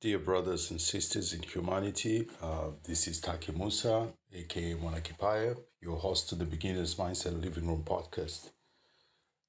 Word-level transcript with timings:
Dear 0.00 0.18
brothers 0.18 0.70
and 0.70 0.80
sisters 0.80 1.34
in 1.34 1.42
humanity, 1.42 2.26
uh, 2.40 2.70
this 2.84 3.06
is 3.06 3.20
Taki 3.20 3.52
Musa, 3.52 4.08
aka 4.32 4.74
MwanaKIPAYA, 4.74 5.58
your 5.82 5.98
host 5.98 6.30
to 6.30 6.36
the 6.36 6.46
Beginner's 6.46 6.94
Mindset 6.94 7.38
Living 7.38 7.66
Room 7.66 7.84
podcast. 7.84 8.48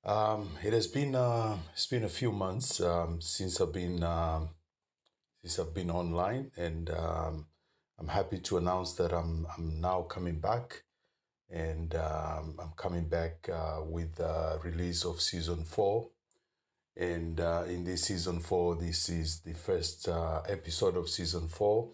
Um, 0.04 0.50
it 0.62 0.74
has 0.74 0.88
been 0.88 1.16
uh, 1.16 1.56
it's 1.72 1.88
been 1.88 2.04
a 2.04 2.10
few 2.10 2.34
months 2.34 2.82
um, 2.82 3.22
since 3.22 3.62
I've 3.62 3.72
been 3.72 4.04
um, 4.04 4.50
since 5.42 5.58
I've 5.58 5.74
been 5.74 5.90
online, 5.90 6.52
and 6.58 6.90
um, 6.90 7.46
I'm 7.97 8.10
happy 8.10 8.40
to 8.40 8.58
announce 8.58 8.92
that 8.96 9.13
I'm 9.13 9.47
I'm 9.58 9.79
now 9.79 10.02
coming 10.02 10.42
back, 10.42 10.83
and 11.49 11.96
um, 11.96 12.60
I'm 12.62 12.74
coming 12.76 13.08
back 13.08 13.47
uh, 13.47 13.83
with 13.86 14.15
the 14.15 14.60
release 14.65 15.06
of 15.06 15.22
season 15.22 15.63
four. 15.63 16.09
And 16.98 17.39
uh, 17.39 17.63
in 17.67 17.84
this 17.84 18.03
season 18.03 18.39
four, 18.39 18.76
this 18.76 19.09
is 19.09 19.39
the 19.39 19.53
first 19.53 20.09
uh, 20.09 20.41
episode 20.48 20.98
of 20.98 21.09
season 21.09 21.48
four 21.48 21.91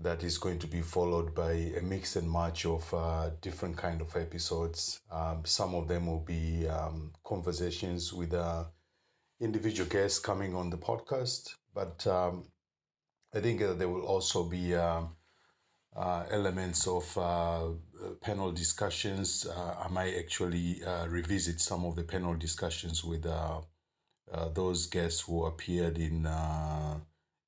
that 0.00 0.22
is 0.22 0.38
going 0.38 0.58
to 0.58 0.66
be 0.66 0.80
followed 0.80 1.34
by 1.34 1.52
a 1.52 1.82
mix 1.82 2.16
and 2.16 2.30
match 2.30 2.64
of 2.64 2.92
uh, 2.94 3.30
different 3.40 3.76
kind 3.76 4.00
of 4.00 4.14
episodes. 4.16 5.00
Um, 5.10 5.42
some 5.44 5.74
of 5.74 5.88
them 5.88 6.06
will 6.06 6.24
be 6.24 6.66
um, 6.66 7.12
conversations 7.24 8.12
with 8.12 8.32
uh, 8.32 8.64
individual 9.40 9.88
guests 9.88 10.18
coming 10.18 10.54
on 10.54 10.70
the 10.70 10.78
podcast, 10.78 11.54
but 11.74 12.06
um, 12.06 12.44
I 13.34 13.40
think 13.40 13.60
there 13.60 13.88
will 13.88 14.06
also 14.06 14.44
be 14.44 14.74
um, 14.74 15.16
uh, 15.94 16.24
elements 16.30 16.86
of 16.86 17.18
uh, 17.18 17.68
panel 18.22 18.50
discussions. 18.52 19.46
I 19.48 19.88
might 19.88 20.14
actually 20.14 20.80
revisit 21.08 21.60
some 21.60 21.84
of 21.84 21.96
the 21.96 22.04
panel 22.04 22.34
discussions 22.34 23.04
with 23.04 23.26
those 24.54 24.86
guests 24.86 25.20
who 25.22 25.44
appeared 25.44 25.98
in 25.98 26.26
uh, 26.26 26.98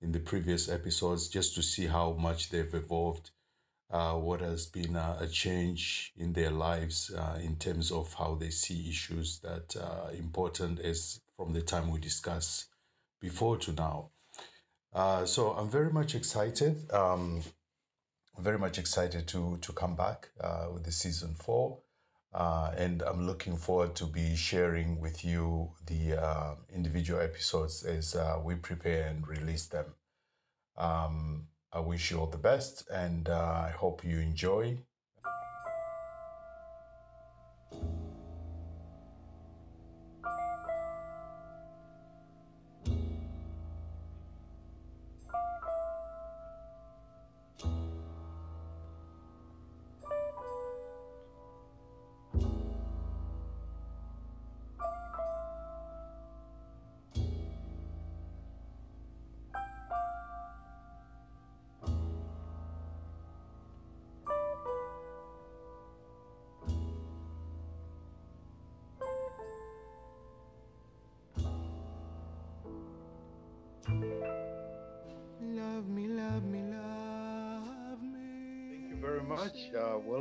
in 0.01 0.12
the 0.12 0.20
previous 0.20 0.69
episodes, 0.69 1.28
just 1.28 1.55
to 1.55 1.62
see 1.62 1.87
how 1.87 2.12
much 2.12 2.50
they've 2.50 2.74
evolved, 2.74 3.30
uh, 3.91 4.12
what 4.12 4.41
has 4.41 4.66
been 4.66 4.97
a, 4.97 5.16
a 5.20 5.27
change 5.27 6.12
in 6.16 6.33
their 6.33 6.50
lives 6.50 7.11
uh, 7.16 7.39
in 7.42 7.56
terms 7.56 7.91
of 7.91 8.12
how 8.14 8.34
they 8.34 8.50
see 8.50 8.89
issues 8.89 9.39
that 9.41 9.77
are 9.77 10.12
important 10.12 10.78
as 10.81 11.20
from 11.36 11.53
the 11.53 11.62
time 11.62 11.91
we 11.91 11.98
discuss 11.98 12.66
before 13.20 13.56
to 13.56 13.72
now. 13.72 14.11
Uh, 14.92 15.25
so 15.25 15.50
I'm 15.50 15.70
very 15.70 15.91
much 15.91 16.14
excited. 16.14 16.91
Um, 16.92 17.42
very 18.38 18.59
much 18.59 18.78
excited 18.78 19.27
to 19.28 19.59
to 19.62 19.72
come 19.72 19.94
back 19.94 20.31
uh, 20.41 20.66
with 20.72 20.84
the 20.84 20.92
season 20.92 21.34
four. 21.34 21.78
Uh, 22.34 22.72
and 22.77 23.00
I'm 23.02 23.27
looking 23.27 23.56
forward 23.56 23.94
to 23.96 24.06
be 24.06 24.34
sharing 24.34 24.98
with 24.98 25.24
you 25.24 25.70
the 25.86 26.20
uh, 26.20 26.54
individual 26.74 27.20
episodes 27.20 27.84
as 27.84 28.16
uh, 28.16 28.41
we 28.42 28.56
prepare 28.56 29.06
and 29.06 29.26
release 29.26 29.66
them. 29.66 29.94
Um, 30.76 31.46
I 31.72 31.78
wish 31.78 32.10
you 32.10 32.18
all 32.18 32.26
the 32.26 32.36
best, 32.36 32.88
and 32.91 33.28
uh, 33.28 33.66
I 33.68 33.70
hope 33.70 34.04
you 34.04 34.18
enjoy. 34.18 34.78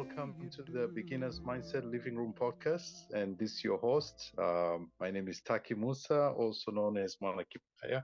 Welcome 0.04 0.36
to 0.52 0.64
the 0.64 0.90
Beginner's 0.94 1.40
Mindset 1.40 1.90
Living 1.90 2.18
Room 2.18 2.34
podcast. 2.38 3.10
And 3.14 3.38
this 3.40 3.54
is 3.54 3.64
your 3.64 3.78
host. 3.78 4.34
Um, 4.38 4.92
my 5.00 5.10
name 5.10 5.30
is 5.30 5.40
Taki 5.40 5.76
Musa, 5.76 6.34
also 6.38 6.72
known 6.72 6.98
as 6.98 7.16
MwanaKIPAYA. 7.24 8.04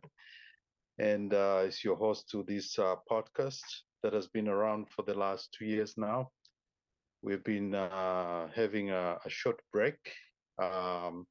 And 0.97 1.33
uh, 1.33 1.63
it's 1.65 1.83
your 1.83 1.97
host 1.97 2.29
to 2.29 2.43
this 2.43 2.79
uh, 2.79 2.95
podcast 3.11 3.59
that 4.01 4.13
has 4.13 4.27
been 4.27 4.47
around 4.47 4.87
for 4.89 5.01
the 5.01 5.13
last 5.13 5.53
two 5.57 5.65
years 5.65 5.95
now. 5.97 6.29
We've 7.21 7.43
been 7.43 7.75
uh, 7.75 8.47
having 8.55 8.91
a, 8.91 9.17
a 9.25 9.29
short 9.29 9.59
break. 9.73 9.97
Um, 10.57 11.27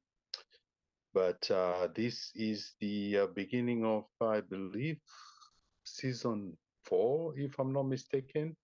but 1.15 1.49
uh, 1.49 1.87
this 1.95 2.29
is 2.35 2.75
the 2.79 3.17
uh, 3.17 3.27
beginning 3.33 3.85
of, 3.85 4.03
I 4.21 4.41
believe, 4.41 4.99
season 5.83 6.55
four, 6.85 7.33
if 7.39 7.57
I'm 7.57 7.73
not 7.73 7.87
mistaken. 7.87 8.55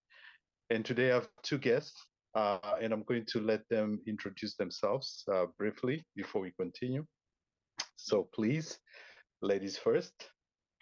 And 0.70 0.84
today 0.84 1.12
I 1.12 1.16
have 1.16 1.28
two 1.44 1.59
guests, 1.59 1.94
uh, 2.36 2.58
and 2.81 2.92
I'm 2.92 3.03
going 3.03 3.26
to 3.28 3.40
let 3.40 3.62
them 3.70 4.00
introduce 4.08 4.56
themselves 4.56 5.24
uh, 5.31 5.46
briefly 5.58 6.03
before 6.16 6.42
we 6.42 6.52
continue. 6.59 7.06
So 7.98 8.28
please, 8.34 8.80
ladies 9.42 9.78
first. 9.78 10.14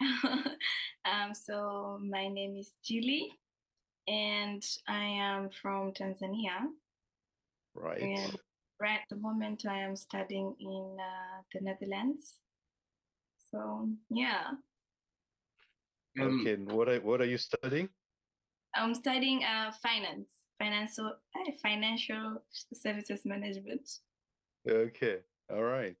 um, 0.00 1.34
so 1.34 1.98
my 2.02 2.28
name 2.28 2.56
is 2.56 2.72
Julie, 2.82 3.30
and 4.08 4.62
I 4.88 5.04
am 5.04 5.50
from 5.50 5.92
Tanzania. 5.92 6.64
Right. 7.74 8.00
And 8.00 8.36
right 8.80 9.00
at 9.00 9.08
the 9.10 9.16
moment, 9.16 9.66
I 9.68 9.80
am 9.80 9.96
studying 9.96 10.54
in 10.58 10.96
uh, 10.98 11.42
the 11.52 11.60
Netherlands. 11.60 12.40
So 13.50 13.88
yeah, 14.10 14.52
Um, 16.20 16.40
okay. 16.40 16.54
And 16.54 16.70
what 16.72 16.88
are 16.88 17.00
what 17.00 17.20
are 17.20 17.26
you 17.26 17.38
studying? 17.38 17.88
I'm 18.76 18.94
studying 18.94 19.44
uh, 19.44 19.70
finance, 19.82 20.30
financial 20.58 21.06
uh, 21.06 21.50
financial 21.62 22.42
services 22.72 23.20
management. 23.24 23.88
Okay. 24.68 25.18
All 25.52 25.62
right. 25.62 25.94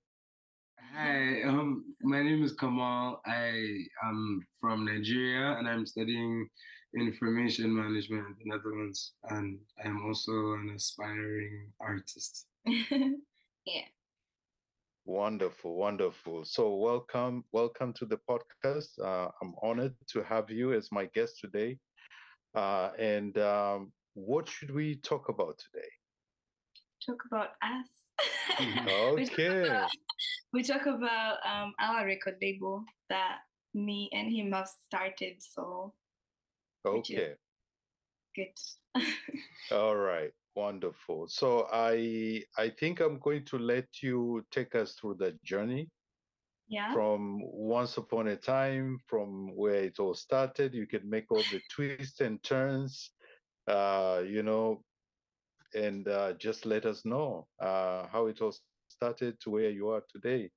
Hi, 0.92 1.42
um, 1.42 1.84
my 2.02 2.22
name 2.22 2.42
is 2.42 2.52
Kamal. 2.52 3.20
I 3.26 3.84
am 4.04 4.46
from 4.60 4.84
Nigeria 4.84 5.56
and 5.58 5.68
I'm 5.68 5.86
studying 5.86 6.48
information 6.96 7.74
management 7.74 8.26
in 8.26 8.34
the 8.38 8.56
Netherlands, 8.56 9.12
and 9.30 9.58
I 9.84 9.88
am 9.88 10.04
also 10.04 10.32
an 10.32 10.72
aspiring 10.74 11.72
artist. 11.80 12.46
yeah. 12.66 13.86
Wonderful, 15.04 15.76
wonderful. 15.76 16.44
So 16.44 16.74
welcome, 16.74 17.44
welcome 17.52 17.92
to 17.94 18.06
the 18.06 18.18
podcast. 18.28 18.98
Uh, 19.02 19.30
I'm 19.42 19.54
honored 19.62 19.94
to 20.08 20.22
have 20.22 20.50
you 20.50 20.72
as 20.72 20.90
my 20.90 21.06
guest 21.14 21.38
today. 21.40 21.78
Uh, 22.54 22.90
and 22.98 23.36
um, 23.38 23.92
what 24.14 24.48
should 24.48 24.70
we 24.70 24.96
talk 24.96 25.28
about 25.28 25.58
today? 25.58 25.88
Talk 27.04 27.22
about 27.26 27.50
us. 27.62 27.90
Mhm. 28.60 28.86
We 29.16 29.24
talk 29.26 29.38
Okay. 29.38 29.68
about- 29.68 29.90
we 30.52 30.62
talk 30.62 30.86
about 30.86 31.38
um, 31.44 31.74
our 31.80 32.06
record 32.06 32.36
label 32.40 32.84
that 33.10 33.38
me 33.74 34.08
and 34.12 34.30
him 34.32 34.52
have 34.52 34.68
started. 34.68 35.42
So 35.42 35.92
Okay. 36.86 37.34
good. 38.36 38.54
All 39.72 39.96
right. 39.96 40.30
Wonderful. 40.54 41.26
So 41.28 41.66
I 41.72 42.44
I 42.56 42.70
think 42.70 43.00
I'm 43.00 43.18
going 43.18 43.44
to 43.46 43.58
let 43.58 44.02
you 44.02 44.44
take 44.52 44.74
us 44.76 44.94
through 44.94 45.16
the 45.18 45.32
journey 45.42 45.88
yeah. 46.68 46.92
from 46.92 47.40
once 47.42 47.96
upon 47.96 48.28
a 48.28 48.36
time, 48.36 48.98
from 49.06 49.54
where 49.56 49.84
it 49.84 49.98
all 49.98 50.14
started. 50.14 50.74
You 50.74 50.86
can 50.86 51.08
make 51.08 51.30
all 51.30 51.42
the 51.50 51.60
twists 51.74 52.20
and 52.20 52.42
turns, 52.42 53.10
uh, 53.68 54.22
you 54.26 54.42
know, 54.42 54.82
and 55.74 56.06
uh, 56.08 56.34
just 56.34 56.66
let 56.66 56.86
us 56.86 57.04
know 57.04 57.46
uh, 57.60 58.06
how 58.10 58.26
it 58.26 58.40
all 58.40 58.54
started 58.88 59.40
to 59.40 59.50
where 59.50 59.70
you 59.70 59.88
are 59.88 60.02
today, 60.10 60.50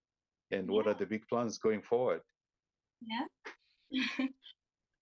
and 0.51 0.69
what 0.69 0.87
are 0.87 0.93
the 0.93 1.05
big 1.05 1.27
plans 1.27 1.57
going 1.57 1.81
forward. 1.81 2.21
Yeah. 3.01 3.25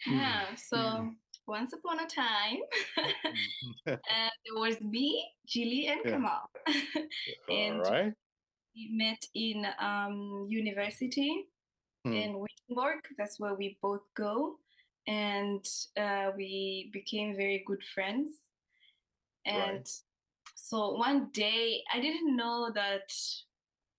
yeah. 0.08 0.56
So 0.56 1.12
once 1.48 1.74
upon 1.74 2.00
a 2.00 2.08
time, 2.08 2.58
uh, 3.88 3.98
there 3.98 4.56
was 4.56 4.82
me, 4.82 5.26
Julie, 5.48 5.88
and 5.88 6.02
Yeah. 6.04 6.12
Kamal. 6.12 6.50
all 7.50 7.56
and 7.56 7.80
right. 7.80 8.14
We 8.76 8.90
met 8.92 9.26
in 9.34 9.66
um, 9.80 10.48
university 10.50 11.48
Hmm. 12.06 12.14
in 12.14 12.40
Wittenberg. 12.40 13.00
That's 13.18 13.40
where 13.40 13.56
we 13.56 13.80
both 13.82 14.04
go. 14.16 14.60
And 15.08 15.66
uh, 15.98 16.32
we 16.38 16.92
became 16.94 17.36
very 17.36 17.64
good 17.66 17.82
friends. 17.96 18.30
And 19.46 19.78
Right. 19.78 19.90
so 20.56 20.92
one 20.98 21.30
day, 21.32 21.84
I 21.92 22.00
didn't 22.00 22.36
know 22.36 22.70
that 22.76 23.12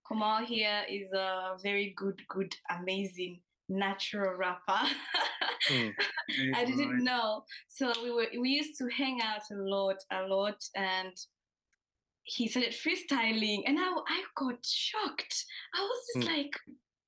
Kamal 0.07 0.45
here 0.47 0.85
is 0.89 1.13
a 1.13 1.57
very 1.63 1.95
good, 1.97 2.23
good, 2.29 2.55
amazing 2.71 3.43
natural 3.69 4.35
rapper. 4.35 4.83
Mm. 5.71 5.95
I 6.55 6.65
didn't 6.65 7.03
know. 7.03 7.45
So 7.67 7.93
we 8.03 8.11
were 8.13 8.29
we 8.41 8.51
used 8.51 8.79
to 8.79 8.89
hang 8.89 9.21
out 9.21 9.43
a 9.51 9.57
lot, 9.57 9.97
a 10.13 10.23
lot, 10.29 10.63
and 10.77 11.13
he 12.27 12.49
started 12.49 12.75
freestyling, 12.75 13.63
and 13.67 13.79
I 13.79 13.89
I 14.09 14.23
got 14.37 14.65
shocked. 14.65 15.45
I 15.75 15.81
was 15.81 16.01
just 16.13 16.27
Mm. 16.27 16.37
like, 16.37 16.55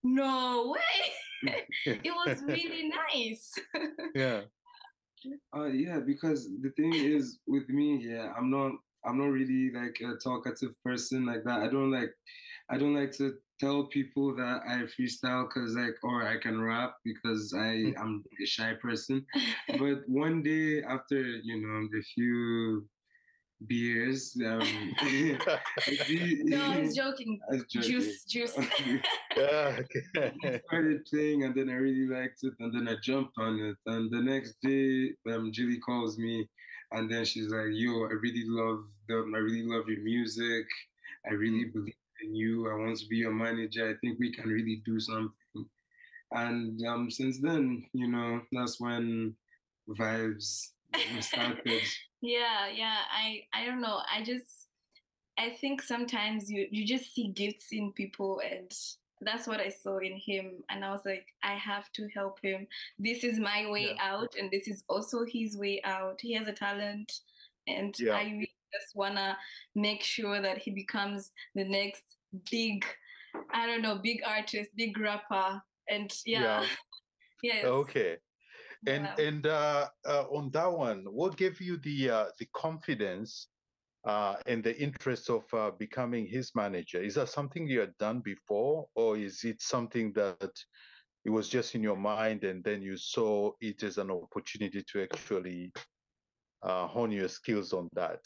no 0.05 0.75
way! 0.75 1.67
it 1.87 2.13
was 2.15 2.43
really 2.47 2.89
nice. 2.89 3.55
yeah. 4.15 4.43
Uh, 5.55 5.67
yeah, 5.67 5.99
because 5.99 6.49
the 6.63 6.71
thing 6.77 6.95
is 6.95 7.41
with 7.47 7.69
me, 7.69 7.99
yeah, 8.01 8.33
I'm 8.37 8.51
not 8.51 8.73
I'm 9.05 9.19
not 9.19 9.31
really 9.31 9.71
like 9.73 10.01
a 10.01 10.17
talkative 10.23 10.75
person 10.85 11.27
like 11.27 11.43
that. 11.45 11.61
I 11.63 11.69
don't 11.69 11.91
like 11.91 12.13
I 12.71 12.79
don't 12.79 12.95
like 12.95 13.13
to 13.19 13.35
tell 13.59 13.85
people 13.87 14.37
that 14.37 14.61
I 14.69 14.83
freestyle 14.95 15.49
because 15.49 15.75
like 15.75 15.97
or 16.05 16.23
I 16.23 16.39
can 16.39 16.61
rap 16.61 16.95
because 17.05 17.53
I 17.57 17.93
I'm 17.99 18.23
a 18.41 18.47
shy 18.47 18.75
person. 18.75 19.27
But 19.79 20.07
one 20.07 20.43
day 20.43 20.83
after 20.83 21.19
you 21.19 21.57
know 21.61 21.89
a 21.99 22.03
few 22.15 22.87
beers, 23.67 24.37
um, 24.45 24.61
no, 26.45 26.63
I 26.63 26.81
was 26.81 26.95
joking. 26.95 27.39
I 27.51 27.57
was 27.57 27.65
joking. 27.65 27.91
Juice, 27.91 28.25
juice. 28.25 28.57
yeah. 29.37 29.81
Okay. 30.17 30.61
started 30.67 31.05
playing 31.07 31.45
and 31.45 31.55
then 31.55 31.69
I 31.69 31.75
really 31.75 32.09
liked 32.09 32.43
it 32.43 32.55
and 32.61 32.73
then 32.73 32.89
I 32.89 32.97
jumped 33.03 33.35
on 33.39 33.59
it. 33.61 33.77
And 33.87 34.11
the 34.11 34.23
next 34.23 34.57
day, 34.63 35.13
um, 35.33 35.51
Julie 35.53 35.81
calls 35.81 36.19
me 36.19 36.49
and 36.93 37.11
then 37.11 37.25
she's 37.25 37.49
like, 37.49 37.71
"Yo, 37.73 38.05
I 38.05 38.15
really 38.21 38.45
love 38.47 38.85
the, 39.09 39.15
I 39.35 39.39
really 39.39 39.63
love 39.63 39.89
your 39.89 40.03
music. 40.03 40.67
I 41.29 41.35
really 41.35 41.67
believe 41.67 41.95
in 42.25 42.35
you. 42.35 42.71
I 42.71 42.75
want 42.75 42.99
to 42.99 43.07
be 43.07 43.17
your 43.17 43.33
manager. 43.33 43.89
I 43.91 43.95
think 44.01 44.19
we 44.19 44.33
can 44.35 44.49
really 44.49 44.83
do 44.85 44.99
something." 44.99 45.33
And 46.33 46.81
um, 46.87 47.11
since 47.11 47.41
then, 47.41 47.85
you 47.93 48.09
know, 48.09 48.43
that's 48.53 48.81
when 48.81 49.35
vibes. 49.89 50.69
yeah 52.21 52.69
yeah 52.75 52.97
i 53.13 53.41
i 53.53 53.65
don't 53.67 53.81
know 53.81 54.01
i 54.13 54.23
just 54.23 54.69
i 55.39 55.51
think 55.61 55.83
sometimes 55.83 56.51
you 56.51 56.67
you 56.71 56.87
just 56.87 57.15
see 57.15 57.29
gifts 57.29 57.69
in 57.73 57.93
people 57.93 58.41
and 58.51 58.73
that's 59.21 59.47
what 59.47 59.61
i 59.61 59.69
saw 59.69 59.99
in 59.99 60.17
him 60.17 60.53
and 60.71 60.85
i 60.85 60.91
was 60.91 61.03
like 61.05 61.27
i 61.43 61.55
have 61.55 61.91
to 61.93 62.09
help 62.15 62.39
him 62.43 62.67
this 62.99 63.25
is 63.25 63.39
my 63.39 63.69
way 63.71 63.95
Yeah. 63.95 64.13
out 64.15 64.35
and 64.39 64.51
this 64.51 64.67
is 64.69 64.85
also 64.89 65.25
his 65.25 65.57
way 65.57 65.81
out 65.85 66.19
he 66.21 66.33
has 66.35 66.47
a 66.49 66.53
talent 66.53 67.13
and 67.67 67.95
Yeah. 67.99 68.15
i 68.17 68.23
really 68.25 68.55
just 68.73 68.95
wanna 68.95 69.37
make 69.75 70.03
sure 70.03 70.41
that 70.41 70.59
he 70.59 70.71
becomes 70.71 71.31
the 71.55 71.65
next 71.65 72.03
big 72.51 72.85
i 73.53 73.67
don't 73.67 73.83
know 73.83 73.97
big 74.03 74.21
artist 74.27 74.71
big 74.77 74.99
rapper 74.99 75.63
and 75.89 76.13
yeah 76.27 76.65
yes 77.43 77.65
Okay. 77.65 78.17
And 78.87 79.05
yeah. 79.05 79.25
and 79.25 79.47
uh, 79.47 79.89
uh, 80.07 80.25
on 80.31 80.51
that 80.53 80.71
one, 80.71 81.05
what 81.11 81.37
gave 81.37 81.61
you 81.61 81.79
the 81.79 82.11
uh, 82.11 82.25
the 82.39 82.47
confidence 82.55 83.49
uh, 84.05 84.37
and 84.47 84.63
the 84.63 84.81
interest 84.81 85.31
of 85.31 85.43
uh, 85.53 85.73
becoming 85.79 86.27
his 86.27 86.53
manager? 86.55 87.03
Is 87.03 87.15
that 87.17 87.29
something 87.29 87.67
you 87.67 87.81
had 87.81 87.97
done 87.99 88.21
before, 88.21 88.87
or 88.95 89.17
is 89.17 89.43
it 89.45 89.61
something 89.61 90.13
that 90.13 90.53
it 91.25 91.31
was 91.31 91.49
just 91.49 91.75
in 91.75 91.83
your 91.83 91.97
mind 91.97 92.45
and 92.45 92.63
then 92.63 92.81
you 92.81 92.97
saw 92.97 93.51
it 93.61 93.83
as 93.83 93.99
an 93.99 94.11
opportunity 94.11 94.85
to 94.93 95.03
actually 95.03 95.73
uh, 96.63 96.87
hone 96.87 97.11
your 97.11 97.29
skills 97.29 97.73
on 97.73 97.89
that? 97.95 98.21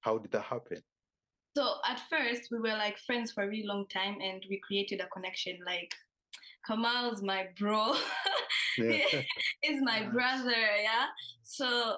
How 0.00 0.18
did 0.18 0.30
that 0.32 0.42
happen? 0.42 0.80
So 1.56 1.76
at 1.88 2.00
first 2.08 2.48
we 2.52 2.58
were 2.58 2.76
like 2.76 2.98
friends 2.98 3.32
for 3.32 3.42
a 3.42 3.48
really 3.48 3.66
long 3.66 3.86
time 3.88 4.18
and 4.20 4.44
we 4.48 4.60
created 4.60 5.00
a 5.00 5.08
connection 5.08 5.58
like 5.66 5.92
Kamal's 6.66 7.22
my 7.22 7.48
bro. 7.58 7.94
Yeah. 8.78 8.98
is 9.62 9.80
my 9.82 10.00
Nice. 10.00 10.12
brother, 10.12 10.60
yeah. 10.82 11.06
So 11.42 11.96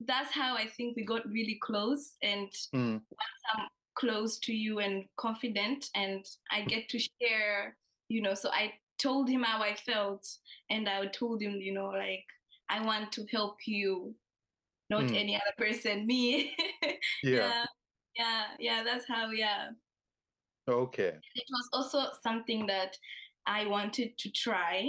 that's 0.00 0.32
how 0.32 0.56
I 0.56 0.66
think 0.68 0.96
we 0.96 1.04
got 1.04 1.26
really 1.28 1.58
close 1.62 2.14
and 2.22 2.50
Mm. 2.74 3.00
once 3.10 3.42
I'm 3.54 3.68
close 3.94 4.38
to 4.40 4.52
you 4.54 4.78
and 4.78 5.04
confident 5.16 5.90
and 5.94 6.24
I 6.52 6.62
get 6.62 6.88
to 6.90 6.98
share, 6.98 7.76
you 8.08 8.22
know, 8.22 8.34
so 8.34 8.50
I 8.50 8.74
told 8.98 9.28
him 9.28 9.42
how 9.42 9.60
I 9.62 9.74
felt 9.74 10.26
and 10.70 10.88
I 10.88 11.06
told 11.06 11.42
him, 11.42 11.60
you 11.60 11.72
know, 11.72 11.86
like 11.88 12.24
I 12.68 12.84
want 12.84 13.10
to 13.12 13.26
help 13.32 13.56
you, 13.66 14.14
not 14.90 15.04
Mm. 15.04 15.16
any 15.16 15.34
other 15.36 15.54
person, 15.56 16.06
me. 16.06 16.54
yeah. 17.22 17.64
yeah, 17.64 17.64
yeah, 18.16 18.44
yeah, 18.60 18.82
that's 18.84 19.06
how, 19.08 19.30
yeah. 19.30 19.70
Okay. 20.68 21.16
It 21.34 21.44
was 21.50 21.68
also 21.72 22.12
something 22.22 22.66
that 22.66 22.96
I 23.46 23.66
wanted 23.66 24.18
to 24.18 24.30
try. 24.30 24.86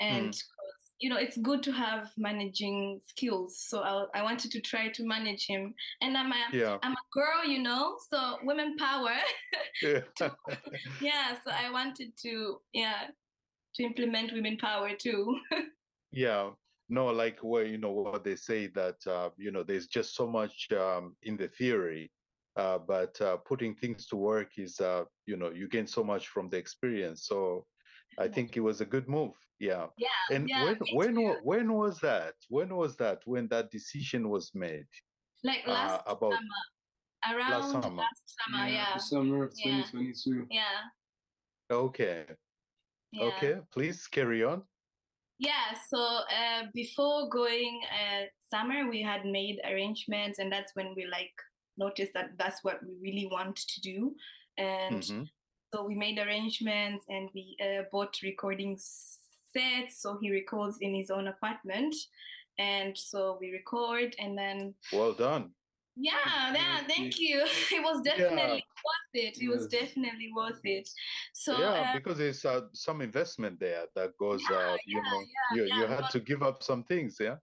And 0.00 0.32
'cause, 0.32 0.94
you 1.00 1.10
know, 1.10 1.16
it's 1.16 1.36
good 1.38 1.62
to 1.64 1.72
have 1.72 2.12
managing 2.16 3.00
skills. 3.06 3.58
So 3.68 3.80
I, 3.82 4.20
I 4.20 4.22
wanted 4.22 4.50
to 4.52 4.60
try 4.60 4.88
to 4.90 5.06
manage 5.06 5.46
him. 5.46 5.74
And 6.00 6.16
I'm 6.16 6.32
a, 6.32 6.44
Yeah. 6.52 6.78
I'm 6.82 6.92
a 6.92 7.06
girl, 7.12 7.44
you 7.44 7.60
know, 7.62 7.98
so 8.10 8.38
women 8.42 8.76
power. 8.76 9.16
Yeah. 9.82 10.02
yeah, 11.00 11.38
so 11.44 11.50
I 11.52 11.70
wanted 11.70 12.16
to, 12.22 12.60
yeah, 12.72 13.10
to 13.76 13.82
implement 13.84 14.32
women 14.32 14.56
power 14.58 14.96
too. 14.96 15.40
Yeah, 16.10 16.52
no, 16.88 17.06
like 17.06 17.40
where 17.40 17.64
you 17.66 17.78
know 17.78 17.92
what 17.92 18.24
they 18.24 18.36
say 18.36 18.66
that 18.68 19.06
uh, 19.06 19.30
you 19.36 19.50
know 19.50 19.62
there's 19.62 19.86
just 19.86 20.14
so 20.14 20.26
much 20.26 20.70
um, 20.72 21.16
in 21.22 21.36
the 21.36 21.48
theory, 21.48 22.10
uh, 22.56 22.78
but 22.78 23.20
uh, 23.20 23.36
putting 23.38 23.74
things 23.74 24.06
to 24.08 24.16
work 24.16 24.58
is 24.58 24.80
uh, 24.80 25.04
you 25.26 25.36
know 25.36 25.50
you 25.50 25.68
gain 25.68 25.86
so 25.86 26.02
much 26.02 26.28
from 26.28 26.48
the 26.48 26.56
experience. 26.56 27.26
So 27.26 27.66
I 28.18 28.28
think 28.28 28.56
it 28.56 28.60
was 28.60 28.80
a 28.80 28.84
good 28.84 29.08
move. 29.08 29.34
Yeah. 29.58 29.86
Yeah, 29.96 30.08
And 30.36 30.48
yeah, 30.48 30.64
when 30.64 30.78
when 30.92 31.14
too. 31.14 31.36
when 31.42 31.72
was 31.72 31.98
that? 32.00 32.34
When 32.48 32.74
was 32.76 32.96
that? 32.96 33.22
When 33.24 33.48
that 33.48 33.70
decision 33.70 34.28
was 34.28 34.50
made 34.54 34.86
like 35.44 35.66
uh, 35.66 35.72
last 35.72 36.02
about 36.06 36.32
summer, 36.32 37.36
around 37.36 37.50
last 37.50 37.70
summer. 37.72 38.02
Last 38.02 38.22
summer, 38.38 38.68
yeah. 38.68 38.94
The 38.94 39.00
summer 39.00 39.44
of 39.44 39.50
2022. 39.54 40.46
Yeah. 40.50 40.62
okay, 41.70 42.26
yeah. 43.12 43.24
okay, 43.24 43.60
please 43.72 44.06
carry 44.06 44.44
on. 44.44 44.62
Yeah, 45.38 45.74
so 45.88 45.98
uh, 45.98 46.64
before 46.74 47.28
going 47.28 47.80
uh, 47.92 48.24
summer, 48.42 48.88
we 48.90 49.00
had 49.02 49.24
made 49.24 49.60
arrangements, 49.64 50.40
and 50.40 50.50
that's 50.50 50.74
when 50.74 50.94
we 50.96 51.06
like 51.06 51.34
noticed 51.76 52.12
that 52.14 52.30
that's 52.38 52.64
what 52.64 52.80
we 52.84 52.94
really 53.00 53.28
want 53.30 53.54
to 53.56 53.80
do. 53.80 54.14
And 54.56 55.02
Mhm. 55.02 55.28
So 55.72 55.84
we 55.84 55.94
made 55.94 56.18
arrangements, 56.18 57.04
and 57.08 57.28
we 57.34 57.56
uh, 57.62 57.82
bought 57.92 58.16
recording 58.22 58.78
sets. 58.78 60.00
So 60.02 60.18
he 60.20 60.30
records 60.30 60.78
in 60.80 60.94
his 60.94 61.10
own 61.10 61.28
apartment, 61.28 61.94
and 62.58 62.96
so 62.96 63.36
we 63.40 63.50
record, 63.52 64.14
and 64.18 64.36
then 64.36 64.74
Well 64.92 65.12
done. 65.12 65.50
yeah, 65.96 66.54
yeah, 66.54 66.76
Thank 66.78 66.88
thank 66.88 67.18
you. 67.18 67.44
It 67.72 67.82
was 67.82 68.00
definitely 68.02 68.64
Yeah. 68.64 68.82
worth 68.88 69.14
it. 69.14 69.38
It 69.42 69.48
was 69.48 69.66
definitely 69.68 70.30
worth 70.34 70.60
it. 70.64 70.88
So 71.34 71.58
yeah, 71.58 71.90
uh, 71.90 71.92
because 71.94 72.18
there's 72.18 72.44
uh, 72.44 72.62
some 72.72 73.00
investment 73.02 73.58
there 73.60 73.84
that 73.94 74.16
goes. 74.18 74.42
uh, 74.50 74.76
you 74.86 74.96
yeah, 74.96 75.10
know, 75.10 75.20
yeah, 75.20 75.56
you 75.56 75.62
yeah, 75.68 75.80
you 75.80 75.86
had 75.86 76.00
but- 76.02 76.10
to 76.12 76.20
give 76.20 76.42
up 76.42 76.62
some 76.62 76.84
things. 76.84 77.16
Yeah. 77.20 77.36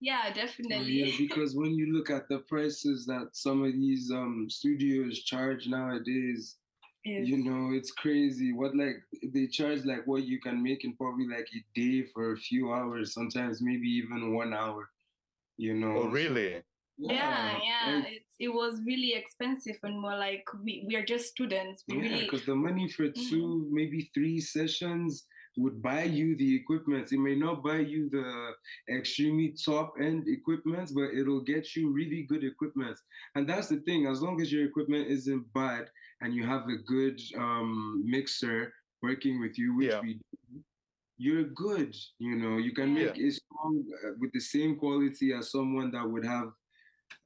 yeah, 0.00 0.32
definitely. 0.32 0.92
yeah, 0.92 1.12
because 1.18 1.54
when 1.54 1.72
you 1.74 1.92
look 1.96 2.08
at 2.10 2.28
the 2.28 2.38
prices 2.48 3.04
that 3.06 3.28
some 3.34 3.62
of 3.64 3.72
these 3.72 4.10
um 4.10 4.46
studios 4.48 5.22
charge 5.30 5.66
nowadays, 5.68 6.56
Yes. 7.04 7.26
you 7.28 7.38
know, 7.38 7.72
it's 7.74 7.92
crazy. 7.92 8.52
What 8.52 8.76
like 8.76 8.96
they 9.32 9.46
charge 9.46 9.84
like 9.84 10.06
what 10.06 10.24
you 10.24 10.40
can 10.40 10.62
make 10.62 10.84
in 10.84 10.94
probably 10.96 11.26
like 11.26 11.48
a 11.54 11.64
day 11.74 12.04
for 12.12 12.32
a 12.32 12.36
few 12.36 12.72
hours, 12.72 13.14
sometimes 13.14 13.62
maybe 13.62 13.88
even 13.88 14.34
one 14.34 14.52
hour. 14.52 14.90
You 15.56 15.74
know. 15.74 15.94
Oh, 15.96 16.08
really? 16.08 16.62
yeah 17.00 17.56
yeah 17.62 17.94
like, 17.94 18.06
it, 18.12 18.22
it 18.40 18.48
was 18.48 18.80
really 18.84 19.14
expensive 19.14 19.76
and 19.84 20.00
more 20.00 20.16
like 20.16 20.44
we, 20.64 20.84
we 20.88 20.96
are 20.96 21.04
just 21.04 21.26
students 21.26 21.84
we 21.88 21.94
yeah, 21.94 22.02
really 22.02 22.24
because 22.24 22.44
the 22.44 22.54
money 22.54 22.88
for 22.88 23.04
Mhm. 23.04 23.28
two, 23.28 23.68
maybe 23.70 24.10
three 24.14 24.40
sessions 24.40 25.26
would 25.56 25.82
buy 25.82 26.04
you 26.04 26.36
the 26.36 26.54
equipment. 26.56 27.10
It 27.12 27.18
may 27.18 27.34
not 27.34 27.64
buy 27.64 27.78
you 27.80 28.08
the 28.10 28.52
extremely 28.94 29.54
top 29.64 29.94
end 30.00 30.28
equipment, 30.28 30.90
but 30.94 31.14
it'll 31.14 31.42
get 31.42 31.74
you 31.74 31.90
really 31.90 32.22
good 32.24 32.44
equipment. 32.44 32.96
And 33.34 33.48
that's 33.48 33.68
the 33.68 33.78
thing, 33.80 34.06
as 34.06 34.20
long 34.22 34.40
as 34.40 34.52
your 34.52 34.64
equipment 34.64 35.08
isn't 35.08 35.52
bad 35.52 35.90
and 36.20 36.34
you 36.34 36.44
have 36.46 36.68
a 36.68 36.76
good 36.76 37.20
um, 37.36 38.02
mixer 38.04 38.72
working 39.02 39.40
with 39.40 39.58
you, 39.58 39.76
which 39.76 39.88
Yeah. 39.92 40.00
we 40.00 40.14
do, 40.14 40.62
you're 41.18 41.44
good. 41.44 41.94
You 42.18 42.36
know, 42.36 42.58
you 42.58 42.72
can 42.72 42.88
Yeah. 42.96 43.04
make 43.06 43.18
a 43.18 43.30
song 43.30 43.84
uh, 44.04 44.10
with 44.18 44.32
the 44.32 44.40
same 44.40 44.76
quality 44.76 45.32
as 45.32 45.50
someone 45.50 45.90
that 45.92 46.08
would 46.08 46.24
have 46.24 46.52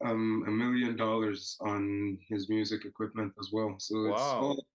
um, 0.04 0.44
a 0.46 0.50
million 0.50 0.96
dollars 0.96 1.56
on 1.60 2.18
his 2.28 2.48
music 2.48 2.84
equipment 2.84 3.32
as 3.40 3.50
well. 3.52 3.76
So 3.78 3.94
it's 4.06 4.20
Wow. 4.20 4.40
all 4.42 4.66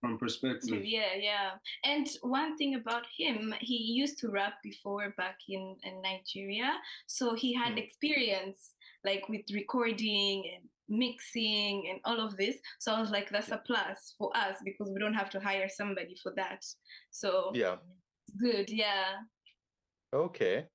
from 0.00 0.18
perspective. 0.18 0.84
yeah 0.84 1.14
yeah 1.14 1.50
and 1.84 2.08
one 2.22 2.56
thing 2.58 2.74
about 2.74 3.06
him 3.16 3.54
he 3.60 3.76
used 4.02 4.18
to 4.18 4.30
rap 4.30 4.54
before 4.60 5.14
back 5.16 5.38
in, 5.48 5.76
in 5.84 6.02
nigeria 6.02 6.70
so 7.06 7.34
he 7.36 7.54
had 7.54 7.78
experience 7.78 8.74
like 9.04 9.28
with 9.28 9.42
recording 9.54 10.42
and 10.52 10.64
mixing 10.92 11.88
and 11.90 11.98
all 12.04 12.20
of 12.20 12.36
this 12.36 12.56
so 12.78 12.92
i 12.92 13.00
was 13.00 13.10
like 13.10 13.30
that's 13.30 13.50
a 13.50 13.60
plus 13.66 14.14
for 14.18 14.30
us 14.36 14.56
because 14.64 14.90
we 14.92 15.00
don't 15.00 15.14
have 15.14 15.30
to 15.30 15.40
hire 15.40 15.68
somebody 15.68 16.14
for 16.22 16.32
that 16.36 16.60
so 17.10 17.50
Yeah. 17.54 17.76
good. 18.38 18.70
Yeah. 18.70 19.20
Okay. 20.12 20.66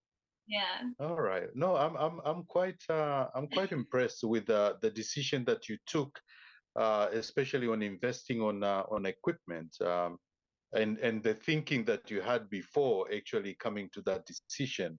Yeah. 0.47 0.89
All 0.99 1.19
right. 1.19 1.49
No, 1.55 1.75
I'm 1.75 1.95
I'm 1.97 2.19
I'm 2.23 2.43
quite 2.45 2.81
uh, 2.89 3.27
I'm 3.35 3.47
quite 3.47 3.71
impressed 3.81 4.23
with 4.23 4.49
uh, 4.49 4.73
the 4.81 4.89
decision 4.89 5.43
that 5.45 5.67
you 5.69 5.77
took, 5.85 6.17
uh, 6.75 7.07
especially 7.11 7.67
on 7.67 7.81
investing 7.81 8.41
on 8.41 8.63
uh, 8.63 8.83
on 8.89 9.05
equipment, 9.05 9.75
um, 9.81 10.17
and 10.73 10.97
and 10.99 11.21
the 11.21 11.33
thinking 11.33 11.85
that 11.85 12.09
you 12.09 12.21
had 12.21 12.49
before 12.49 13.07
actually 13.13 13.55
coming 13.55 13.89
to 13.93 14.01
that 14.03 14.25
decision. 14.25 14.97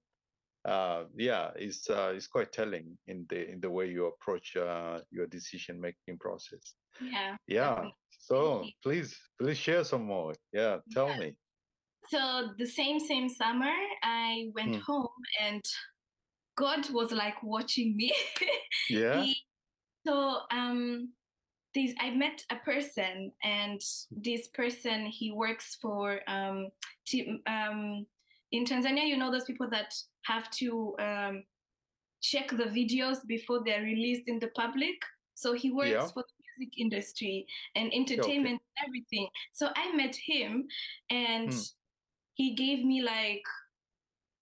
Uh, 0.68 1.04
yeah, 1.16 1.50
it's 1.56 1.88
uh, 1.90 2.12
is 2.14 2.26
quite 2.26 2.52
telling 2.52 2.98
in 3.06 3.26
the 3.30 3.50
in 3.50 3.60
the 3.60 3.70
way 3.70 3.86
you 3.88 4.06
approach 4.06 4.56
uh, 4.56 5.00
your 5.10 5.26
decision 5.26 5.80
making 5.80 6.18
process. 6.20 6.74
Yeah. 7.00 7.36
Yeah. 7.46 7.74
definitely. 7.74 7.94
So 8.20 8.64
please 8.82 9.16
please 9.40 9.56
share 9.58 9.84
some 9.84 10.04
more. 10.04 10.34
Yeah, 10.52 10.78
tell 10.92 11.08
Yeah. 11.10 11.18
me. 11.18 11.36
So 12.10 12.20
the 12.58 12.66
same 12.66 13.00
same 13.00 13.28
summer, 13.28 13.74
I 14.02 14.50
went 14.54 14.76
Hmm. 14.76 14.82
home 14.82 15.20
and 15.40 15.64
God 16.56 16.90
was 16.90 17.12
like 17.12 17.42
watching 17.42 17.96
me. 17.96 18.12
Yeah. 18.90 19.22
He- 19.24 19.42
so 20.06 20.40
um 20.50 21.12
this 21.74 21.94
I 22.00 22.10
met 22.10 22.44
a 22.50 22.56
person 22.56 23.32
and 23.42 23.80
this 24.10 24.48
person 24.48 25.06
he 25.06 25.30
works 25.32 25.76
for 25.82 26.20
um, 26.26 26.68
t- 27.06 27.42
um 27.46 28.06
in 28.52 28.64
Tanzania 28.64 29.06
you 29.06 29.16
know 29.16 29.30
those 29.30 29.44
people 29.44 29.68
that 29.70 29.94
have 30.24 30.50
to 30.50 30.94
um 30.98 31.44
check 32.20 32.48
the 32.50 32.64
videos 32.64 33.18
before 33.26 33.62
they're 33.64 33.82
released 33.82 34.26
in 34.28 34.38
the 34.40 34.48
public 34.48 34.96
so 35.34 35.52
he 35.52 35.70
works 35.70 35.90
Yeah. 35.90 36.06
for 36.08 36.22
the 36.24 36.34
music 36.58 36.74
industry 36.78 37.46
and 37.76 37.92
entertainment 37.94 38.60
and 38.60 38.86
everything 38.88 39.28
so 39.52 39.68
I 39.76 39.92
met 39.94 40.16
him 40.16 40.66
and 41.10 41.52
Hmm. 41.52 41.60
he 42.34 42.54
gave 42.54 42.84
me 42.84 43.02
like 43.02 43.42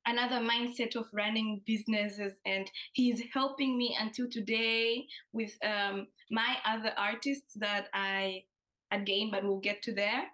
another 0.07 0.37
mindset 0.37 0.95
of 0.97 1.07
running 1.13 1.61
businesses 1.67 2.35
and 2.47 2.71
he's 2.93 3.21
helping 3.35 3.77
me 3.77 3.97
until 4.01 4.29
today 4.31 5.07
with 5.33 5.53
um, 5.65 6.07
my 6.31 6.57
other 6.65 6.93
artists 6.97 7.55
that 7.55 7.89
i 7.93 8.43
again 8.93 9.31
but 9.33 9.43
we'll 9.43 9.59
get 9.59 9.83
to 9.83 9.93
there 9.93 10.25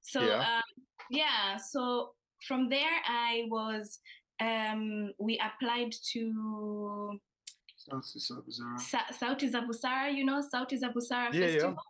so 0.00 0.20
Yeah. 0.22 0.40
um, 0.56 0.84
yeah 1.10 1.56
so 1.58 2.14
from 2.46 2.68
there 2.68 2.96
i 3.06 3.44
was 3.48 3.98
um, 4.40 5.12
we 5.18 5.38
applied 5.40 5.92
to 6.12 7.18
South 7.76 8.04
South 8.04 8.44
Zara. 8.50 8.78
Sa- 8.78 9.10
Sauti 9.12 10.14
you 10.14 10.24
know, 10.24 10.40
Sauti 10.42 10.76
za 10.78 10.90
Busara 10.90 11.32
Yeah, 11.32 11.40
yeah. 11.40 11.46
Festival. 11.52 11.82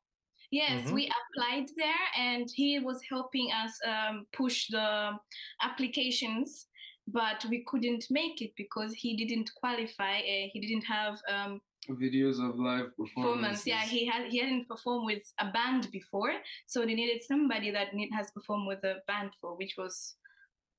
Yes, 0.50 0.86
Mhm. 0.86 0.92
we 0.94 1.10
applied 1.20 1.68
there 1.76 2.06
and 2.16 2.48
he 2.54 2.78
was 2.78 3.02
helping 3.10 3.50
us 3.52 3.72
um, 3.86 4.26
push 4.32 4.68
the 4.68 5.12
applications, 5.60 6.66
but 7.06 7.44
we 7.50 7.64
couldn't 7.66 8.06
make 8.10 8.40
it 8.40 8.52
because 8.56 8.94
he 8.94 9.14
didn't 9.16 9.50
qualify. 9.60 10.18
Uh, 10.20 10.48
he 10.52 10.60
didn't 10.60 10.84
have 10.84 11.20
um, 11.28 11.60
Videos 11.88 12.38
of 12.38 12.58
live 12.58 12.88
performance. 12.96 13.14
performance. 13.14 13.66
Yeah, 13.66 13.82
he 13.82 14.06
had 14.06 14.26
he 14.28 14.38
hadn't 14.38 14.68
performed 14.68 15.04
with 15.06 15.22
a 15.38 15.50
band 15.50 15.90
before, 15.90 16.32
so 16.66 16.80
they 16.84 16.94
needed 16.94 17.22
somebody 17.22 17.70
that 17.70 17.94
need, 17.94 18.10
has 18.16 18.30
performed 18.30 18.66
with 18.68 18.82
a 18.84 18.96
band 19.06 19.30
for, 19.40 19.54
which 19.56 19.74
was 19.78 20.14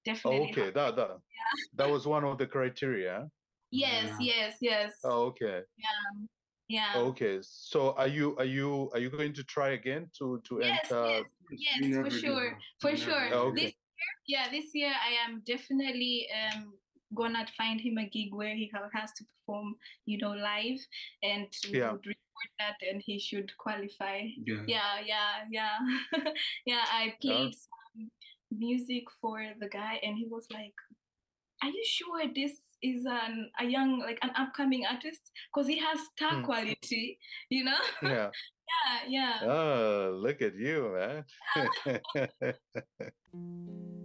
definitely 0.06 0.52
Okay, 0.52 0.72
that 0.72 0.96
that 0.96 1.12
that 1.74 1.90
was 1.90 2.08
one 2.08 2.24
of 2.24 2.38
the 2.38 2.48
criteria. 2.48 3.30
Yes, 3.72 4.10
Yeah. 4.20 4.26
yes, 4.36 4.58
yes. 4.62 5.00
Oh, 5.04 5.28
okay. 5.28 5.62
yeah. 5.78 6.26
Yeah. 6.68 6.98
Okay. 7.10 7.40
So 7.42 7.94
are 7.94 8.08
you 8.08 8.38
are 8.38 8.46
you 8.46 8.90
are 8.94 9.00
you 9.00 9.10
going 9.10 9.34
to 9.34 9.44
try 9.44 9.70
again 9.70 10.10
to 10.20 10.40
to 10.46 10.60
Yes, 10.62 10.92
enter? 10.92 11.24
yes. 11.52 11.80
We 11.82 11.90
Yes, 11.90 11.96
for 12.04 12.10
sure, 12.10 12.60
for 12.80 12.92
We 12.92 12.98
sure. 12.98 13.30
give. 13.30 13.34
Okay. 13.34 13.62
This 13.66 13.74
year, 13.74 14.12
yeah, 14.28 14.50
this 14.52 14.70
year 14.76 14.94
I 14.94 15.12
am 15.26 15.42
definitely 15.46 16.30
um 16.30 16.78
gonna 17.16 17.46
find 17.58 17.82
him 17.82 17.98
a 17.98 18.08
gig 18.08 18.34
where 18.34 18.56
he 18.56 18.72
has 18.94 19.12
to 19.14 19.26
perform, 19.26 19.76
you 20.06 20.18
know, 20.20 20.32
live, 20.32 20.80
and 21.24 21.50
we 21.72 21.80
Yeah. 21.80 21.92
record 21.94 22.50
that, 22.60 22.78
and 22.88 23.02
he 23.02 23.18
should 23.20 23.50
qualify. 23.58 24.30
Yeah. 24.38 24.64
Yeah, 24.68 25.00
yeah, 25.06 25.46
yeah, 25.50 25.78
yeah. 26.66 26.86
I 26.86 27.18
played 27.22 27.56
some 27.56 27.79
music 28.52 29.04
for 29.22 29.42
the 29.60 29.68
guy, 29.70 30.00
and 30.04 30.18
he 30.18 30.26
was 30.28 30.48
like, 30.52 30.74
"Are 31.64 31.70
you 31.70 31.84
sure 31.86 32.24
this?" 32.34 32.66
is 32.82 33.06
an 33.06 33.52
a 33.60 33.66
young 33.66 34.00
like 34.00 34.20
an 34.22 34.32
upcoming 34.38 34.86
artist 34.86 35.32
because 35.52 35.68
he 35.68 35.78
has 35.78 36.00
star 36.16 36.36
Hmm. 36.36 36.44
quality 36.44 37.20
you 37.50 37.66
know 37.66 37.76
Yeah. 38.02 38.32
yeah 38.72 39.00
yeah 39.08 39.40
Oh, 39.44 40.16
look 40.16 40.42
at 40.42 40.56
you, 40.56 40.96
man. 40.96 41.26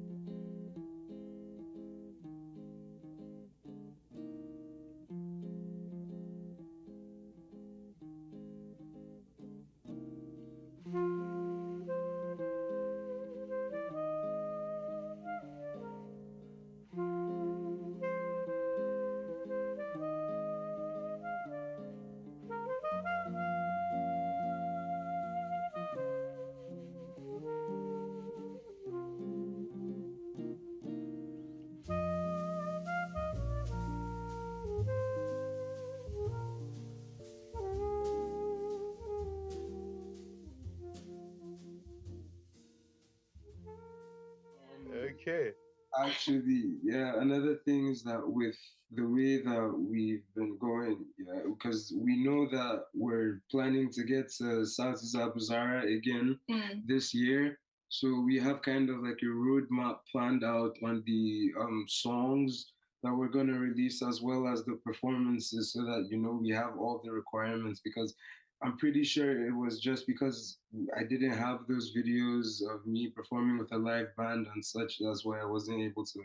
another 48.03 48.21
thing 48.21 48.33
is 48.33 48.33
that 48.33 48.33
with 48.33 48.57
the 48.93 49.03
way 49.03 49.43
that 49.43 49.75
we've 49.91 50.23
been 50.37 50.57
going, 50.59 51.05
yeah, 51.19 51.41
because 51.49 51.93
we 51.97 52.23
know 52.25 52.47
that 52.51 52.85
we're 52.95 53.41
planning 53.51 53.91
to 53.93 54.05
get 54.05 54.31
to 54.39 54.65
Sauti 54.65 55.05
za 55.05 55.31
Busara 55.31 55.85
again 55.97 56.39
Mm. 56.51 56.87
this 56.87 57.15
year. 57.15 57.59
So 57.89 58.21
we 58.21 58.39
have 58.41 58.63
kind 58.63 58.91
of 58.91 59.03
like 59.03 59.21
a 59.23 59.27
roadmap 59.27 59.99
planned 60.11 60.45
out 60.45 60.77
on 60.83 61.03
the 61.07 61.53
um, 61.61 61.85
songs 61.89 62.73
that 63.03 63.15
we're 63.15 63.29
going 63.29 63.47
to 63.49 63.59
release 63.59 64.03
as 64.03 64.21
well 64.23 64.49
as 64.49 64.65
the 64.65 64.77
performances 64.85 65.73
so 65.73 65.85
that, 65.85 66.09
you 66.11 66.17
know, 66.19 66.33
we 66.41 66.51
have 66.51 66.77
all 66.79 67.01
the 67.05 67.11
requirements 67.13 67.81
because 67.85 68.15
I'm 68.63 68.79
pretty 68.79 69.05
sure 69.05 69.47
it 69.47 69.53
was 69.55 69.79
just 69.79 70.07
because 70.07 70.59
I 70.97 71.05
didn't 71.05 71.37
have 71.37 71.67
those 71.69 71.93
videos 71.95 72.63
of 72.73 72.87
me 72.87 73.09
performing 73.09 73.59
with 73.59 73.73
a 73.73 73.77
live 73.79 74.17
band 74.17 74.47
and 74.55 74.65
such. 74.65 74.99
That's 75.01 75.25
why 75.25 75.41
I 75.41 75.45
wasn't 75.45 75.81
able 75.83 76.05
to. 76.07 76.21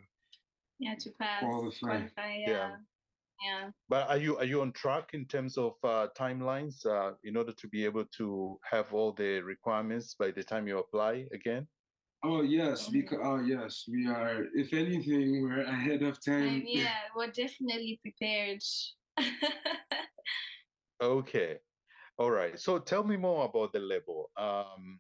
Yeah 0.80 0.96
to 1.00 1.12
pass 1.12 1.44
Qualify. 1.44 1.88
qualify 1.88 2.36
Yeah. 2.38 2.48
yeah 2.48 2.76
yeah 3.46 3.70
But 3.90 4.10
are 4.10 4.18
you 4.18 4.38
are 4.38 4.46
you 4.46 4.62
on 4.62 4.72
track 4.72 5.14
in 5.14 5.26
terms 5.26 5.58
of 5.58 5.74
uh, 5.84 6.08
timelines 6.18 6.86
uh, 6.86 7.16
in 7.24 7.38
order 7.38 7.54
to 7.54 7.68
be 7.68 7.86
able 7.86 8.06
to 8.18 8.60
have 8.64 8.94
all 8.94 9.12
the 9.14 9.42
requirements 9.42 10.16
by 10.16 10.32
the 10.32 10.44
time 10.44 10.68
you 10.68 10.80
apply 10.80 11.26
again? 11.32 11.68
Oh 12.24 12.42
yes, 12.42 12.88
Mhm. 12.88 12.94
because 12.94 13.20
oh 13.24 13.40
yes, 13.40 13.86
we 13.88 14.08
are. 14.08 14.46
If 14.54 14.74
anything, 14.74 15.42
we're 15.44 15.64
ahead 15.64 16.04
of 16.04 16.20
time. 16.20 16.62
Um, 16.62 16.64
yeah, 16.68 17.08
we're 17.16 17.32
definitely 17.32 18.00
prepared. 18.04 18.64
Okay. 21.02 21.60
All 22.18 22.30
right. 22.30 22.60
So 22.60 22.78
tell 22.80 23.06
me 23.06 23.16
more 23.16 23.46
about 23.46 23.72
the 23.72 23.80
label. 23.80 24.30
Um, 24.36 25.00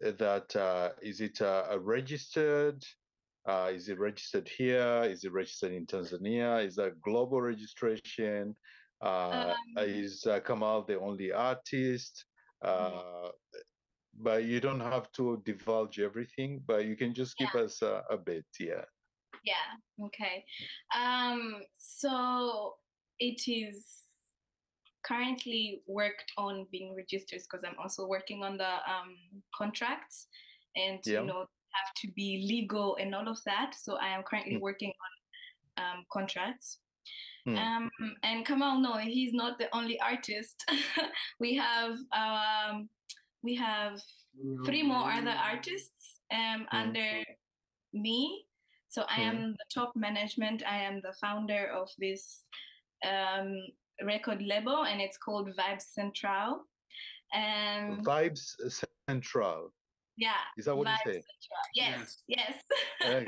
that 0.00 0.54
uh, 0.54 0.90
is 1.00 1.20
it 1.20 1.40
uh, 1.40 1.64
a 1.70 1.78
registered? 1.78 2.84
Uh, 3.48 3.70
is 3.72 3.88
it 3.88 3.98
registered 3.98 4.46
here? 4.46 5.02
Is 5.04 5.24
it 5.24 5.32
registered 5.32 5.72
in 5.72 5.86
Tanzania? 5.86 6.62
Is 6.64 6.76
that 6.76 7.00
global 7.00 7.40
registration? 7.40 8.54
Uh, 9.00 9.54
Um, 9.76 9.84
is 9.88 10.26
uh, 10.26 10.40
Kamal 10.40 10.82
the 10.82 11.00
only 11.00 11.32
artist? 11.32 12.26
Uh, 12.60 13.30
but 14.20 14.44
you 14.44 14.60
don't 14.60 14.80
have 14.80 15.10
to 15.12 15.40
divulge 15.46 15.98
everything, 15.98 16.60
but 16.66 16.84
you 16.84 16.96
can 16.96 17.14
just 17.14 17.36
give 17.38 17.54
us 17.54 17.82
uh, 17.82 18.02
a 18.10 18.18
bit. 18.18 18.44
Yeah. 18.60 18.84
yeah, 19.44 19.68
okay. 20.06 20.44
Um, 20.94 21.62
so 21.76 22.74
it 23.18 23.40
is 23.46 23.86
currently 25.04 25.82
worked 25.86 26.30
on 26.36 26.66
being 26.70 26.94
registered 26.94 27.40
because 27.44 27.64
I'm 27.64 27.78
also 27.78 28.06
working 28.06 28.42
on 28.42 28.58
the 28.58 28.74
um, 28.92 29.16
contracts 29.56 30.26
and 30.76 31.00
Yeah. 31.06 31.20
you 31.20 31.26
know 31.26 31.46
have 31.72 31.92
to 32.02 32.12
be 32.12 32.46
legal 32.48 32.96
and 32.96 33.14
all 33.14 33.28
of 33.28 33.38
that. 33.46 33.74
So 33.78 33.96
I 33.96 34.08
am 34.08 34.22
currently 34.22 34.56
Mm. 34.56 34.60
working 34.60 34.92
on 35.04 35.84
um, 35.84 36.04
contracts. 36.12 36.78
Hmm. 37.46 37.56
Um, 37.56 37.90
and 38.22 38.44
Kamal, 38.44 38.80
no, 38.80 38.94
he's 38.98 39.32
not 39.32 39.58
the 39.58 39.68
only 39.74 39.98
artist. 40.00 40.64
we 41.40 41.54
have 41.54 41.96
um, 42.12 42.88
we 43.42 43.54
have 43.54 44.00
three 44.66 44.82
more 44.82 45.10
other 45.10 45.30
artists 45.52 46.20
um, 46.32 46.66
Mm. 46.66 46.66
under 46.72 47.24
me. 47.92 48.44
So 48.88 49.02
I 49.08 49.18
Mhm. 49.20 49.28
am 49.28 49.52
the 49.52 49.64
top 49.72 49.92
management. 49.96 50.62
I 50.66 50.78
am 50.82 51.00
the 51.00 51.12
founder 51.20 51.68
of 51.68 51.88
this 51.98 52.44
um, 53.04 53.54
record 54.02 54.42
label, 54.42 54.84
and 54.84 55.00
it's 55.00 55.18
called 55.18 55.48
Vibes 55.56 55.82
Central. 55.94 56.64
Um, 57.34 58.02
Vibes 58.02 58.56
Central. 59.08 59.72
Yeah, 60.18 60.42
Is 60.58 60.64
that 60.66 60.76
what 60.76 60.86
Vibes 60.88 61.06
you 61.06 61.12
say? 61.12 61.22
Central. 61.30 61.64
Yes, 61.74 62.22
yes, 62.28 62.54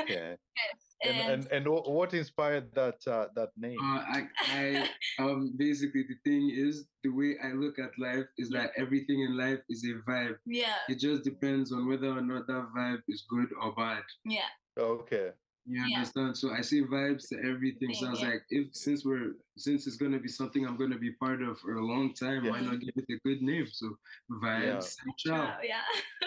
Okay. 0.02 0.36
yes. 0.60 0.76
and 1.02 1.30
and, 1.32 1.42
and 1.52 1.66
wh- 1.66 1.88
what 1.88 2.12
inspired 2.12 2.74
that 2.74 2.98
uh, 3.06 3.26
that 3.36 3.50
name? 3.56 3.78
Uh, 3.82 4.02
I, 4.16 4.20
I, 4.58 4.88
um, 5.22 5.54
basically 5.56 6.04
the 6.12 6.18
thing 6.28 6.50
is 6.54 6.86
the 7.04 7.10
way 7.10 7.36
I 7.42 7.52
look 7.52 7.78
at 7.78 7.90
life 7.98 8.26
is 8.36 8.50
that 8.50 8.72
everything 8.76 9.20
in 9.22 9.36
life 9.38 9.60
is 9.70 9.84
a 9.88 9.94
vibe. 10.10 10.36
yeah, 10.46 10.76
It 10.88 10.98
just 10.98 11.24
depends 11.24 11.72
on 11.72 11.88
whether 11.88 12.08
or 12.10 12.20
not 12.20 12.46
that 12.48 12.66
vibe 12.76 13.02
is 13.08 13.24
good 13.30 13.48
or 13.62 13.72
bad. 13.74 14.02
yeah, 14.24 14.50
Okay. 14.78 15.30
You 15.70 15.86
Yeah. 15.86 15.98
understand? 15.98 16.36
So 16.36 16.50
I 16.50 16.62
say 16.62 16.80
vibes 16.82 17.28
to 17.28 17.38
everything. 17.38 17.94
So 17.94 18.08
I 18.08 18.10
was 18.10 18.20
Yeah. 18.22 18.30
like, 18.30 18.42
if 18.50 18.74
since 18.74 19.04
we're 19.04 19.34
since 19.56 19.86
it's 19.86 19.96
gonna 19.96 20.18
be 20.18 20.26
something 20.28 20.66
I'm 20.66 20.76
gonna 20.76 20.98
be 20.98 21.12
part 21.12 21.42
of 21.42 21.60
for 21.60 21.74
a 21.76 21.84
long 21.84 22.12
time, 22.12 22.44
why 22.44 22.60
not 22.60 22.80
give 22.80 22.96
it 22.96 23.04
a 23.08 23.18
good 23.24 23.40
name? 23.40 23.68
So 23.70 23.96
vibes 24.32 24.98
central. 24.98 25.46
Wow, 25.46 25.58
yeah. 25.62 25.84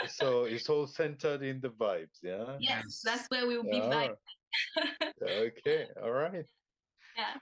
So 0.07 0.45
it's 0.45 0.69
all 0.69 0.87
centered 0.87 1.41
in 1.41 1.59
the 1.59 1.71
vibes, 1.71 2.19
yeah. 2.21 2.55
yes, 2.59 2.83
Yes. 2.85 3.01
that's 3.03 3.27
where 3.29 3.45
we'll 3.45 3.63
be 3.63 3.79
Yeah. 3.83 3.89
vibing. 3.93 5.11
Okay. 5.21 5.87
All 6.01 6.11
right. 6.11 6.47
yeah. 7.17 7.35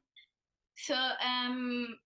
So 0.77 0.95
um, 0.95 1.99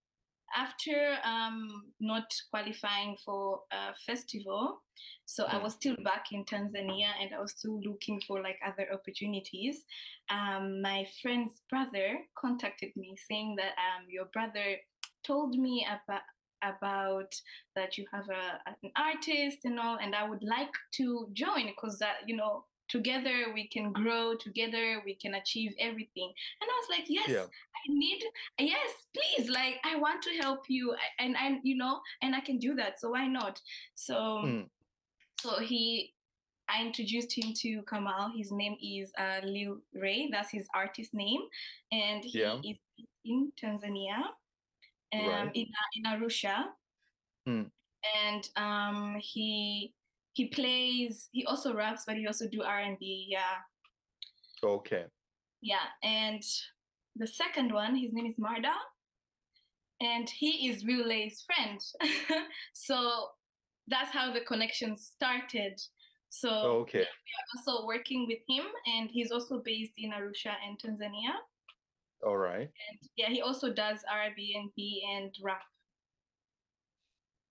after 0.56 1.18
um, 1.24 1.92
not 2.00 2.34
qualifying 2.52 3.18
for 3.26 3.62
a 3.72 3.94
festival, 4.06 4.82
so 5.26 5.46
I 5.46 5.56
Mm. 5.56 5.64
was 5.64 5.74
still 5.74 5.96
back 6.04 6.32
in 6.32 6.46
Tanzania 6.46 7.10
and 7.20 7.34
I 7.34 7.40
was 7.40 7.52
still 7.52 7.80
looking 7.82 8.22
for 8.22 8.42
like 8.42 8.60
other 8.66 8.88
opportunities. 8.94 9.86
Um, 10.30 10.82
my 10.82 11.06
friend's 11.22 11.62
brother 11.70 12.20
contacted 12.36 12.96
me 12.96 13.16
saying 13.28 13.56
that 13.58 13.74
um, 13.86 14.06
your 14.10 14.26
brother 14.34 14.78
told 15.24 15.58
me 15.58 15.86
about 15.86 16.22
about 16.64 17.32
that 17.76 17.98
you 17.98 18.06
have 18.12 18.28
a 18.30 18.60
an 18.84 18.92
artist 18.96 19.66
and 19.66 19.80
all 19.80 19.98
and 19.98 20.16
i 20.16 20.28
would 20.28 20.42
like 20.42 20.72
to 20.92 21.28
join 21.34 21.68
because 21.68 22.00
that 22.00 22.16
you 22.26 22.36
know 22.36 22.66
together 22.88 23.52
we 23.54 23.68
can 23.68 23.92
grow 23.92 24.36
together 24.36 25.02
we 25.06 25.16
can 25.16 25.36
achieve 25.36 25.74
everything 25.80 26.32
and 26.62 26.70
i 26.70 26.80
was 26.80 26.90
like 26.90 27.06
yes 27.08 27.28
Yeah. 27.30 27.46
i 27.46 27.84
need 27.90 28.22
yes 28.60 28.92
please 29.14 29.50
like 29.50 29.76
i 29.84 29.96
want 29.96 30.22
to 30.24 30.32
help 30.42 30.66
you 30.70 30.96
and 31.20 31.36
and 31.38 31.60
you 31.64 31.76
know 31.76 32.00
and 32.22 32.36
i 32.36 32.40
can 32.42 32.58
do 32.60 32.76
that 32.76 33.00
so 33.00 33.10
why 33.10 33.28
not 33.28 33.62
so 33.96 34.16
Mm. 34.46 34.70
so 35.42 35.60
he 35.60 36.12
I 36.68 36.82
introduced 36.82 37.32
him 37.38 37.54
to 37.62 37.84
Kamal. 37.84 38.32
His 38.36 38.52
name 38.52 38.76
is 38.82 39.12
uh, 39.20 39.40
Lil 39.46 39.78
Ray. 39.94 40.30
That's 40.32 40.50
his 40.50 40.68
artist 40.74 41.14
name, 41.14 41.42
and 41.92 42.24
he 42.26 42.40
Yeah. 42.40 42.58
is 42.64 42.78
in 43.24 43.52
Tanzania, 43.56 44.18
um, 45.14 45.20
Right. 45.30 45.52
in 45.54 45.68
in 45.94 46.04
Arusha, 46.10 46.74
Hmm. 47.46 47.66
and 48.26 48.50
um, 48.56 49.16
he 49.22 49.94
he 50.36 50.48
plays. 50.50 51.30
He 51.32 51.46
also 51.46 51.74
raps, 51.74 52.04
but 52.06 52.18
he 52.18 52.28
also 52.28 52.46
do 52.52 52.62
R 52.62 52.80
and 52.82 53.00
B. 53.00 53.26
Yeah, 53.30 53.56
Okay. 54.64 55.06
yeah. 55.62 55.88
And 56.04 56.44
the 57.16 57.26
second 57.28 57.72
one, 57.74 57.96
his 57.96 58.12
name 58.12 58.26
is 58.26 58.38
Marda, 58.38 58.74
and 60.02 60.30
he 60.30 60.68
is 60.70 60.86
Relay's 60.86 61.42
friend. 61.48 61.80
so 62.74 63.30
that's 63.88 64.12
how 64.12 64.34
the 64.34 64.42
connection 64.42 64.98
started. 64.98 65.80
So 66.30 66.50
Okay. 66.84 67.00
We 67.00 67.04
are 67.06 67.48
also 67.56 67.88
working 67.88 68.28
with 68.28 68.40
him, 68.50 68.66
and 68.94 69.10
he's 69.10 69.32
also 69.32 69.62
based 69.64 69.94
in 69.98 70.12
Arusha 70.12 70.54
and 70.68 70.78
Tanzania. 70.78 71.36
All 72.26 72.36
right. 72.38 72.70
And 72.90 73.00
yeah, 73.16 73.30
he 73.30 73.42
also 73.42 73.72
does 73.72 74.00
r&b 74.12 75.08
and 75.16 75.34
rap. 75.42 75.62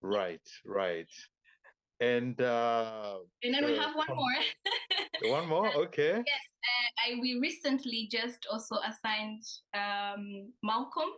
Right. 0.03 0.47
Right. 0.67 1.09
And 2.01 2.41
uh, 2.41 3.21
And 3.43 3.55
then 3.55 3.65
we 3.65 3.79
Uh, 3.79 3.83
have 3.83 3.95
one 3.95 4.09
more. 4.17 4.37
one 5.31 5.47
more. 5.49 5.69
Okay. 5.87 6.23
yes, 6.27 6.45
uh, 6.71 6.89
I 7.07 7.21
we 7.21 7.39
recently 7.41 8.09
just 8.11 8.47
also 8.51 8.77
assigned 8.83 9.43
um, 9.75 10.53
Malcolm, 10.63 11.11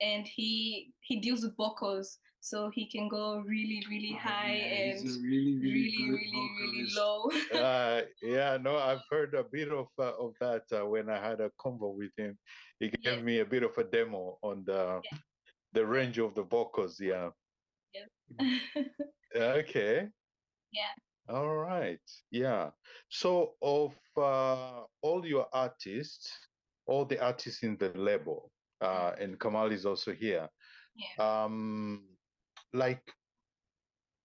and 0.00 0.26
he 0.26 0.92
he 1.06 1.20
deals 1.20 1.42
with 1.44 1.56
vocals, 1.56 2.18
so 2.40 2.68
he 2.70 2.90
can 2.90 3.08
go 3.08 3.38
really 3.46 3.80
really 3.88 4.14
Oh, 4.14 4.18
high 4.28 4.56
yeah, 4.58 4.90
and 4.98 5.04
really, 5.22 5.56
really, 5.62 5.86
really 5.86 6.10
really 6.10 6.50
really 6.60 6.86
low. 6.98 7.30
uh, 7.54 8.02
yeah, 8.22 8.58
no, 8.60 8.76
I've 8.76 9.04
heard 9.10 9.34
a 9.34 9.44
bit 9.44 9.70
of 9.70 9.86
uh, 9.98 10.14
of 10.18 10.34
that 10.40 10.64
uh, 10.72 10.84
when 10.86 11.08
I 11.08 11.18
had 11.22 11.40
a 11.40 11.50
convo 11.62 11.94
with 11.94 12.12
him. 12.18 12.38
He 12.80 12.90
gave 12.90 13.22
Yes. 13.22 13.24
me 13.24 13.38
a 13.38 13.46
bit 13.46 13.62
of 13.62 13.78
a 13.78 13.84
demo 13.84 14.38
on 14.42 14.64
the 14.64 15.00
the 15.72 15.86
range 15.86 16.18
of 16.18 16.34
the 16.34 16.42
vocals. 16.42 16.98
Yeah. 17.00 17.30
Okay. 19.34 20.08
Yeah. 20.72 21.34
All 21.34 21.56
right. 21.56 22.00
Yeah. 22.30 22.70
So 23.10 23.54
of 23.60 23.94
uh, 24.16 24.84
all 25.02 25.26
your 25.26 25.46
artists, 25.52 26.30
all 26.86 27.04
the 27.04 27.22
artists 27.22 27.62
in 27.62 27.76
the 27.78 27.90
label, 27.94 28.50
uh, 28.80 29.12
and 29.20 29.38
Kamal 29.38 29.72
is 29.72 29.84
also 29.84 30.12
here. 30.12 30.48
Yeah. 30.96 31.44
Um, 31.44 32.04
like, 32.72 33.02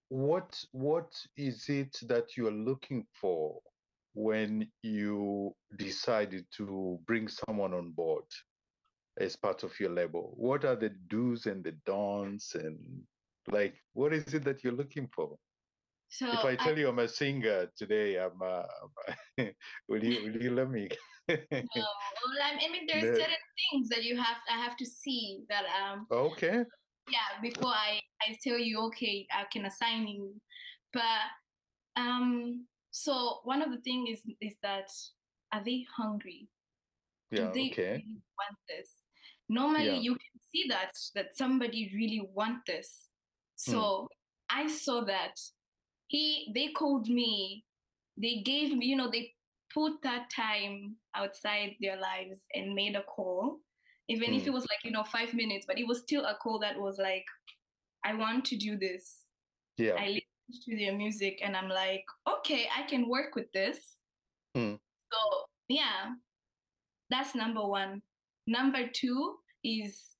what 0.09 0.63
what 0.71 1.13
is 1.35 1.67
it 1.69 1.97
that 2.03 2.37
you 2.37 2.47
are 2.47 2.51
looking 2.51 3.05
for 3.19 3.59
when 4.13 4.67
you 4.83 5.53
decided 5.77 6.45
to 6.57 6.99
bring 7.05 7.27
someone 7.27 7.73
on 7.73 7.91
board 7.91 8.25
as 9.19 9.35
part 9.35 9.63
of 9.63 9.77
your 9.79 9.89
label? 9.89 10.33
What 10.37 10.65
are 10.65 10.75
the 10.75 10.89
do's 11.09 11.45
and 11.47 11.63
the 11.63 11.73
don'ts, 11.85 12.55
and 12.55 12.77
like, 13.51 13.75
what 13.93 14.13
is 14.13 14.33
it 14.33 14.43
that 14.45 14.63
you're 14.63 14.73
looking 14.73 15.07
for? 15.15 15.37
so 16.09 16.27
if 16.31 16.45
I 16.45 16.55
tell 16.55 16.77
you 16.77 16.87
I'm 16.89 16.99
a 16.99 17.07
singer 17.07 17.67
today, 17.75 18.17
I'm. 18.19 18.39
Uh, 18.41 18.63
will 19.87 20.03
you 20.03 20.23
will 20.23 20.41
you 20.41 20.51
let 20.53 20.69
me? 20.69 20.87
no, 21.27 21.35
well, 21.49 22.39
I 22.43 22.53
I 22.63 22.69
mean, 22.71 22.85
there's 22.87 23.01
The- 23.03 23.19
certain 23.23 23.45
things 23.71 23.89
that 23.89 24.03
you 24.03 24.15
have 24.17 24.37
I 24.49 24.57
have 24.63 24.77
to 24.77 24.85
see 24.85 25.43
that 25.49 25.65
um 25.65 26.05
okay. 26.11 26.63
yeah 27.09 27.41
before 27.41 27.73
I 27.73 27.99
I 28.21 28.37
tell 28.43 28.59
you 28.59 28.79
okay 28.87 29.25
I 29.31 29.45
can 29.51 29.65
assign 29.65 30.07
you, 30.07 30.39
but 30.93 31.23
um 31.95 32.67
so 32.91 33.39
one 33.43 33.61
of 33.61 33.71
the 33.71 33.81
things 33.81 34.19
is 34.19 34.35
is 34.39 34.55
that 34.61 34.89
are 35.51 35.63
they 35.63 35.85
hungry? 35.97 36.47
Yeah. 37.31 37.45
Do 37.45 37.53
they 37.53 37.69
Okay. 37.71 37.91
really 37.93 38.21
want 38.37 38.57
this? 38.69 38.89
Normally 39.49 39.85
Yeah. 39.85 39.99
you 39.99 40.13
can 40.13 40.35
see 40.51 40.65
that 40.69 40.91
that 41.15 41.35
somebody 41.35 41.91
really 41.93 42.21
want 42.33 42.65
this. 42.67 43.09
Hmm. 43.65 43.71
So 43.71 44.07
I 44.49 44.67
saw 44.67 45.01
that 45.05 45.39
he 46.07 46.51
they 46.53 46.69
called 46.69 47.07
me, 47.07 47.65
they 48.17 48.41
gave 48.41 48.75
me, 48.75 48.85
you 48.87 48.95
know, 48.95 49.09
they 49.09 49.33
put 49.73 50.01
that 50.03 50.29
time 50.29 50.97
outside 51.15 51.75
their 51.81 51.97
lives 51.99 52.41
and 52.53 52.75
made 52.75 52.95
a 52.95 53.03
call. 53.03 53.59
Even 54.09 54.33
if 54.33 54.43
Hmm. 54.43 54.49
it 54.49 54.53
was 54.53 54.63
like, 54.63 54.83
you 54.83 54.91
know, 54.91 55.03
five 55.03 55.33
minutes, 55.33 55.65
but 55.65 55.79
it 55.79 55.87
was 55.87 56.01
still 56.01 56.25
a 56.25 56.35
call 56.35 56.59
that 56.59 56.79
was 56.79 56.97
like, 56.97 57.25
I 58.03 58.13
want 58.15 58.45
to 58.45 58.57
do 58.57 58.77
this. 58.77 59.23
Yeah. 59.77 59.95
I 59.95 60.07
listened 60.07 60.63
to 60.65 60.77
their 60.77 60.93
music 60.95 61.39
and 61.41 61.55
I'm 61.55 61.69
like, 61.69 62.03
okay, 62.27 62.67
I 62.75 62.83
can 62.83 63.07
work 63.09 63.35
with 63.35 63.51
this. 63.53 63.97
Hmm. 64.55 64.75
So 65.11 65.19
yeah, 65.69 66.11
that's 67.09 67.33
number 67.33 67.65
one. 67.65 68.01
Number 68.45 68.87
two 68.89 69.37
is 69.63 70.12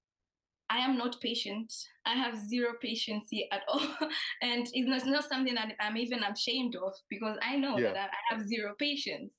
I 0.69 0.79
am 0.79 0.97
not 0.97 1.19
patient. 1.21 1.71
I 2.05 2.13
have 2.15 2.37
zero 2.37 2.73
patience 2.81 3.29
at 3.51 3.61
all. 3.67 3.81
and 4.41 4.67
it's 4.73 4.87
not, 4.87 4.97
it's 4.97 5.05
not 5.05 5.29
something 5.29 5.53
that 5.55 5.73
I'm 5.79 5.97
even 5.97 6.23
ashamed 6.23 6.75
of 6.75 6.93
because 7.09 7.37
I 7.41 7.57
know 7.57 7.77
Yeah. 7.77 7.93
that 7.93 8.09
I, 8.11 8.33
I 8.33 8.37
have 8.37 8.47
zero 8.47 8.73
patience. 8.79 9.33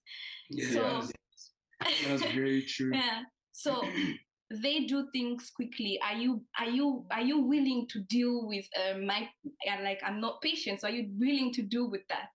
Yeah, 0.51 0.71
So- 0.71 1.09
that's, 1.81 2.07
that's 2.07 2.23
very 2.35 2.63
true. 2.63 2.93
yeah. 2.95 3.23
So 3.53 3.83
they 4.63 4.81
do 4.87 5.09
things 5.13 5.51
quickly. 5.55 5.99
Are 6.05 6.15
you 6.15 6.43
are 6.59 6.69
you 6.69 7.05
are 7.11 7.23
you 7.23 7.41
willing 7.41 7.87
to 7.91 8.01
deal 8.03 8.47
with 8.47 8.67
uh, 8.77 8.99
my 8.99 9.29
uh, 9.69 9.83
like 9.83 10.01
I'm 10.05 10.21
not 10.21 10.41
patient. 10.43 10.81
So 10.81 10.89
are 10.89 10.91
you 10.93 11.09
willing 11.19 11.53
to 11.55 11.63
deal 11.63 11.91
with 11.91 12.03
that? 12.09 12.31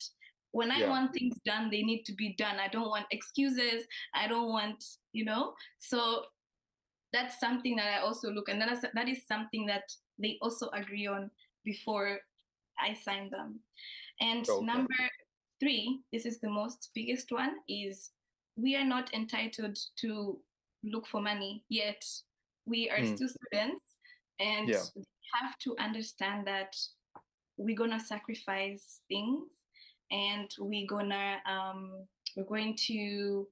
When 0.52 0.72
I 0.72 0.80
Yeah. 0.80 0.90
want 0.90 1.14
things 1.14 1.36
done, 1.46 1.70
they 1.70 1.84
need 1.84 2.04
to 2.06 2.14
be 2.14 2.36
done. 2.38 2.58
I 2.60 2.68
don't 2.68 2.90
want 2.90 3.06
excuses. 3.12 3.86
I 4.14 4.28
don't 4.28 4.50
want 4.50 4.84
you 5.14 5.26
know. 5.26 5.54
So 5.80 6.26
that's 7.14 7.40
something 7.40 7.76
that 7.78 7.88
I 7.88 8.02
also 8.02 8.32
look, 8.32 8.50
and 8.50 8.62
that 8.62 8.72
is 8.72 8.86
that 8.94 9.10
is 9.10 9.26
something 9.28 9.66
that 9.68 9.84
they 10.18 10.38
also 10.42 10.70
agree 10.74 11.08
on 11.08 11.32
before 11.64 12.20
I 12.78 12.94
sign 12.94 13.30
them. 13.30 13.60
And 14.22 14.48
Okay. 14.48 14.66
number 14.66 14.96
three, 15.60 16.02
this 16.12 16.26
is 16.26 16.40
the 16.40 16.50
most 16.50 16.90
biggest 16.94 17.32
one, 17.32 17.56
is 17.68 18.12
we 18.56 18.76
are 18.76 18.86
not 18.86 19.14
entitled 19.14 19.78
to 20.02 20.40
look 20.84 21.08
for 21.08 21.22
money 21.22 21.64
yet. 21.70 22.04
We 22.66 22.90
are 22.90 23.00
Mm. 23.00 23.16
still 23.16 23.30
students, 23.30 23.84
and 24.40 24.70
Yeah. 24.70 24.84
have 25.42 25.58
to 25.60 25.76
understand 25.80 26.48
that 26.48 26.76
we're 27.58 27.76
gonna 27.78 28.00
sacrifice 28.00 29.02
things, 29.08 29.48
and 30.12 30.50
we're 30.60 30.88
gonna 30.88 31.42
um, 31.46 32.08
We're 32.38 32.46
going 32.46 32.76
to 32.88 33.48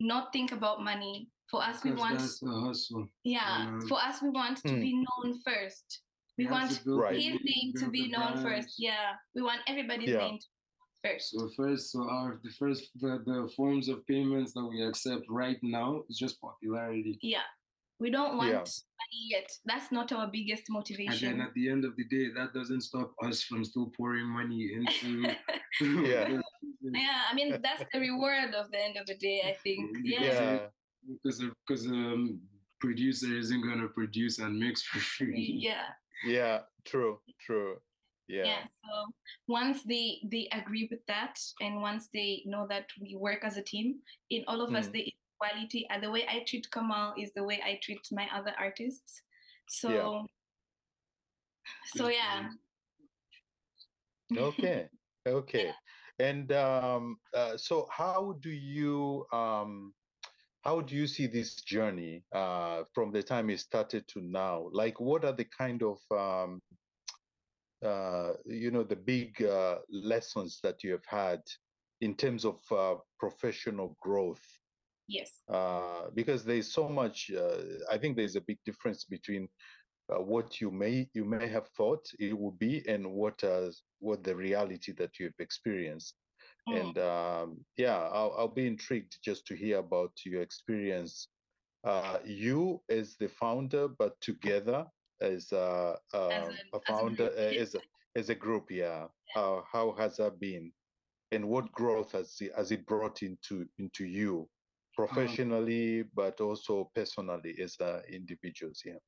not 0.00 0.32
think 0.32 0.52
about 0.52 0.82
money. 0.82 1.28
For 1.52 1.62
us, 1.62 1.84
we 1.84 1.92
want 1.92 2.18
that's 2.18 2.42
a 2.42 2.48
hustle. 2.48 3.06
yeah. 3.24 3.66
um, 3.68 3.86
For 3.86 3.98
us, 4.00 4.22
we 4.22 4.30
want 4.30 4.56
to 4.64 4.70
Hmm. 4.72 4.80
be 4.80 4.94
known 4.94 5.38
first. 5.44 6.00
We 6.38 6.46
want 6.46 6.70
to 6.70 6.82
build 6.84 7.00
Right. 7.00 7.14
his 7.20 7.38
name 7.44 7.74
to 7.76 7.90
be 7.90 8.08
known 8.08 8.32
brand. 8.40 8.42
first. 8.64 8.76
Yeah, 8.78 9.16
we 9.34 9.42
want 9.42 9.60
everybody's 9.66 10.08
Yeah. 10.08 10.24
name 10.24 10.38
to 10.38 10.46
first. 11.04 11.30
So 11.32 11.50
first, 11.54 11.92
so 11.92 12.08
our 12.08 12.40
the 12.42 12.50
first 12.60 12.82
the, 12.98 13.12
the 13.26 13.52
forms 13.54 13.88
of 13.90 14.06
payments 14.06 14.54
that 14.54 14.64
we 14.64 14.80
accept 14.82 15.24
right 15.28 15.60
now 15.62 16.04
is 16.08 16.16
just 16.18 16.40
popularity. 16.40 17.18
Yeah, 17.20 17.44
we 18.00 18.08
don't 18.08 18.38
want 18.38 18.48
Yeah. 18.50 18.64
money 19.02 19.20
yet. 19.34 19.48
That's 19.66 19.92
not 19.92 20.10
our 20.10 20.28
biggest 20.28 20.70
motivation. 20.70 21.28
And 21.32 21.40
then 21.40 21.46
at 21.48 21.52
the 21.52 21.68
end 21.68 21.84
of 21.84 21.96
the 21.96 22.04
day, 22.16 22.30
that 22.32 22.54
doesn't 22.54 22.80
stop 22.80 23.12
us 23.22 23.42
from 23.42 23.62
still 23.62 23.90
pouring 23.96 24.24
money 24.40 24.72
into 24.72 25.08
Yeah. 26.10 26.40
yeah, 26.80 27.22
I 27.30 27.34
mean 27.34 27.60
that's 27.60 27.84
the 27.92 28.00
reward 28.00 28.54
of 28.54 28.70
the 28.70 28.80
end 28.86 28.96
of 28.96 29.04
the 29.06 29.16
day. 29.18 29.42
I 29.50 29.52
think. 29.64 29.98
Yeah. 30.02 30.22
Yeah. 30.24 30.68
Because 31.08 31.42
because 31.66 31.86
um 31.86 32.40
producer 32.80 33.34
isn't 33.36 33.62
gonna 33.62 33.88
produce 33.88 34.38
and 34.38 34.58
mix 34.58 34.82
for 34.82 34.98
free. 34.98 35.58
Yeah. 35.68 35.86
Yeah. 36.24 36.58
True. 36.84 37.20
True. 37.46 37.76
yeah 38.28 38.44
Yeah. 38.44 38.64
so 38.80 38.90
once 39.48 39.82
they 39.82 40.22
they 40.30 40.48
agree 40.52 40.86
with 40.90 41.04
that 41.06 41.34
and 41.60 41.82
once 41.82 42.08
they 42.14 42.42
know 42.46 42.66
that 42.70 42.86
we 43.00 43.16
work 43.18 43.42
as 43.44 43.56
a 43.56 43.62
team 43.62 44.00
in 44.30 44.44
all 44.46 44.60
of 44.62 44.70
us 44.74 44.86
Mm. 44.86 44.92
the 44.92 45.04
equality 45.12 45.82
and 45.90 46.02
the 46.02 46.10
way 46.10 46.22
i 46.30 46.44
treat 46.46 46.66
kamal 46.70 47.14
is 47.18 47.30
the 47.34 47.42
way 47.42 47.58
i 47.66 47.78
treat 47.82 48.02
my 48.12 48.26
other 48.36 48.54
artists 48.58 49.22
so 49.68 50.26
so 51.98 52.08
yeah 52.08 52.48
Okay. 54.36 54.88
Okay. 55.26 55.70
And 56.18 56.50
um, 56.50 57.16
uh, 57.34 57.56
so, 57.56 57.86
how 57.90 58.34
do 58.42 58.50
you 58.50 59.24
um, 59.32 59.94
how 60.62 60.80
do 60.80 60.94
you 60.96 61.06
see 61.06 61.26
this 61.26 61.56
journey 61.56 62.24
uh, 62.32 62.84
from 62.94 63.12
the 63.12 63.22
time 63.22 63.50
it 63.50 63.60
started 63.60 64.06
to 64.08 64.20
now? 64.20 64.68
Like, 64.72 65.00
what 65.00 65.24
are 65.24 65.32
the 65.32 65.46
kind 65.58 65.82
of 65.82 65.98
um, 66.10 66.60
uh, 67.84 68.34
you 68.46 68.70
know 68.70 68.84
the 68.84 68.96
big 68.96 69.42
uh, 69.42 69.78
lessons 69.90 70.60
that 70.62 70.84
you 70.84 70.92
have 70.92 71.06
had 71.06 71.40
in 72.00 72.14
terms 72.14 72.44
of 72.44 72.60
uh, 72.70 72.94
professional 73.18 73.96
growth? 74.00 74.42
yes 75.08 75.42
uh, 75.48 76.04
because 76.14 76.44
there's 76.44 76.72
so 76.72 76.88
much. 76.88 77.30
Uh, 77.30 77.58
I 77.90 77.98
think 77.98 78.16
there's 78.16 78.36
a 78.36 78.40
big 78.40 78.58
difference 78.64 79.04
between 79.04 79.48
uh, 80.12 80.20
what 80.20 80.60
you 80.60 80.70
may 80.70 81.08
you 81.14 81.24
may 81.24 81.48
have 81.48 81.68
thought 81.76 82.04
it 82.18 82.36
would 82.36 82.58
be 82.58 82.82
and 82.88 83.12
what 83.12 83.42
uh, 83.44 83.70
what 83.98 84.24
the 84.24 84.34
reality 84.34 84.92
that 84.92 85.18
you've 85.18 85.40
experienced. 85.40 86.14
Mm. 86.68 86.80
And 86.80 86.98
um, 86.98 87.64
yeah, 87.76 87.98
I'll, 87.98 88.34
I'll 88.38 88.48
be 88.48 88.66
intrigued 88.66 89.18
just 89.22 89.46
to 89.46 89.54
hear 89.56 89.78
about 89.78 90.12
your 90.24 90.42
experience. 90.42 91.28
Uh, 91.84 92.18
you 92.24 92.80
as 92.88 93.16
the 93.18 93.28
founder, 93.28 93.88
but 93.88 94.20
together 94.20 94.86
as 95.20 95.50
a, 95.52 95.96
um, 96.14 96.20
a- 96.22 96.24
a 96.24 96.48
as 96.48 96.54
a 96.74 96.80
founder, 96.86 97.28
group, 97.28 97.38
uh, 97.38 97.60
as 97.60 97.74
a 97.74 97.80
as 98.14 98.28
a 98.28 98.34
group. 98.34 98.70
Yeah. 98.70 99.08
How 99.34 99.64
how 99.70 99.92
has 99.98 100.18
that 100.18 100.38
been? 100.38 100.72
And 101.32 101.48
what 101.48 101.72
growth 101.72 102.12
has 102.12 102.36
it, 102.40 102.52
has 102.54 102.70
it 102.70 102.86
brought 102.86 103.22
into 103.22 103.66
into 103.78 104.04
you, 104.04 104.48
professionally, 104.94 106.04
but 106.14 106.40
also 106.40 106.90
personally 106.94 107.56
as 107.60 107.74
uh, 107.80 108.02
individuals? 108.08 108.82
Yeah. 108.84 108.98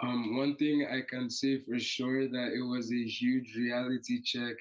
Um, 0.00 0.36
one 0.36 0.56
thing 0.56 0.86
I 0.90 1.02
can 1.02 1.28
say 1.28 1.58
for 1.60 1.78
sure 1.78 2.28
that 2.28 2.52
it 2.54 2.62
was 2.62 2.90
a 2.92 3.04
huge 3.04 3.56
reality 3.56 4.22
check. 4.22 4.56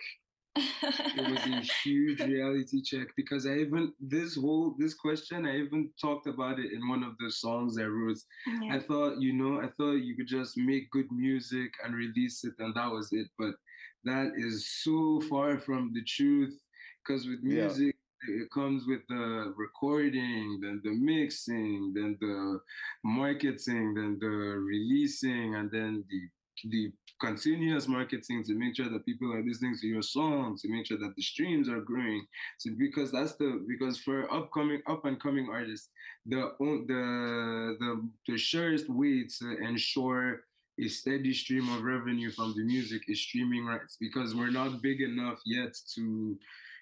It 1.16 1.28
was 1.30 1.40
a 1.46 1.62
huge 1.84 2.20
reality 2.22 2.82
check 2.82 3.08
because 3.16 3.46
I 3.46 3.56
even 3.58 3.94
this 4.00 4.36
whole 4.36 4.76
this 4.78 4.94
question 4.94 5.46
I 5.46 5.58
even 5.58 5.90
talked 6.00 6.28
about 6.28 6.60
it 6.60 6.72
in 6.72 6.88
one 6.88 7.04
of 7.04 7.14
the 7.20 7.32
songs 7.32 7.78
I 7.78 7.86
wrote. 7.86 8.18
yeah. 8.64 8.76
I 8.76 8.80
thought, 8.80 9.20
you 9.22 9.34
know, 9.34 9.62
I 9.62 9.68
thought 9.70 9.96
you 10.08 10.16
could 10.16 10.28
just 10.28 10.58
make 10.58 10.90
good 10.92 11.12
music 11.12 11.72
and 11.84 11.96
release 11.96 12.44
it 12.44 12.54
and 12.60 12.74
that 12.76 12.92
was 12.92 13.10
it. 13.12 13.28
But 13.38 13.56
that 14.04 14.34
is 14.38 14.70
so 14.84 15.22
far 15.30 15.60
from 15.60 15.92
the 15.94 16.04
truth. 16.04 16.58
Because 17.06 17.28
with 17.28 17.40
Yeah. 17.44 17.68
music, 17.68 17.96
it 18.28 18.50
comes 18.52 18.86
with 18.88 19.02
the 19.08 19.54
recording, 19.56 20.60
then 20.62 20.82
the 20.84 20.92
mixing, 20.92 21.94
then 21.94 22.18
the 22.20 22.60
marketing, 23.04 23.94
then 23.94 24.18
the 24.20 24.28
releasing, 24.28 25.56
and 25.56 25.72
then 25.72 26.04
the 26.10 26.22
the 26.66 26.92
continuous 27.20 27.88
marketing 27.88 28.44
to 28.44 28.54
make 28.54 28.76
sure 28.76 28.90
that 28.90 29.06
people 29.06 29.34
are 29.34 29.44
listening 29.44 29.76
to 29.80 29.88
your 29.88 30.02
song, 30.02 30.58
to 30.62 30.70
make 30.70 30.86
sure 30.86 30.98
that 31.00 31.16
the 31.16 31.22
streams 31.22 31.68
are 31.70 31.82
growing. 31.82 32.26
So 32.58 32.72
because 32.78 33.12
that's 33.12 33.36
the 33.36 33.66
because 33.68 33.98
for 34.00 34.32
upcoming 34.32 34.82
up 34.88 35.06
and 35.06 35.20
coming 35.20 35.48
artists, 35.52 35.90
the 36.26 36.52
the 36.60 37.76
the 37.80 38.10
the 38.28 38.38
surest 38.38 38.90
way 38.90 39.26
to 39.40 39.58
ensure 39.64 40.42
a 40.80 40.88
steady 40.88 41.34
stream 41.34 41.68
of 41.74 41.84
revenue 41.84 42.30
from 42.32 42.54
the 42.56 42.64
music 42.64 43.02
is 43.08 43.22
streaming 43.22 43.66
rights 43.66 43.98
because 44.00 44.36
we're 44.36 44.52
not 44.52 44.82
big 44.82 45.02
enough 45.02 45.40
yet 45.46 45.74
to 45.96 46.38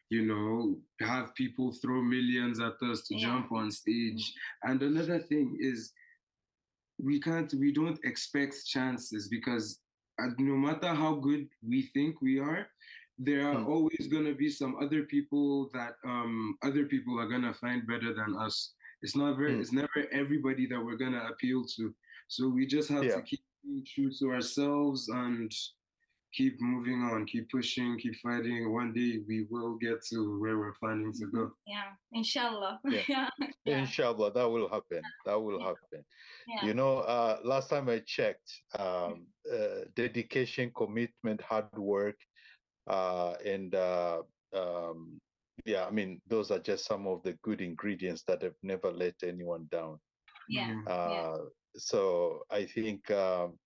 you 0.10 0.26
know 0.26 0.76
have 1.00 1.34
people 1.36 1.72
throw 1.72 2.02
millions 2.02 2.60
at 2.60 2.74
us 2.84 3.08
to 3.08 3.16
Yeah. 3.16 3.28
jump 3.28 3.52
on 3.52 3.72
stage 3.72 4.24
mm-hmm. 4.34 4.72
and 4.72 4.82
another 4.84 5.20
thing 5.20 5.58
is 5.60 5.94
we 6.98 7.20
can't 7.20 7.54
we 7.56 7.72
don't 7.72 8.00
expect 8.04 8.66
chances 8.66 9.28
because 9.28 9.80
no 10.38 10.56
matter 10.56 10.88
how 10.94 11.16
good 11.16 11.48
we 11.68 11.84
think 11.94 12.22
we 12.22 12.40
are 12.40 12.68
there 13.18 13.48
are 13.48 13.60
Hmm. 13.60 13.68
always 13.68 14.08
going 14.10 14.26
to 14.26 14.34
be 14.36 14.50
some 14.50 14.76
other 14.82 15.04
people 15.04 15.70
that 15.74 15.96
um 16.06 16.58
other 16.64 16.86
people 16.86 17.20
are 17.20 17.28
going 17.28 17.42
to 17.44 17.54
find 17.54 17.86
better 17.88 18.14
than 18.14 18.36
us 18.36 18.74
it's 19.02 19.16
not 19.16 19.38
very 19.38 19.54
Hmm. 19.56 19.62
it's 19.62 19.72
never 19.72 20.08
everybody 20.12 20.66
that 20.68 20.84
we're 20.84 20.98
going 20.98 21.14
to 21.14 21.26
appeal 21.28 21.64
to 21.76 21.94
so 22.28 22.48
we 22.50 22.66
just 22.66 22.90
have 22.90 23.04
Yeah. 23.04 23.16
to 23.18 23.22
keep 23.22 23.42
being 23.64 23.86
true 23.86 24.12
to 24.20 24.32
ourselves 24.32 25.10
and 25.10 25.52
keep 26.36 26.60
moving 26.62 27.02
on 27.02 27.26
keep 27.26 27.50
pushing 27.50 27.98
keep 27.98 28.16
fighting 28.18 28.72
one 28.74 28.94
day 28.94 29.20
we 29.28 29.48
will 29.50 29.76
get 29.78 29.98
to 30.10 30.40
where 30.42 30.58
we're 30.58 30.74
planning 30.82 31.12
to 31.14 31.26
go 31.28 31.52
yeah 31.66 31.90
inshallah 32.12 32.80
Yeah. 32.86 33.04
yeah 33.08 33.30
yeah, 33.66 33.80
Inshallah, 33.80 34.32
that 34.34 34.48
will 34.48 34.70
happen. 34.70 35.02
That 35.26 35.42
will 35.42 35.60
Yeah. 35.60 35.68
happen. 35.70 36.06
yeah. 36.48 36.66
You 36.68 36.74
know, 36.76 37.00
uh, 37.00 37.40
last 37.44 37.68
time 37.72 37.90
I 37.90 38.00
checked, 38.06 38.62
um, 38.78 39.26
uh, 39.52 39.86
dedication, 39.96 40.72
commitment, 40.76 41.42
hard 41.42 41.76
work, 41.76 42.16
uh, 42.88 43.34
and 43.44 43.74
uh, 43.74 44.22
um, 44.54 45.18
yeah, 45.66 45.86
I 45.86 45.92
mean, 45.92 46.22
those 46.28 46.52
are 46.52 46.60
just 46.60 46.86
some 46.86 47.08
of 47.08 47.24
the 47.24 47.34
good 47.42 47.60
ingredients 47.62 48.24
that 48.28 48.44
have 48.44 48.54
never 48.62 48.92
let 48.92 49.16
anyone 49.24 49.68
down. 49.72 49.98
yeah. 50.48 50.76
Yeah. 50.86 50.92
Uh, 50.94 51.38
so 51.76 52.44
I 52.52 52.66
think 52.66 53.10
um, 53.10 53.58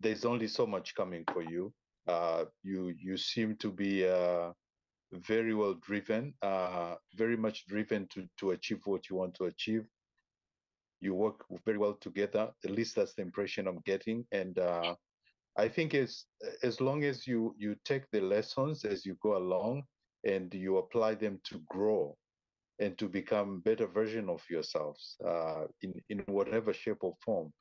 there's 0.00 0.24
only 0.24 0.48
so 0.48 0.66
much 0.66 0.94
coming 0.96 1.24
for 1.32 1.42
you. 1.42 1.72
Uh, 2.06 2.44
you 2.62 2.94
you 2.98 3.16
seem 3.16 3.56
to 3.56 3.70
be 3.70 4.06
uh, 4.06 4.52
very 5.12 5.54
well 5.54 5.74
driven, 5.74 6.34
uh, 6.42 6.96
very 7.14 7.36
much 7.36 7.66
driven 7.66 8.06
to 8.08 8.26
to 8.38 8.50
achieve 8.52 8.80
what 8.84 9.08
you 9.08 9.16
want 9.16 9.34
to 9.34 9.44
achieve. 9.44 9.86
You 11.00 11.14
work 11.14 11.44
very 11.64 11.78
well 11.78 11.94
together. 11.94 12.50
At 12.64 12.70
least 12.70 12.96
that's 12.96 13.14
the 13.14 13.22
impression 13.22 13.66
I'm 13.66 13.80
getting. 13.84 14.24
And 14.32 14.58
uh, 14.58 14.94
I 15.56 15.68
think 15.68 15.94
as 15.94 16.24
as 16.62 16.80
long 16.80 17.04
as 17.04 17.26
you 17.26 17.54
you 17.58 17.76
take 17.84 18.10
the 18.10 18.20
lessons 18.20 18.84
as 18.84 19.04
you 19.04 19.16
go 19.22 19.36
along 19.36 19.84
and 20.24 20.52
you 20.54 20.78
apply 20.78 21.14
them 21.14 21.40
to 21.44 21.60
grow 21.68 22.16
and 22.78 22.96
to 22.98 23.08
become 23.08 23.60
better 23.60 23.86
version 23.86 24.28
of 24.28 24.42
yourselves 24.48 25.16
uh, 25.24 25.66
in 25.82 25.92
in 26.08 26.18
whatever 26.26 26.72
shape 26.72 27.02
or 27.02 27.14
form, 27.24 27.52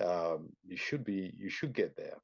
um, 0.00 0.50
you 0.64 0.76
should 0.76 1.04
be 1.04 1.32
you 1.36 1.48
should 1.48 1.72
get 1.72 1.96
there. 1.96 2.18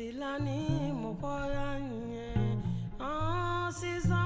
Nesilani 0.00 0.92
mokoya 1.02 1.80
nye 1.80 2.32
ah 3.00 3.68
sisan 3.72 4.19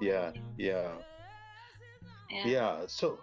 Yeah, 0.00 0.32
yeah. 0.58 0.92
Yeah. 2.30 2.46
Yeah. 2.46 2.82
So, 2.86 3.18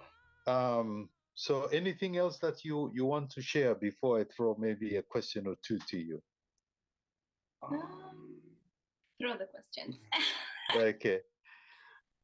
um, 0.48 1.10
so 1.34 1.66
anything 1.66 2.18
else 2.18 2.38
that 2.40 2.64
you 2.64 2.92
you 2.94 3.06
want 3.06 3.30
to 3.32 3.42
share 3.42 3.76
before 3.76 4.20
I 4.20 4.26
throw 4.36 4.56
maybe 4.60 4.96
a 4.98 5.02
question 5.02 5.48
or 5.48 5.56
two 5.66 5.80
to 5.90 5.98
you? 5.98 6.22
Um, 7.64 8.42
throw 9.20 9.38
the 9.38 9.46
questions. 9.46 9.98
okay. 10.76 11.20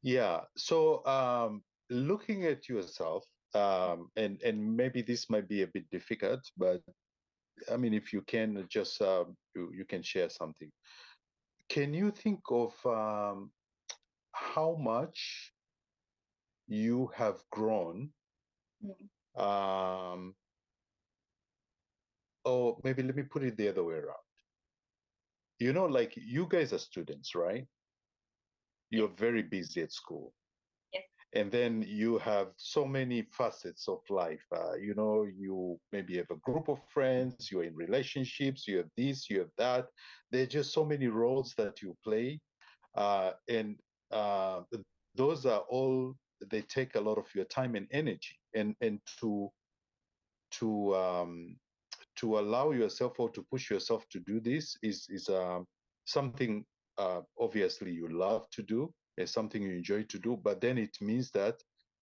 Yeah. 0.02 0.40
So, 0.56 1.04
um, 1.06 1.62
looking 1.90 2.44
at 2.44 2.68
yourself, 2.68 3.24
um, 3.54 4.10
and 4.16 4.40
and 4.42 4.76
maybe 4.76 5.02
this 5.02 5.28
might 5.30 5.48
be 5.48 5.62
a 5.62 5.66
bit 5.66 5.88
difficult, 5.90 6.40
but 6.56 6.80
I 7.72 7.76
mean, 7.76 7.94
if 7.94 8.12
you 8.12 8.22
can 8.22 8.66
just 8.68 9.00
um, 9.02 9.36
you 9.54 9.72
you 9.74 9.84
can 9.84 10.02
share 10.02 10.30
something. 10.30 10.70
Can 11.68 11.92
you 11.92 12.10
think 12.10 12.40
of 12.50 12.72
um, 12.86 13.50
how 14.32 14.76
much 14.80 15.52
you 16.66 17.10
have 17.14 17.42
grown? 17.50 18.10
Mm. 18.84 19.40
Um, 19.40 20.34
or 22.44 22.78
maybe 22.82 23.02
let 23.02 23.16
me 23.16 23.22
put 23.22 23.42
it 23.42 23.56
the 23.56 23.68
other 23.68 23.84
way 23.84 23.96
around. 23.96 24.16
You 25.58 25.72
know, 25.72 25.86
like 25.86 26.14
you 26.16 26.46
guys 26.48 26.72
are 26.72 26.78
students, 26.78 27.34
right? 27.34 27.66
You're 28.90 29.08
very 29.08 29.42
busy 29.42 29.82
at 29.82 29.92
school. 29.92 30.32
Yes. 30.92 31.02
And 31.34 31.50
then 31.50 31.84
you 31.86 32.18
have 32.18 32.48
so 32.56 32.84
many 32.84 33.22
facets 33.32 33.88
of 33.88 33.98
life. 34.08 34.44
Uh, 34.54 34.74
you 34.74 34.94
know, 34.94 35.26
you 35.36 35.78
maybe 35.92 36.16
have 36.16 36.30
a 36.30 36.36
group 36.36 36.68
of 36.68 36.78
friends, 36.92 37.50
you're 37.50 37.64
in 37.64 37.74
relationships, 37.74 38.66
you 38.66 38.78
have 38.78 38.90
this, 38.96 39.28
you 39.28 39.40
have 39.40 39.50
that. 39.58 39.86
There 40.30 40.44
are 40.44 40.46
just 40.46 40.72
so 40.72 40.84
many 40.84 41.08
roles 41.08 41.54
that 41.58 41.82
you 41.82 41.96
play. 42.04 42.40
Uh, 42.94 43.32
and 43.48 43.76
uh, 44.10 44.60
those 45.14 45.46
are 45.46 45.60
all, 45.68 46.14
they 46.50 46.62
take 46.62 46.94
a 46.94 47.00
lot 47.00 47.18
of 47.18 47.26
your 47.34 47.44
time 47.46 47.74
and 47.74 47.86
energy. 47.92 48.36
And, 48.54 48.74
and 48.80 49.00
to, 49.20 49.50
to, 50.52 50.96
um, 50.96 51.56
to 52.18 52.38
allow 52.38 52.72
yourself 52.72 53.18
or 53.18 53.30
to 53.30 53.42
push 53.50 53.70
yourself 53.70 54.04
to 54.10 54.20
do 54.20 54.40
this 54.40 54.76
is 54.82 55.06
is 55.08 55.28
um, 55.28 55.66
something 56.04 56.64
uh, 56.98 57.20
obviously 57.40 57.92
you 57.92 58.08
love 58.08 58.46
to 58.50 58.62
do 58.62 58.92
it's 59.16 59.32
something 59.32 59.62
you 59.62 59.70
enjoy 59.70 60.02
to 60.02 60.18
do 60.18 60.38
but 60.42 60.60
then 60.60 60.78
it 60.78 60.96
means 61.00 61.30
that 61.30 61.56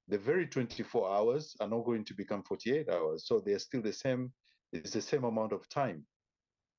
the 0.09 0.19
very 0.19 0.47
24 0.47 1.11
hours 1.11 1.55
are 1.61 1.69
not 1.69 1.85
going 1.85 2.05
to 2.05 2.15
become 2.15 2.43
48 2.43 2.89
hours 2.89 3.27
so 3.27 3.41
they're 3.41 3.59
still 3.59 3.83
the 3.83 3.93
same 3.93 4.33
it's 4.73 4.93
the 4.93 5.03
same 5.03 5.25
amount 5.25 5.53
of 5.53 5.69
time 5.69 6.05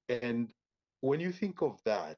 and 0.09 0.51
when 1.01 1.19
you 1.19 1.31
think 1.31 1.61
of 1.61 1.77
that 1.85 2.17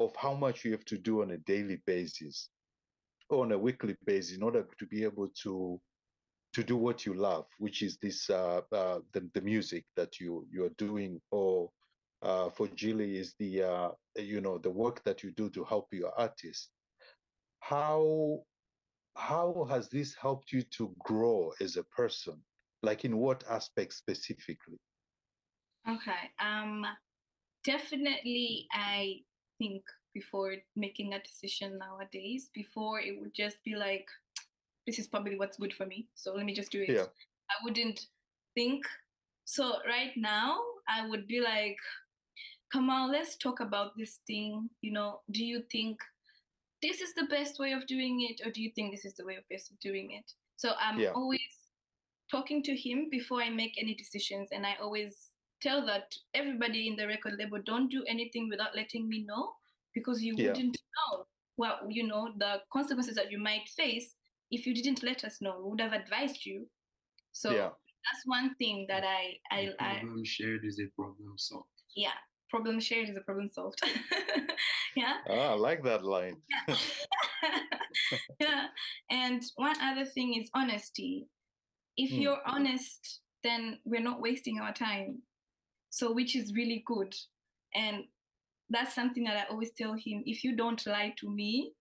of 0.00 0.16
how 0.16 0.34
much 0.34 0.64
you 0.64 0.72
have 0.72 0.84
to 0.86 0.98
do 0.98 1.22
on 1.22 1.32
a 1.32 1.36
daily 1.38 1.80
basis 1.86 2.48
or 3.28 3.44
on 3.44 3.52
a 3.52 3.58
weekly 3.58 3.94
basis 4.06 4.36
in 4.36 4.42
order 4.42 4.66
to 4.78 4.86
be 4.86 5.04
able 5.04 5.28
to 5.42 5.80
to 6.52 6.64
do 6.64 6.76
what 6.76 7.06
you 7.06 7.14
love, 7.14 7.46
which 7.58 7.80
is 7.80 7.96
this 7.98 8.28
uh, 8.28 8.60
uh, 8.72 8.98
the 9.12 9.28
the 9.34 9.40
music 9.40 9.84
that 9.96 10.18
you 10.18 10.46
you 10.50 10.64
are 10.64 10.74
doing, 10.78 11.20
or 11.30 11.70
uh, 12.22 12.50
for 12.50 12.66
Jilly 12.68 13.18
is 13.18 13.34
the 13.38 13.62
uh, 13.62 13.90
you 14.16 14.40
know 14.40 14.58
the 14.58 14.70
work 14.70 15.04
that 15.04 15.22
you 15.22 15.30
do 15.30 15.48
to 15.50 15.64
help 15.64 15.86
your 15.92 16.12
artists. 16.18 16.70
How 17.60 18.40
how 19.16 19.66
has 19.70 19.88
this 19.88 20.14
helped 20.14 20.52
you 20.52 20.62
to 20.78 20.92
grow 20.98 21.52
as 21.60 21.76
a 21.76 21.84
person? 21.84 22.42
Like 22.82 23.04
in 23.04 23.16
what 23.18 23.44
aspect 23.48 23.92
specifically? 23.92 24.78
Okay. 25.88 26.30
Um, 26.40 26.84
definitely, 27.64 28.66
I 28.72 29.20
think 29.60 29.82
before 30.14 30.56
making 30.74 31.12
a 31.14 31.22
decision 31.22 31.78
nowadays, 31.78 32.50
before 32.54 32.98
it 33.00 33.20
would 33.20 33.34
just 33.34 33.62
be 33.62 33.76
like, 33.76 34.08
this 34.86 34.98
is 34.98 35.06
probably 35.06 35.36
what's 35.36 35.58
good 35.58 35.74
for 35.74 35.86
me. 35.86 36.08
So 36.14 36.34
let 36.34 36.46
me 36.46 36.54
just 36.54 36.72
do 36.72 36.82
it. 36.82 36.88
Yeah. 36.88 37.06
I 37.50 37.54
wouldn't 37.62 38.06
think. 38.54 38.84
So 39.44 39.76
right 39.86 40.12
now, 40.16 40.56
I 40.88 41.06
would 41.06 41.26
be 41.26 41.40
like, 41.40 41.76
come 42.72 42.88
on, 42.88 43.12
let's 43.12 43.36
talk 43.36 43.60
about 43.60 43.96
this 43.96 44.20
thing. 44.26 44.70
You 44.80 44.92
know, 44.92 45.20
do 45.30 45.44
you 45.44 45.62
think 45.70 45.98
this 46.82 47.00
is 47.00 47.12
the 47.14 47.26
best 47.30 47.58
way 47.58 47.72
of 47.72 47.86
doing 47.86 48.26
it, 48.30 48.40
or 48.46 48.50
do 48.50 48.62
you 48.62 48.70
think 48.74 48.90
this 48.90 49.04
is 49.04 49.14
the 49.14 49.26
way 49.26 49.36
of 49.36 49.44
best 49.50 49.70
of 49.70 49.78
doing 49.80 50.12
it? 50.12 50.32
So 50.56 50.72
I'm 50.80 50.98
Yeah. 50.98 51.12
always 51.12 51.52
talking 52.30 52.62
to 52.62 52.74
him 52.74 53.10
before 53.10 53.42
I 53.42 53.50
make 53.50 53.76
any 53.76 53.94
decisions, 53.94 54.48
and 54.50 54.64
I 54.64 54.76
always 54.80 55.32
tell 55.60 55.84
that 55.86 56.12
everybody 56.34 56.86
in 56.88 56.96
the 56.96 57.06
record 57.06 57.34
label 57.38 57.60
don't 57.64 57.90
do 57.90 58.02
anything 58.08 58.48
without 58.48 58.74
letting 58.74 59.08
me 59.08 59.24
know 59.26 59.52
because 59.94 60.22
you 60.22 60.34
Yeah. 60.36 60.48
wouldn't 60.48 60.78
know 60.96 61.26
well 61.56 61.78
you 61.88 62.06
know 62.06 62.32
the 62.38 62.62
consequences 62.72 63.14
that 63.16 63.30
you 63.30 63.38
might 63.38 63.68
face 63.76 64.14
if 64.50 64.66
you 64.66 64.74
didn't 64.74 65.02
let 65.02 65.24
us 65.24 65.40
know 65.40 65.58
we 65.60 65.70
would 65.70 65.80
have 65.80 65.92
advised 65.92 66.44
you 66.46 66.66
so 67.32 67.50
Yeah. 67.52 67.70
that's 68.06 68.22
one 68.26 68.54
thing 68.56 68.86
that 68.88 69.04
i 69.04 69.38
i, 69.50 69.60
A 69.60 69.74
I 69.80 69.98
problem 69.98 70.24
shared 70.24 70.64
is 70.64 70.80
a 70.80 70.88
problem 70.96 71.34
solved. 71.36 71.68
yeah 71.96 72.18
problem 72.48 72.80
shared 72.80 73.08
is 73.08 73.16
a 73.16 73.20
problem 73.20 73.48
solved 73.48 73.80
yeah 74.96 75.16
Ah, 75.28 75.50
I 75.52 75.54
like 75.54 75.82
that 75.84 76.02
line. 76.04 76.36
yeah. 76.48 76.76
yeah. 78.40 78.66
And 79.10 79.42
one 79.56 79.76
other 79.80 80.04
thing 80.04 80.34
is 80.40 80.50
honesty. 80.54 81.28
If 81.96 82.10
Mm. 82.10 82.20
you're 82.22 82.42
honest, 82.46 83.20
then 83.44 83.78
we're 83.84 84.00
not 84.10 84.20
wasting 84.20 84.58
our 84.60 84.72
time. 84.72 85.22
So, 85.90 86.12
which 86.12 86.36
is 86.36 86.54
really 86.54 86.82
good. 86.86 87.14
And 87.74 88.04
that's 88.70 88.94
something 88.94 89.24
that 89.24 89.36
I 89.36 89.50
always 89.50 89.72
tell 89.74 89.92
him 89.94 90.22
if 90.24 90.44
you 90.44 90.56
don't 90.56 90.84
lie 90.86 91.14
to 91.18 91.28
me, 91.30 91.72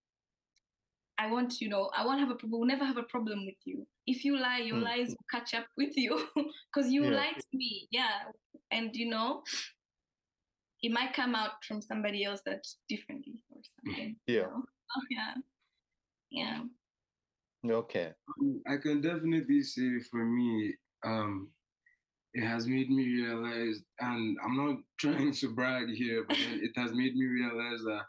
I 1.17 1.27
want, 1.31 1.59
you 1.59 1.69
know, 1.69 1.91
I 1.95 2.05
won't 2.05 2.19
have 2.19 2.29
a 2.29 2.35
problem, 2.35 2.59
we'll 2.59 2.67
never 2.67 2.85
have 2.85 2.97
a 2.97 3.03
problem 3.03 3.45
with 3.45 3.57
you. 3.65 3.85
If 4.07 4.23
you 4.23 4.37
lie, 4.39 4.59
your 4.59 4.77
Mm. 4.77 4.83
lies 4.83 5.09
will 5.09 5.25
catch 5.29 5.53
up 5.53 5.67
with 5.77 5.95
you 5.97 6.27
because 6.73 6.91
you 6.91 7.03
Yeah. 7.03 7.17
lied 7.17 7.35
to 7.35 7.57
me. 7.57 7.87
Yeah. 7.91 8.31
And, 8.71 8.95
you 8.95 9.09
know, 9.09 9.43
it 10.81 10.91
might 10.91 11.13
come 11.13 11.35
out 11.35 11.63
from 11.65 11.81
somebody 11.81 12.23
else 12.23 12.41
that's 12.45 12.77
differently 12.87 13.35
or 13.49 13.61
something. 13.75 14.15
Yeah. 14.27 14.43
know? 14.43 14.63
Oh, 14.95 15.05
yeah. 15.11 15.33
Yeah. 16.31 16.63
Okay. 17.63 18.13
I 18.67 18.77
can 18.77 19.01
definitely 19.01 19.61
say 19.61 19.99
for 20.09 20.25
me, 20.25 20.73
um, 21.03 21.51
it 22.33 22.45
has 22.45 22.67
made 22.67 22.89
me 22.89 23.05
realize, 23.05 23.81
and 23.99 24.37
I'm 24.43 24.57
not 24.57 24.77
trying 24.99 25.33
to 25.33 25.55
brag 25.55 25.89
here, 25.89 26.25
but 26.27 26.37
it 26.39 26.71
has 26.75 26.91
made 26.91 27.15
me 27.15 27.25
realize 27.25 27.81
that 27.85 28.03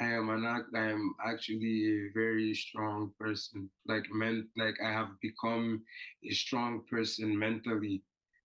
I 0.00 0.06
am 0.12 0.28
an 0.30 0.44
act. 0.44 0.66
I 0.74 0.90
am 0.90 1.14
actually 1.26 1.84
a 1.86 2.12
very 2.14 2.54
strong 2.54 3.12
person. 3.18 3.70
Like 3.86 4.04
men, 4.12 4.48
like 4.56 4.76
I 4.84 4.90
have 4.92 5.08
become 5.22 5.82
a 6.24 6.32
strong 6.34 6.82
person 6.90 7.38
mentally, 7.38 8.02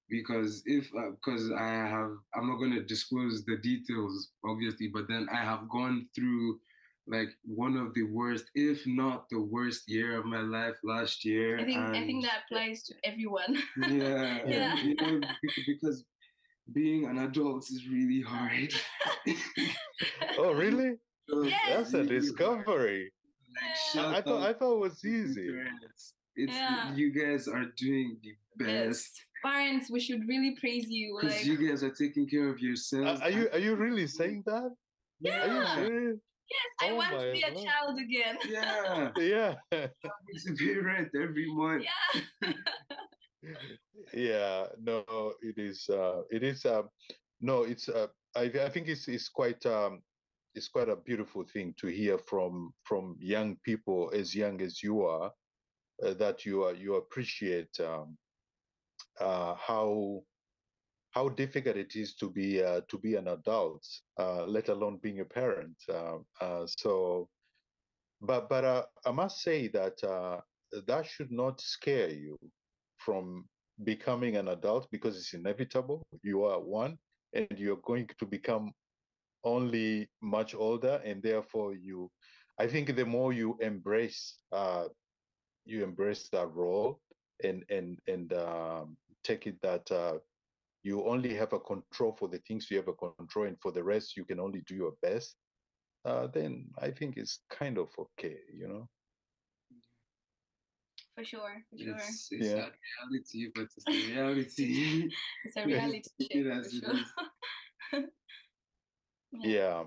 because 0.10 0.64
if 0.66 0.90
uh, 0.96 1.12
because 1.12 1.52
I 1.52 1.68
have, 1.68 2.12
I'm 2.36 2.48
not 2.48 2.58
going 2.58 2.74
to 2.74 2.84
disclose 2.84 3.46
the 3.46 3.58
details, 3.58 4.30
obviously, 4.46 4.88
but 4.88 5.08
then 5.08 5.28
I 5.32 5.38
have 5.38 5.70
gone 5.70 6.08
through 6.16 6.60
like 7.08 7.30
one 7.44 7.76
of 7.78 7.94
the 7.94 8.04
worst, 8.04 8.46
if 8.56 8.86
not 8.86 9.28
the 9.30 9.42
worst 9.42 9.90
year 9.90 10.18
of 10.20 10.26
my 10.26 10.42
life 10.42 10.76
last 10.84 11.26
year. 11.26 11.60
I 11.60 11.66
think 11.66 11.78
I 11.78 12.06
think 12.06 12.24
that 12.24 12.44
applies 12.46 12.84
to 12.84 12.94
everyone. 13.04 13.58
yeah, 13.90 14.40
Yeah. 14.46 14.76
you 14.84 14.96
know, 14.96 15.22
because 15.68 16.06
being 16.74 17.06
an 17.06 17.18
adult 17.20 17.64
is 17.70 17.88
really 17.90 18.22
hard. 18.22 18.74
Oh, 20.38 20.54
really? 20.54 20.94
So 21.30 21.44
Yes. 21.44 21.92
That's 21.92 21.94
a 21.94 22.04
discovery. 22.04 23.12
Like, 23.56 23.64
Yeah. 23.64 24.02
shout 24.02 24.16
I 24.16 24.22
thought 24.22 24.44
I 24.50 24.54
thought 24.54 24.76
it 24.76 24.80
was 24.80 25.06
easy. 25.06 25.48
parents. 25.50 26.16
It's 26.36 26.54
Yeah. 26.54 26.94
you 26.96 27.12
guys 27.12 27.48
are 27.48 27.66
doing 27.78 28.18
the 28.24 28.34
Yes. 28.60 28.88
best 28.88 29.22
Parents, 29.44 29.90
we 29.90 30.00
should 30.00 30.28
really 30.28 30.56
praise 30.60 30.86
you. 30.88 31.18
because 31.20 31.36
Like 31.38 31.46
you 31.46 31.58
guys 31.70 31.84
are 31.84 31.90
taking 32.04 32.28
care 32.28 32.48
of 32.50 32.58
Are, 32.58 32.60
yourselves. 32.60 33.22
are 33.22 33.30
you 33.32 33.50
are 33.54 33.60
you 33.60 33.76
really 33.76 34.08
saying 34.08 34.44
that? 34.46 34.70
Are 34.70 34.76
Yeah. 35.20 36.14
You 36.52 36.92
serious? 36.92 36.92
yes, 36.92 36.92
I 36.92 36.92
Oh 36.92 36.96
want 36.96 37.12
to 37.12 37.18
my 37.18 37.34
be 37.34 37.42
a 37.42 37.54
child 37.66 38.00
again. 38.00 39.12
Yeah, 39.18 39.56
Yeah. 39.72 39.88
to 40.46 40.56
pay 40.56 40.78
rent 40.78 41.10
every 41.16 41.46
month. 41.54 41.84
Yeah. 41.84 42.54
yeah 44.14 44.68
no 44.80 45.34
it 45.42 45.58
is 45.58 45.90
uh 45.90 46.22
it 46.30 46.44
is 46.44 46.66
um 46.66 46.90
no 47.42 47.64
it's 47.64 47.90
uh 47.90 48.08
i, 48.36 48.44
I 48.44 48.70
think 48.70 48.88
it's 48.88 49.08
it's 49.08 49.30
quite 49.30 49.66
um 49.66 50.02
it's 50.54 50.68
quite 50.68 50.90
a 50.90 50.96
beautiful 50.96 51.44
thing 51.46 51.74
to 51.80 51.88
hear 51.88 52.18
from 52.18 52.74
from 52.84 53.16
young 53.20 53.58
people 53.64 54.12
as 54.14 54.36
young 54.36 54.62
as 54.62 54.84
you 54.84 55.06
are 55.06 55.32
uh, 56.04 56.14
that 56.16 56.46
you 56.46 56.64
are 56.64 56.74
you 56.76 56.96
appreciate 56.96 57.80
um 57.80 58.18
uh 59.20 59.56
how 59.56 60.22
how 61.12 61.30
difficult 61.30 61.76
it 61.78 61.95
is 61.95 62.15
to 62.15 62.30
be 62.30 62.63
uh, 62.63 62.82
to 62.89 62.97
be 62.97 63.15
an 63.15 63.28
adult 63.28 63.86
uh 64.19 64.45
let 64.45 64.69
alone 64.69 64.97
being 65.02 65.19
a 65.19 65.26
parent 65.26 65.76
um 65.93 66.26
uh, 66.41 66.65
so 66.65 67.28
but 68.21 68.50
but 68.50 68.63
uh, 68.63 68.84
i 69.06 69.12
must 69.12 69.41
say 69.41 69.67
that 69.67 70.02
uh 70.04 70.39
that 70.88 71.06
should 71.06 71.32
not 71.32 71.60
scare 71.60 72.10
you 72.10 72.38
from 72.97 73.45
becoming 73.84 74.38
an 74.38 74.50
adult 74.50 74.89
because 74.91 75.17
it's 75.17 75.34
inevitable. 75.34 76.04
You 76.24 76.43
are 76.45 76.60
one, 76.60 76.97
and 77.34 77.47
you're 77.58 77.82
going 77.84 78.10
to 78.19 78.26
become 78.26 78.71
only 79.43 80.10
much 80.21 80.54
older, 80.56 81.02
and 81.04 81.21
therefore 81.21 81.74
you. 81.74 82.10
I 82.60 82.67
think 82.67 82.95
the 82.95 83.06
more 83.06 83.34
you 83.34 83.58
embrace 83.60 84.36
uh, 84.52 84.86
you 85.65 85.84
embrace 85.84 86.30
that 86.32 86.47
role 86.54 87.00
and 87.43 87.63
and 87.69 87.97
and 88.08 88.34
um, 88.34 88.97
take 89.24 89.47
it 89.47 89.60
that 89.62 89.89
you 90.84 91.04
only 91.06 91.34
have 91.36 91.54
a 91.54 91.60
control 91.60 92.15
for 92.17 92.28
the 92.28 92.39
things 92.39 92.70
you 92.70 92.78
have 92.78 92.88
a 92.88 92.94
control, 92.94 93.46
and 93.48 93.58
for 93.62 93.72
the 93.72 93.84
rest 93.84 94.17
you 94.17 94.26
can 94.26 94.39
only 94.39 94.62
do 94.67 94.76
your 94.76 94.94
best. 95.02 95.36
Uh, 96.06 96.28
then 96.28 96.70
I 96.80 96.89
think 96.91 97.17
it's 97.17 97.39
kind 97.50 97.78
of 97.78 97.89
okay, 97.98 98.38
you 98.54 98.67
know. 98.67 98.89
For 101.15 101.24
sure, 101.24 101.63
for 101.70 101.78
sure. 101.78 101.94
It's, 101.96 102.28
it's 102.32 102.50
Yeah. 102.50 102.56
not 102.62 102.72
reality, 103.12 103.52
but 103.54 103.63
it's 103.63 103.86
the 103.86 104.13
reality. 104.13 105.10
It's 105.46 105.58
a 105.58 105.65
reality 105.65 106.02
check 106.22 106.30
It 106.32 106.48
for 106.48 106.60
is, 106.60 106.74
it 106.74 106.84
sure. 106.84 106.94
is. 106.94 108.10
Yeah. 109.44 109.84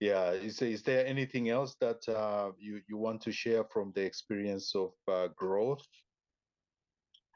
Yeah. 0.00 0.30
Is 0.32 0.60
is 0.62 0.82
there 0.82 1.06
anything 1.06 1.48
else 1.48 1.76
that 1.80 2.08
uh, 2.08 2.52
you 2.58 2.82
you 2.88 2.96
want 2.96 3.22
to 3.22 3.32
share 3.32 3.64
from 3.64 3.92
the 3.94 4.02
experience 4.02 4.74
of 4.74 4.92
uh, 5.08 5.28
growth? 5.36 5.86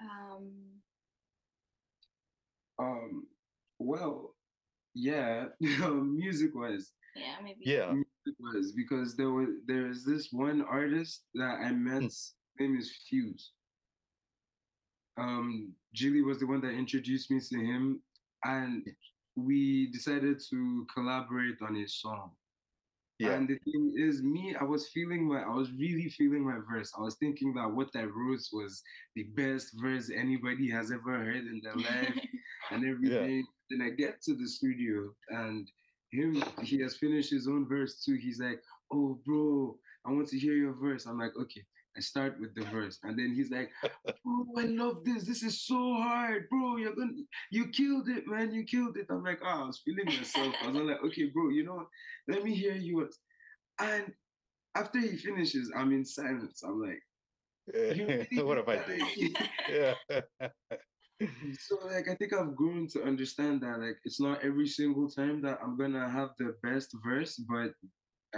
Um, 0.00 0.82
um, 2.80 3.26
well, 3.78 4.34
yeah, 4.94 5.46
music 5.60 6.50
wise, 6.54 6.92
yeah, 7.14 7.36
maybe. 7.42 7.60
Yeah. 7.60 7.92
music 7.92 8.38
wise, 8.40 8.72
because 8.72 9.16
there 9.16 9.30
was 9.30 9.48
there 9.66 9.86
is 9.86 10.04
this 10.04 10.28
one 10.32 10.62
artist 10.62 11.24
that 11.34 11.58
I 11.64 11.72
met. 11.72 12.02
His 12.02 12.34
name 12.58 12.76
is 12.78 12.90
Fuse. 13.08 13.52
Um, 15.18 15.72
Julie 15.92 16.22
was 16.22 16.40
the 16.40 16.46
one 16.46 16.60
that 16.62 16.70
introduced 16.70 17.30
me 17.30 17.40
to 17.40 17.58
him, 17.58 18.00
and 18.44 18.86
we 19.36 19.90
decided 19.92 20.40
to 20.50 20.86
collaborate 20.92 21.56
on 21.62 21.76
a 21.76 21.86
song. 21.86 22.32
Yeah. 23.18 23.32
And 23.32 23.46
the 23.46 23.58
thing 23.70 23.92
is, 23.98 24.22
me, 24.22 24.56
I 24.58 24.64
was 24.64 24.88
feeling 24.88 25.28
my, 25.28 25.42
I 25.42 25.50
was 25.50 25.70
really 25.72 26.08
feeling 26.08 26.42
my 26.42 26.56
verse. 26.66 26.90
I 26.96 27.02
was 27.02 27.16
thinking 27.16 27.52
that 27.52 27.70
what 27.70 27.90
I 27.94 28.04
wrote 28.04 28.40
was 28.50 28.82
the 29.14 29.24
best 29.34 29.72
verse 29.78 30.10
anybody 30.10 30.70
has 30.70 30.90
ever 30.90 31.18
heard 31.18 31.44
in 31.44 31.60
their 31.62 31.74
life 31.76 32.18
and 32.70 32.84
everything. 32.90 33.46
Then 33.70 33.82
I 33.82 33.90
get 33.90 34.20
to 34.22 34.34
the 34.34 34.48
studio 34.48 35.14
and 35.28 35.70
him, 36.12 36.42
he 36.62 36.80
has 36.80 36.96
finished 36.96 37.30
his 37.30 37.46
own 37.46 37.68
verse 37.68 38.02
too. 38.04 38.14
He's 38.14 38.40
like, 38.40 38.60
"Oh, 38.92 39.20
bro, 39.24 39.76
I 40.04 40.10
want 40.10 40.28
to 40.28 40.38
hear 40.38 40.54
your 40.54 40.72
verse." 40.72 41.06
I'm 41.06 41.18
like, 41.18 41.32
"Okay." 41.40 41.64
I 41.96 42.00
start 42.00 42.38
with 42.40 42.54
the 42.54 42.64
verse, 42.66 43.00
and 43.02 43.18
then 43.18 43.34
he's 43.34 43.50
like, 43.50 43.70
"Bro, 43.82 44.12
oh, 44.26 44.60
I 44.60 44.64
love 44.64 45.04
this. 45.04 45.24
This 45.24 45.42
is 45.42 45.60
so 45.62 45.94
hard, 45.94 46.48
bro. 46.48 46.76
You're 46.76 46.94
gonna, 46.94 47.12
you 47.50 47.68
killed 47.68 48.08
it, 48.08 48.26
man. 48.26 48.52
You 48.52 48.64
killed 48.64 48.96
it." 48.96 49.06
I'm 49.10 49.24
like, 49.24 49.40
"Oh, 49.44 49.64
I 49.64 49.66
was 49.66 49.80
feeling 49.84 50.06
myself." 50.06 50.54
I 50.62 50.68
was 50.68 50.82
like, 50.82 51.02
"Okay, 51.06 51.30
bro, 51.34 51.48
you 51.50 51.64
know 51.64 51.74
what? 51.74 51.88
Let 52.28 52.44
me 52.44 52.54
hear 52.54 52.74
yours." 52.74 53.18
And 53.80 54.12
after 54.76 55.00
he 55.00 55.16
finishes, 55.16 55.72
I'm 55.76 55.92
in 55.92 56.04
silence. 56.04 56.62
I'm 56.62 56.80
like, 56.80 57.02
"You 57.96 58.06
really 58.32 58.42
what 58.44 58.56
have 58.56 58.68
I 58.68 58.76
done?" 58.76 59.00
Yeah. 59.68 60.20
So 61.58 61.78
like 61.86 62.08
I 62.08 62.14
think 62.14 62.32
I've 62.32 62.56
grown 62.56 62.86
to 62.88 63.02
understand 63.02 63.60
that 63.62 63.80
like 63.80 63.98
it's 64.04 64.20
not 64.20 64.42
every 64.42 64.66
single 64.66 65.08
time 65.08 65.42
that 65.42 65.58
I'm 65.62 65.76
gonna 65.76 66.08
have 66.08 66.30
the 66.38 66.54
best 66.62 66.94
verse, 67.04 67.36
but 67.36 67.72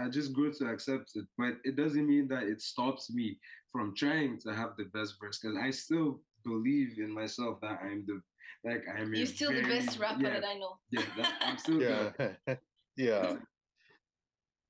I 0.00 0.08
just 0.08 0.32
grow 0.32 0.50
to 0.50 0.66
accept 0.66 1.12
it. 1.14 1.26
But 1.38 1.54
it 1.64 1.76
doesn't 1.76 2.06
mean 2.06 2.28
that 2.28 2.44
it 2.44 2.60
stops 2.60 3.12
me 3.12 3.38
from 3.70 3.94
trying 3.96 4.38
to 4.40 4.54
have 4.54 4.70
the 4.76 4.84
best 4.94 5.14
verse 5.20 5.38
because 5.38 5.56
I 5.56 5.70
still 5.70 6.20
believe 6.44 6.98
in 6.98 7.12
myself 7.12 7.60
that 7.62 7.80
I'm 7.82 8.04
the 8.06 8.20
like 8.64 8.84
I'm. 8.88 9.14
You're 9.14 9.26
still 9.26 9.52
the 9.52 9.62
best 9.62 9.98
rapper 9.98 10.22
yeah, 10.22 10.40
that 10.40 10.44
I 10.44 10.54
know. 10.54 10.78
Yeah, 10.90 11.02
that, 11.16 11.32
I'm 11.42 11.58
still 11.58 11.80
yeah. 11.82 12.10
the 12.18 12.58
yeah. 12.96 13.36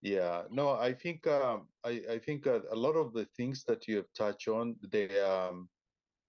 Yeah. 0.05 0.43
No, 0.51 0.71
I 0.71 0.93
think 0.93 1.29
um, 1.29 1.69
I 1.85 2.03
I 2.11 2.19
think 2.19 2.49
uh, 2.49 2.59
a 2.73 2.75
lot 2.75 2.97
of 2.97 3.13
the 3.13 3.25
things 3.37 3.63
that 3.69 3.87
you 3.87 3.95
have 3.99 4.13
touched 4.19 4.49
on 4.49 4.75
they 4.91 5.21
um 5.21 5.69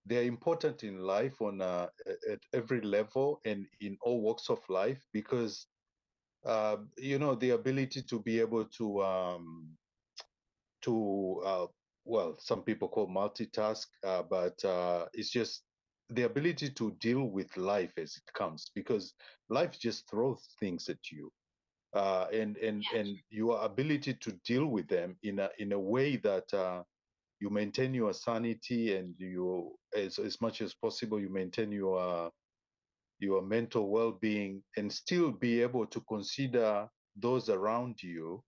they're 0.05 0.23
important 0.23 0.83
in 0.83 0.99
life 0.99 1.41
on 1.41 1.61
uh, 1.61 1.87
at 2.29 2.39
every 2.53 2.81
level 2.81 3.39
and 3.45 3.67
in 3.79 3.97
all 4.01 4.21
walks 4.21 4.49
of 4.49 4.59
life 4.69 5.05
because 5.13 5.67
uh, 6.45 6.77
you 6.97 7.19
know 7.19 7.35
the 7.35 7.51
ability 7.51 8.01
to 8.03 8.19
be 8.21 8.39
able 8.39 8.65
to 8.65 9.03
um, 9.03 9.77
to 10.81 11.41
uh, 11.45 11.67
well 12.05 12.35
some 12.39 12.63
people 12.63 12.87
call 12.89 13.07
multitask 13.07 13.87
uh, 14.03 14.23
but 14.23 14.63
uh, 14.65 15.07
it's 15.13 15.29
just 15.29 15.63
the 16.09 16.23
ability 16.23 16.69
to 16.69 16.91
deal 16.99 17.23
with 17.25 17.55
life 17.57 17.93
as 17.97 18.15
it 18.17 18.33
comes 18.33 18.71
because 18.75 19.13
life 19.49 19.79
just 19.79 20.09
throws 20.09 20.47
things 20.59 20.89
at 20.89 21.11
you 21.11 21.31
uh, 21.93 22.27
and 22.33 22.57
and 22.57 22.85
Yeah. 22.91 22.91
and 22.91 23.19
your 23.29 23.63
ability 23.63 24.13
to 24.15 24.31
deal 24.45 24.65
with 24.67 24.87
them 24.87 25.17
in 25.23 25.39
a 25.39 25.49
in 25.59 25.71
a 25.73 25.79
way 25.79 26.17
that 26.17 26.53
uh, 26.53 26.83
you 27.43 27.49
maintain 27.49 27.93
your 27.93 28.13
sanity 28.13 28.95
and 28.95 29.13
you 29.17 29.75
as 29.93 30.17
as 30.17 30.39
much 30.39 30.61
as 30.61 30.73
possible 30.73 31.19
you 31.19 31.29
maintain 31.29 31.73
your 31.73 31.99
uh, 31.99 32.29
your 33.19 33.41
mental 33.41 33.89
well-being 33.89 34.63
and 34.77 34.91
still 34.91 35.29
be 35.29 35.61
able 35.61 35.85
to 35.85 35.99
consider 36.07 36.87
those 37.17 37.49
around 37.49 37.95
you 38.01 38.41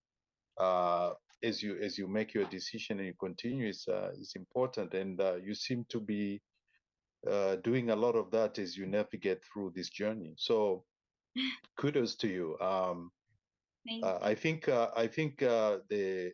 uh, 0.57 1.11
as 1.43 1.61
you 1.61 1.77
as 1.81 1.97
you 1.97 2.07
make 2.07 2.33
your 2.33 2.45
decision 2.45 2.99
and 2.99 3.07
you 3.07 3.13
continue 3.19 3.67
is 3.67 3.85
uh, 3.91 4.11
is 4.17 4.31
important. 4.35 4.93
And 4.93 5.19
uh, 5.19 5.35
you 5.43 5.53
seem 5.53 5.85
to 5.89 5.99
be 5.99 6.41
uh, 7.29 7.57
doing 7.57 7.89
a 7.89 7.95
lot 7.95 8.15
of 8.15 8.31
that 8.31 8.59
as 8.59 8.77
you 8.77 8.85
navigate 8.85 9.41
through 9.43 9.73
this 9.75 9.89
journey. 9.89 10.33
So 10.37 10.85
kudos 11.79 12.15
to 12.15 12.27
you. 12.27 12.57
Um, 12.61 13.11
Thank 13.85 14.05
uh, 14.05 14.19
you. 14.21 14.27
I 14.31 14.35
think 14.35 14.69
uh, 14.69 14.89
I 14.95 15.07
think 15.07 15.43
uh, 15.43 15.79
the 15.89 16.31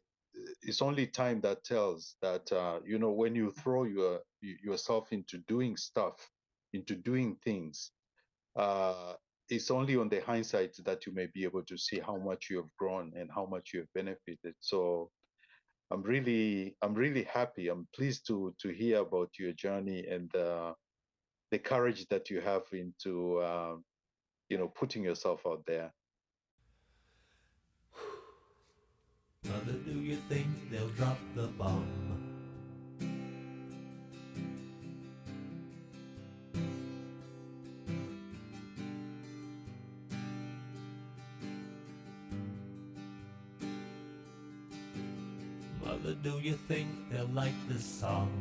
it's 0.61 0.81
only 0.81 1.07
time 1.07 1.41
that 1.41 1.63
tells 1.63 2.15
that 2.21 2.51
uh, 2.51 2.79
you 2.85 2.99
know 2.99 3.11
when 3.11 3.35
you 3.35 3.51
throw 3.51 3.83
your 3.83 4.19
yourself 4.41 5.11
into 5.11 5.37
doing 5.47 5.77
stuff, 5.77 6.29
into 6.73 6.95
doing 6.95 7.37
things. 7.43 7.91
Uh, 8.55 9.13
it's 9.49 9.69
only 9.69 9.97
on 9.97 10.07
the 10.07 10.21
hindsight 10.21 10.75
that 10.85 11.05
you 11.05 11.13
may 11.13 11.27
be 11.33 11.43
able 11.43 11.63
to 11.63 11.77
see 11.77 11.99
how 11.99 12.15
much 12.17 12.49
you 12.49 12.57
have 12.57 12.73
grown 12.79 13.11
and 13.17 13.29
how 13.33 13.45
much 13.45 13.71
you 13.73 13.81
have 13.81 13.93
benefited. 13.93 14.55
So 14.61 15.11
I'm 15.91 16.01
really 16.03 16.77
I'm 16.81 16.93
really 16.93 17.23
happy. 17.23 17.67
I'm 17.67 17.87
pleased 17.93 18.25
to 18.27 18.55
to 18.59 18.69
hear 18.69 18.99
about 18.99 19.29
your 19.37 19.51
journey 19.51 20.05
and 20.07 20.33
uh, 20.35 20.73
the 21.51 21.59
courage 21.59 22.07
that 22.07 22.29
you 22.29 22.39
have 22.39 22.63
into 22.71 23.37
uh, 23.39 23.75
you 24.49 24.57
know 24.57 24.69
putting 24.69 25.03
yourself 25.03 25.41
out 25.45 25.63
there. 25.67 25.93
Mother, 29.51 29.77
do 29.85 29.99
you 29.99 30.15
think 30.29 30.47
they'll 30.71 30.87
drop 30.89 31.17
the 31.35 31.47
bomb? 31.47 31.85
Mother, 45.83 46.13
do 46.23 46.39
you 46.39 46.53
think 46.53 46.87
they'll 47.11 47.25
like 47.27 47.51
this 47.67 47.83
song? 47.83 48.31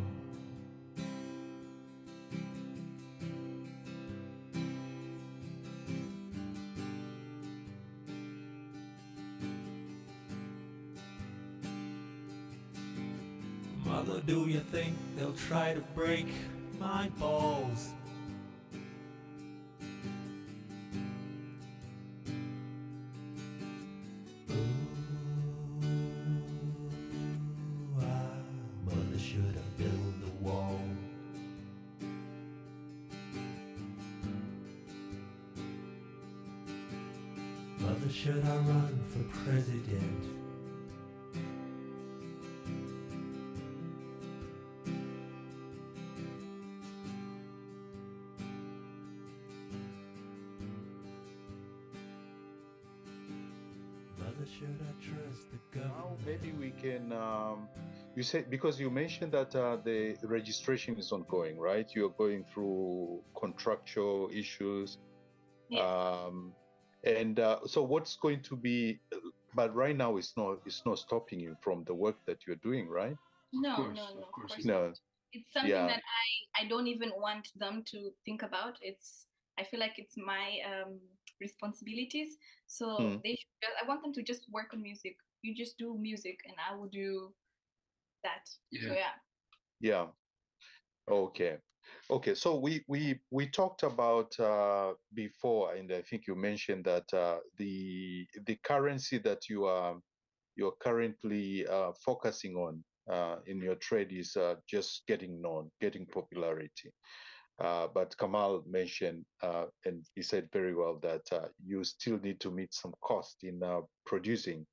Try 15.51 15.75
to 15.75 15.81
break 15.97 16.29
my 16.79 17.09
balls? 17.19 17.89
Ooh, 24.49 24.55
mother 28.85 29.19
should 29.19 29.41
have 29.43 29.77
built 29.77 30.21
the 30.21 30.31
wall. 30.41 30.81
Mother, 37.81 38.09
should 38.09 38.45
I 38.45 38.57
run 38.57 39.01
for 39.09 39.25
president? 39.45 40.40
You 58.21 58.25
said 58.25 58.51
because 58.51 58.79
you 58.79 58.91
mentioned 58.91 59.33
that 59.33 59.57
uh, 59.57 59.79
the 59.83 60.15
registration 60.25 60.99
is 60.99 61.11
ongoing, 61.11 61.59
right? 61.59 61.89
You're 61.95 62.15
going 62.25 62.45
through 62.53 63.23
contractual 63.43 64.29
issues, 64.31 64.99
Yes. 65.71 65.89
um, 65.89 66.53
and 67.03 67.41
uh, 67.41 67.61
so 67.65 67.83
what's 67.83 68.17
going 68.17 68.43
to 68.43 68.57
be? 68.57 69.01
But 69.55 69.75
right 69.75 69.97
now, 69.97 70.19
it's 70.19 70.35
not. 70.37 70.59
It's 70.67 70.83
not 70.85 70.99
stopping 70.99 71.41
you 71.41 71.57
from 71.65 71.85
the 71.87 71.95
work 71.95 72.17
that 72.27 72.39
you're 72.47 72.63
doing, 72.69 72.91
right? 72.91 73.17
No, 73.55 73.75
course, 73.77 73.97
no, 73.97 74.05
of 74.05 74.15
no. 74.21 74.27
Of 74.27 74.33
course 74.37 74.53
course, 74.53 74.67
No. 74.67 74.79
not. 74.89 75.01
It's 75.33 75.51
something 75.55 75.73
Yeah. 75.73 75.87
that 75.87 76.03
I 76.21 76.27
I 76.61 76.69
don't 76.69 76.89
even 76.89 77.11
want 77.27 77.49
them 77.57 77.85
to 77.93 77.99
think 78.27 78.43
about. 78.43 78.75
It's 78.83 79.09
I 79.59 79.65
feel 79.65 79.81
like 79.81 79.97
it's 79.97 80.19
my 80.19 80.47
um 80.71 81.01
responsibilities. 81.41 82.37
So 82.67 82.85
Hmm. 82.99 83.17
they 83.25 83.35
should 83.41 83.73
I 83.83 83.89
want 83.89 84.03
them 84.03 84.13
to 84.13 84.23
just 84.23 84.43
work 84.53 84.75
on 84.75 84.83
music. 84.83 85.17
You 85.41 85.55
just 85.55 85.79
do 85.79 85.97
music 85.97 86.37
and 86.47 86.57
I 86.69 86.77
will 86.77 86.91
do 87.03 87.33
that. 88.23 88.47
So 88.47 88.93
Yeah. 88.93 88.95
yeah. 88.95 89.15
Yeah. 89.81 90.07
Okay. 91.09 91.59
Okay. 92.11 92.35
So 92.35 92.57
we 92.57 92.85
we 92.89 93.19
we 93.31 93.47
talked 93.49 93.83
about 93.83 94.39
uh, 94.39 94.93
before, 95.15 95.75
and 95.75 95.91
I 95.93 96.03
think 96.03 96.27
you 96.27 96.35
mentioned 96.35 96.85
that 96.85 97.13
uh, 97.13 97.39
the 97.57 98.27
the 98.47 98.57
currency 98.63 99.19
that 99.19 99.49
you 99.49 99.65
are 99.65 99.97
you're 100.57 100.77
currently 100.81 101.67
uh, 101.67 101.93
focusing 102.05 102.55
on 102.57 102.85
uh, 103.11 103.37
in 103.47 103.61
your 103.61 103.77
trade 103.77 104.13
is 104.13 104.37
uh, 104.37 104.57
just 104.69 105.03
getting 105.09 105.41
known, 105.41 105.71
getting 105.81 106.07
popularity. 106.07 106.93
Uh, 107.61 107.87
but 107.95 108.17
Kamal 108.19 108.63
mentioned, 108.67 109.25
uh, 109.43 109.67
and 109.85 110.05
he 110.15 110.23
said 110.23 110.49
very 110.53 110.75
well 110.75 110.99
that 111.03 111.23
uh, 111.33 111.49
you 111.65 111.85
still 111.85 112.19
need 112.21 112.41
to 112.41 112.51
meet 112.51 112.73
some 112.73 112.95
cost 113.03 113.37
in 113.43 113.63
uh, 113.63 113.81
producing 114.07 114.67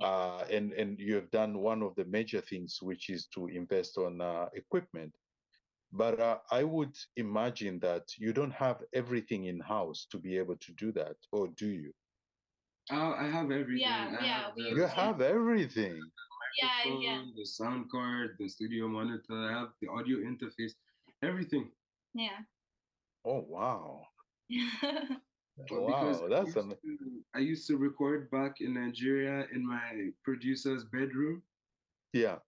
uh, 0.00 0.44
and 0.50 0.72
and 0.72 0.98
you 1.00 1.14
have 1.16 1.30
done 1.30 1.58
one 1.58 1.82
of 1.82 1.94
the 1.96 2.04
major 2.04 2.40
things, 2.40 2.78
which 2.82 3.10
is 3.10 3.26
to 3.28 3.46
invest 3.48 3.98
on 3.98 4.20
uh, 4.20 4.48
equipment. 4.54 5.16
But 5.92 6.20
uh, 6.20 6.40
I 6.50 6.64
would 6.64 6.96
imagine 7.16 7.80
that 7.80 8.16
you 8.18 8.32
don't 8.32 8.52
have 8.52 8.84
everything 8.92 9.44
in 9.46 9.60
house 9.60 10.06
to 10.10 10.18
be 10.18 10.36
able 10.38 10.56
to 10.58 10.72
do 10.74 10.92
that, 10.92 11.16
or 11.32 11.48
do 11.48 11.68
you? 11.70 11.92
Uh, 12.90 13.12
I 13.12 13.24
have 13.28 13.50
everything. 13.50 13.80
Yeah, 13.80 14.16
I 14.18 14.24
yeah, 14.24 14.42
have 14.44 14.56
we 14.56 14.64
the 14.64 14.76
You 14.76 14.82
have 14.86 15.20
everything. 15.20 16.10
Yeah, 16.60 16.84
yeah. 16.84 16.94
microphone, 16.94 17.34
the 17.36 17.44
sound 17.44 17.90
card, 17.90 18.36
the 18.38 18.48
studio 18.48 18.88
monitor. 18.88 19.34
I 19.34 19.52
have 19.60 19.72
the 19.80 19.88
audio 19.88 20.18
interface, 20.18 20.72
everything. 21.22 21.72
Yeah. 22.14 22.38
Oh 23.24 23.40
wow! 23.40 24.06
Wow, 25.70 26.24
I 26.24 26.28
that's 26.28 26.46
used, 26.46 26.56
an 26.56 26.70
to, 26.70 27.22
I 27.34 27.38
used 27.40 27.66
to 27.68 27.76
record 27.76 28.30
back 28.30 28.60
in 28.60 28.74
Nigeria 28.74 29.46
in 29.52 29.66
my 29.66 30.10
producer's 30.24 30.84
bedroom. 30.84 31.42
yeah, 32.12 32.38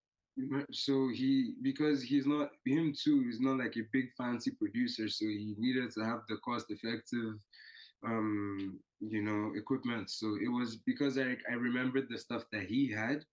So 0.71 1.09
he, 1.09 1.55
because 1.63 2.03
he's 2.03 2.27
not 2.27 2.51
him 2.65 2.93
too, 2.97 3.23
he's 3.25 3.41
not 3.41 3.59
like 3.59 3.77
a 3.77 3.83
big 3.93 4.07
fancy 4.17 4.53
producer, 4.53 5.09
so 5.09 5.27
he 5.27 5.55
needed 5.59 5.93
to 5.93 6.05
have 6.05 6.21
the 6.29 6.37
cost-effective, 6.39 7.35
um, 8.07 8.79
you 9.01 9.23
know, 9.23 9.53
equipment. 9.57 10.11
So 10.11 10.37
it 10.41 10.49
was 10.49 10.77
because 10.77 11.19
I 11.19 11.37
I 11.51 11.55
remembered 11.55 12.07
the 12.09 12.19
stuff 12.19 12.45
that 12.53 12.65
he 12.65 12.91
had. 12.93 13.25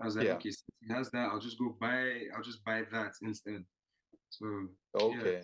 I 0.00 0.04
was 0.06 0.16
like, 0.16 0.26
Yeah. 0.26 0.34
okay, 0.34 0.50
since 0.50 0.64
he 0.80 0.92
has 0.92 1.10
that, 1.10 1.28
I'll 1.30 1.40
just 1.40 1.58
go 1.58 1.76
buy. 1.80 2.28
I'll 2.34 2.42
just 2.42 2.64
buy 2.64 2.82
that 2.92 3.12
instead. 3.22 3.64
So 4.30 4.68
okay. 4.94 5.42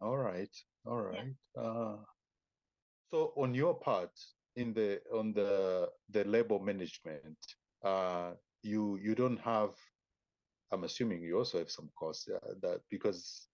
All 0.00 0.16
right, 0.18 0.54
all 0.86 1.00
right. 1.00 1.34
Uh, 1.58 1.96
so 3.16 3.32
on 3.36 3.54
your 3.54 3.74
part, 3.74 4.12
in 4.56 4.72
the 4.74 5.00
on 5.12 5.32
the 5.32 5.88
the 6.10 6.24
label 6.24 6.58
management, 6.58 7.38
uh, 7.82 8.32
you 8.62 8.98
you 9.02 9.14
don't 9.14 9.40
have. 9.40 9.70
I'm 10.72 10.84
assuming 10.84 11.22
you 11.22 11.38
also 11.38 11.58
have 11.58 11.70
some 11.70 11.88
costs 11.98 12.28
uh, 12.28 12.54
that 12.60 12.80
because 12.90 13.48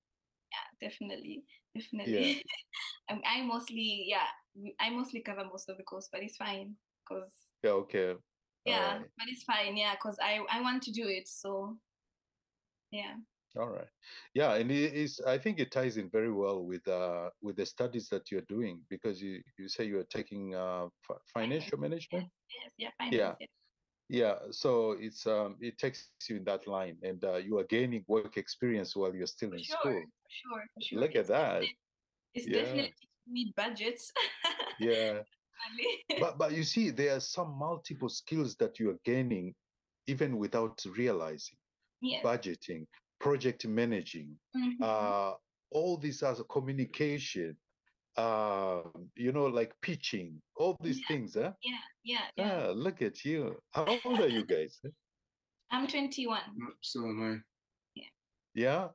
yeah, 0.51 0.89
definitely. 0.89 1.45
Definitely. 1.75 2.45
I, 3.11 3.21
I 3.27 3.43
mostly 3.43 4.05
yeah, 4.07 4.29
I 4.81 4.91
mostly 4.91 5.21
cover 5.21 5.45
most 5.45 5.69
of 5.69 5.77
the 5.77 5.85
costs, 5.85 6.09
but 6.13 6.23
it's 6.23 6.37
fine 6.37 6.75
because 7.03 7.31
yeah 7.63 7.71
okay 7.71 8.15
yeah, 8.65 8.93
right. 8.95 9.01
but 9.19 9.27
it's 9.29 9.43
fine, 9.43 9.77
yeah, 9.77 9.95
because 9.95 10.19
I 10.23 10.39
I 10.51 10.61
want 10.61 10.83
to 10.85 10.93
do 10.93 11.09
it, 11.09 11.27
so 11.29 11.77
yeah. 12.93 13.15
All 13.59 13.69
right. 13.69 13.89
Yeah, 14.35 14.55
and 14.55 14.71
it 14.71 14.95
is. 14.95 15.21
I 15.27 15.37
think 15.37 15.59
it 15.59 15.71
ties 15.71 15.99
in 15.99 16.09
very 16.09 16.33
well 16.33 16.65
with 16.65 16.87
uh 16.89 17.29
with 17.43 17.57
the 17.57 17.67
studies 17.67 18.09
that 18.09 18.31
you're 18.31 18.49
doing 18.49 18.81
because 18.89 19.21
you 19.21 19.43
you 19.59 19.69
say 19.69 19.85
you're 19.85 20.05
taking 20.09 20.55
uh 20.55 20.89
fi- 21.07 21.21
financial 21.35 21.79
management. 21.79 22.29
Yes, 22.49 22.71
yeah, 22.79 22.91
finance. 22.99 23.37
Yeah. 23.41 23.47
Yeah. 24.09 24.35
So 24.51 24.93
it's 24.93 25.27
um 25.27 25.57
it 25.61 25.77
takes 25.77 26.11
you 26.29 26.37
in 26.37 26.45
that 26.45 26.67
line, 26.67 26.97
and 27.03 27.23
uh, 27.25 27.37
you 27.37 27.59
are 27.59 27.65
gaining 27.65 28.05
work 28.09 28.37
experience 28.39 28.97
while 28.97 29.15
you're 29.15 29.27
still 29.27 29.53
in 29.53 29.63
sure, 29.63 29.77
school. 29.81 29.93
for 29.93 30.31
sure, 30.31 30.65
for 30.75 30.81
sure. 30.81 31.01
Look 31.01 31.17
at 31.17 31.27
that. 31.27 31.65
It's 32.35 32.47
Yeah. 32.47 32.63
definitely 32.63 33.09
need 33.27 33.55
budgets. 33.55 34.13
Yeah. 34.81 35.23
But 36.19 36.39
but 36.39 36.53
you 36.53 36.65
see, 36.65 36.91
there 36.91 37.17
are 37.17 37.21
some 37.21 37.51
multiple 37.59 38.09
skills 38.09 38.57
that 38.57 38.81
you 38.81 38.91
are 38.91 38.99
gaining, 39.05 39.55
even 40.07 40.37
without 40.39 40.83
realizing. 40.97 41.59
yes. 42.01 42.25
Budgeting, 42.25 42.87
project 43.27 43.65
managing, 43.67 44.37
Mhm. 44.55 44.83
uh, 44.83 45.35
all 45.71 45.97
these 45.97 46.23
as 46.23 46.41
a 46.41 46.45
communication, 46.45 47.57
uh, 48.17 48.83
you 49.17 49.33
know, 49.33 49.47
like 49.47 49.73
pitching, 49.81 50.43
all 50.57 50.77
these 50.83 50.99
Yeah. 51.01 51.09
things. 51.09 51.35
Huh? 51.35 51.55
yeah, 51.63 51.79
yeah, 52.03 52.31
yeah. 52.37 52.67
Ah, 52.67 52.71
look 52.73 53.01
at 53.01 53.25
you. 53.25 53.63
How 53.71 53.99
old 54.05 54.21
are 54.21 54.29
you 54.29 54.45
guys? 54.55 54.83
I'm 55.71 55.87
21. 55.87 56.43
Mm, 56.59 56.75
so 56.83 57.07
am 57.07 57.23
I. 57.23 58.03
Yeah. 58.55 58.91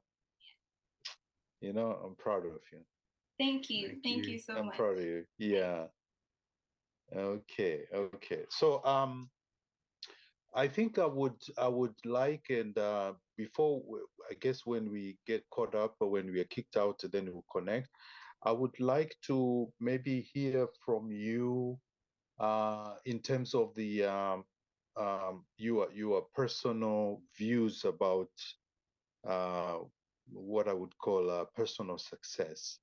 You 1.61 1.73
know, 1.73 1.91
I'm 1.93 2.15
proud 2.15 2.45
of 2.45 2.61
you. 2.71 2.86
Thank 3.39 3.69
you. 3.69 3.88
Thank 3.88 4.03
Thank, 4.03 4.28
you. 4.28 4.34
you. 4.34 4.39
so 4.39 4.57
I'm 4.57 4.65
much. 4.67 4.75
proud 4.75 4.97
of 4.99 5.03
you. 5.05 5.25
Yeah. 5.38 5.88
Okay. 7.15 7.88
Okay. 7.91 8.45
So 8.49 8.84
um, 8.84 9.32
I 10.53 10.67
think 10.67 10.99
I 10.99 11.05
would 11.05 11.41
I 11.57 11.67
would 11.67 11.95
like 12.05 12.49
and 12.49 12.78
uh, 12.78 13.13
before 13.38 13.82
I 14.30 14.36
guess 14.36 14.66
when 14.66 14.92
we 14.92 15.18
get 15.28 15.44
caught 15.52 15.76
up 15.76 15.96
or 16.00 16.10
when 16.12 16.32
we 16.32 16.40
are 16.42 16.46
kicked 16.46 16.78
out, 16.78 17.02
then 17.12 17.26
we'll 17.32 17.46
connect. 17.52 17.90
I 18.44 18.52
would 18.52 18.80
like 18.80 19.16
to 19.28 19.72
maybe 19.80 20.22
hear 20.34 20.68
from 20.86 21.12
you 21.12 21.80
uh, 22.40 22.96
in 23.06 23.20
terms 23.22 23.54
of 23.54 23.74
the 23.76 24.06
um, 24.06 24.46
um, 24.98 25.46
your 25.58 25.92
your 25.94 26.26
personal 26.36 27.22
views 27.38 27.86
about 27.86 28.30
uh, 29.28 29.80
what 30.32 30.68
I 30.68 30.74
would 30.74 30.98
call 30.98 31.30
uh, 31.30 31.46
personal 31.56 31.98
success. 31.98 32.80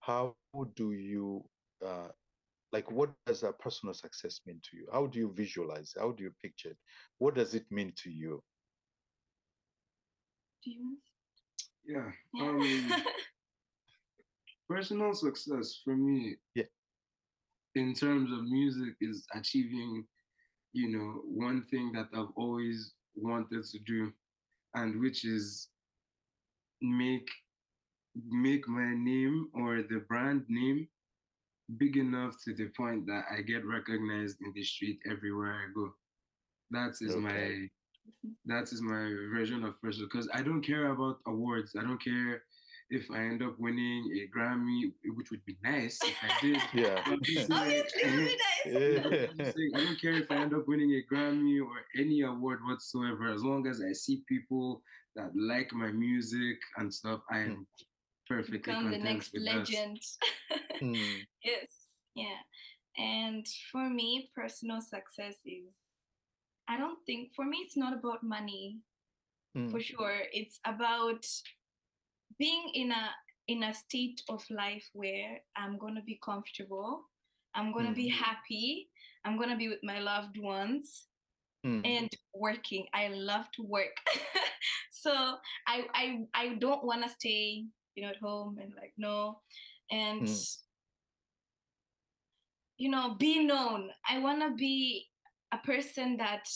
How 0.00 0.34
do 0.76 0.92
you 0.92 1.44
uh, 1.84 2.08
like? 2.72 2.90
What 2.90 3.10
does 3.26 3.42
a 3.42 3.52
personal 3.52 3.94
success 3.94 4.40
mean 4.46 4.60
to 4.70 4.76
you? 4.76 4.88
How 4.92 5.06
do 5.06 5.18
you 5.18 5.32
visualize? 5.32 5.94
How 5.98 6.12
do 6.12 6.24
you 6.24 6.32
picture 6.42 6.70
it? 6.70 6.78
What 7.18 7.34
does 7.34 7.54
it 7.54 7.70
mean 7.70 7.92
to 7.96 8.10
you? 8.10 8.42
Do 10.68 10.74
you 10.74 10.98
Yeah. 11.86 12.10
Yeah. 12.34 12.48
Um, 12.48 12.92
personal 14.68 15.14
success 15.14 15.80
for 15.82 15.96
me 15.96 16.36
Yeah. 16.54 16.64
in 17.74 17.94
terms 17.94 18.30
of 18.32 18.44
music 18.44 18.94
is 19.00 19.26
achieving 19.34 20.06
you 20.74 20.88
know 20.90 21.22
one 21.24 21.62
thing 21.70 21.90
that 21.92 22.08
i've 22.12 22.34
always 22.36 22.92
wanted 23.14 23.64
to 23.64 23.78
do 23.86 24.12
and 24.74 25.00
which 25.00 25.24
is 25.24 25.68
make 26.82 27.28
make 28.30 28.68
my 28.68 28.94
name 28.94 29.48
or 29.54 29.82
the 29.82 30.00
brand 30.08 30.44
name 30.48 30.86
big 31.78 31.96
enough 31.96 32.34
to 32.44 32.52
the 32.54 32.68
point 32.76 33.06
that 33.06 33.24
i 33.30 33.40
get 33.40 33.64
recognized 33.64 34.36
in 34.42 34.52
the 34.54 34.62
street 34.62 34.98
everywhere 35.10 35.54
i 35.64 35.66
go 35.74 35.90
that 36.70 36.92
is 37.00 37.14
Okay. 37.14 37.20
my 37.22 37.68
that 38.46 38.64
is 38.72 38.80
my 38.80 39.12
version 39.32 39.64
of 39.64 39.80
personal 39.80 40.08
because 40.10 40.28
i 40.34 40.42
don't 40.42 40.62
care 40.62 40.90
about 40.90 41.18
awards 41.26 41.74
i 41.78 41.82
don't 41.82 42.02
care 42.02 42.42
if 42.90 43.10
i 43.10 43.18
end 43.18 43.42
up 43.42 43.54
winning 43.58 44.02
a 44.16 44.36
grammy 44.36 44.92
which 45.16 45.30
would 45.30 45.44
be 45.44 45.56
nice 45.62 45.98
if 46.02 46.16
i 46.22 46.40
did 46.40 46.60
Yeah. 46.74 47.02
I'm 47.04 47.22
saying, 47.24 47.46
Obviously, 47.50 48.02
it 48.02 48.14
would 48.16 49.10
be 49.10 49.16
nice. 49.16 49.30
I'm 49.30 49.52
saying, 49.56 49.70
I 49.74 49.84
don't 49.84 50.00
care 50.00 50.12
if 50.12 50.30
I 50.30 50.36
end 50.36 50.54
up 50.54 50.66
winning 50.66 50.92
a 50.92 51.14
Grammy 51.14 51.60
or 51.60 51.84
any 51.98 52.22
award 52.22 52.60
whatsoever, 52.66 53.32
as 53.32 53.42
long 53.42 53.66
as 53.66 53.80
I 53.80 53.92
see 53.92 54.22
people 54.28 54.82
that 55.16 55.30
like 55.36 55.72
my 55.72 55.90
music 55.90 56.58
and 56.76 56.92
stuff, 56.92 57.20
I 57.30 57.40
am 57.40 57.66
perfectly 58.26 58.58
Become 58.58 58.90
the 58.90 58.98
next 58.98 59.32
with 59.32 59.42
legend. 59.42 60.00
Hmm. 60.78 60.94
yes. 61.42 61.66
Yeah. 62.14 62.40
And 62.96 63.46
for 63.70 63.88
me, 63.88 64.30
personal 64.34 64.80
success 64.80 65.36
is, 65.46 65.74
I 66.68 66.76
don't 66.76 66.98
think, 67.06 67.32
for 67.34 67.44
me, 67.44 67.58
it's 67.64 67.76
not 67.76 67.92
about 67.94 68.22
money. 68.22 68.78
Hmm. 69.56 69.68
for 69.70 69.80
sure 69.80 70.18
it's 70.32 70.60
about 70.66 71.24
being 72.38 72.70
in 72.74 72.92
a 72.92 73.04
in 73.46 73.62
a 73.62 73.72
state 73.72 74.20
of 74.28 74.44
life 74.50 74.84
where 74.92 75.40
i'm 75.56 75.78
going 75.78 75.94
to 75.94 76.02
be 76.02 76.20
comfortable 76.22 77.08
i'm 77.54 77.72
going 77.72 77.86
to 77.86 77.94
be 77.94 78.08
happy 78.08 78.90
i'm 79.24 79.38
going 79.38 79.48
to 79.48 79.56
be 79.56 79.68
with 79.68 79.80
my 79.82 80.00
loved 80.00 80.36
ones 80.38 81.06
Hmm. 81.64 81.80
and 81.84 82.10
working 82.34 82.86
i 82.92 83.08
love 83.08 83.46
to 83.56 83.62
work 83.64 83.96
so 84.92 85.12
i 85.66 85.76
i 85.94 86.04
i 86.34 86.54
don't 86.60 86.84
want 86.84 87.02
to 87.02 87.08
stay 87.08 87.64
you 87.94 88.02
know 88.02 88.10
at 88.10 88.20
home 88.20 88.58
and 88.62 88.72
like 88.76 88.92
no 88.98 89.40
and 89.90 90.22
Mm. 90.28 90.56
you 92.76 92.90
know 92.90 93.16
be 93.18 93.44
known 93.44 93.90
i 94.08 94.18
want 94.18 94.40
to 94.42 94.54
be 94.54 95.08
a 95.52 95.58
person 95.58 96.16
that 96.18 96.46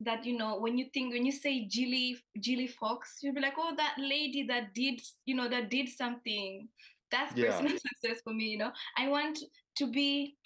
that 0.00 0.24
you 0.24 0.36
know 0.36 0.58
when 0.58 0.76
you 0.78 0.86
think 0.92 1.12
when 1.12 1.24
you 1.24 1.32
say 1.32 1.66
Jilly 1.66 2.16
Jilly 2.40 2.66
Fox, 2.66 3.18
you'll 3.22 3.34
be 3.34 3.40
like, 3.40 3.54
oh, 3.56 3.74
that 3.76 3.94
lady 3.98 4.44
that 4.48 4.74
did 4.74 5.00
you 5.26 5.34
know 5.34 5.48
that 5.48 5.70
did 5.70 5.88
something. 5.88 6.68
That's 7.10 7.36
Yeah. 7.36 7.50
personal 7.50 7.78
success 8.02 8.20
for 8.24 8.32
me. 8.32 8.44
You 8.46 8.58
know, 8.58 8.72
I 8.96 9.08
want 9.08 9.38
to 9.76 9.86
be 9.86 10.36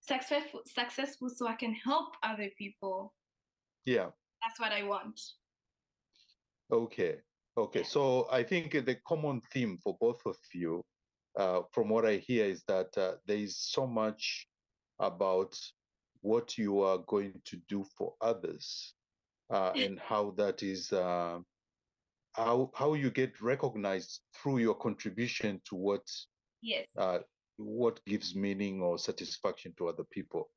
successful 0.00 0.60
successful 0.66 1.28
so 1.28 1.46
I 1.48 1.54
can 1.54 1.74
help 1.74 2.14
other 2.22 2.48
people. 2.58 3.14
Yeah. 3.84 4.10
That's 4.42 4.60
what 4.60 4.72
I 4.72 4.82
want. 4.82 5.20
Okay. 6.70 7.16
Okay. 7.56 7.82
So 7.82 8.26
I 8.30 8.42
think 8.42 8.72
the 8.72 8.96
common 9.06 9.40
theme 9.52 9.78
for 9.82 9.96
both 10.00 10.20
of 10.26 10.36
you, 10.52 10.82
uh, 11.38 11.62
from 11.72 11.88
what 11.88 12.04
I 12.04 12.16
hear, 12.16 12.46
is 12.46 12.62
that 12.68 12.96
uh, 12.96 13.14
there 13.26 13.36
is 13.36 13.56
so 13.58 13.86
much 13.86 14.46
about 14.98 15.56
what 16.22 16.56
you 16.56 16.80
are 16.80 16.98
going 17.06 17.40
to 17.44 17.56
do 17.68 17.84
for 17.96 18.14
others 18.20 18.94
uh, 19.50 19.72
and 19.76 19.98
how 19.98 20.30
that 20.32 20.62
is 20.62 20.92
uh, 20.92 21.38
how 22.32 22.70
how 22.74 22.94
you 22.94 23.10
get 23.10 23.40
recognized 23.40 24.20
through 24.34 24.58
your 24.58 24.74
contribution 24.74 25.60
to 25.64 25.76
what 25.76 26.06
Yes. 26.62 26.86
uh, 26.96 27.18
what 27.58 28.00
gives 28.06 28.34
meaning 28.34 28.80
or 28.80 28.98
satisfaction 28.98 29.74
to 29.76 29.86
other 29.88 30.04
people. 30.10 30.48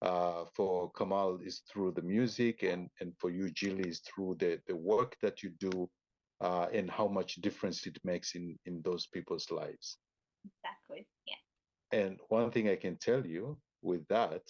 Uh, 0.00 0.44
for 0.56 0.90
Kamal 0.92 1.38
is 1.44 1.60
through 1.70 1.92
the 1.92 2.02
music, 2.02 2.62
and 2.62 2.88
and 3.00 3.12
for 3.20 3.30
you, 3.30 3.50
Jilly, 3.50 3.88
is 3.88 4.00
through 4.00 4.36
the 4.40 4.60
the 4.66 4.74
work 4.74 5.16
that 5.22 5.42
you 5.42 5.50
do, 5.60 5.88
uh, 6.40 6.66
and 6.72 6.90
how 6.90 7.06
much 7.06 7.34
difference 7.36 7.86
it 7.86 7.98
makes 8.02 8.34
in 8.34 8.58
in 8.64 8.82
those 8.82 9.06
people's 9.06 9.50
lives. 9.50 9.98
Exactly. 10.44 11.06
Yeah. 11.26 12.00
And 12.00 12.18
one 12.28 12.50
thing 12.50 12.68
I 12.68 12.76
can 12.76 12.96
tell 12.96 13.24
you 13.24 13.58
with 13.82 14.06
that, 14.08 14.42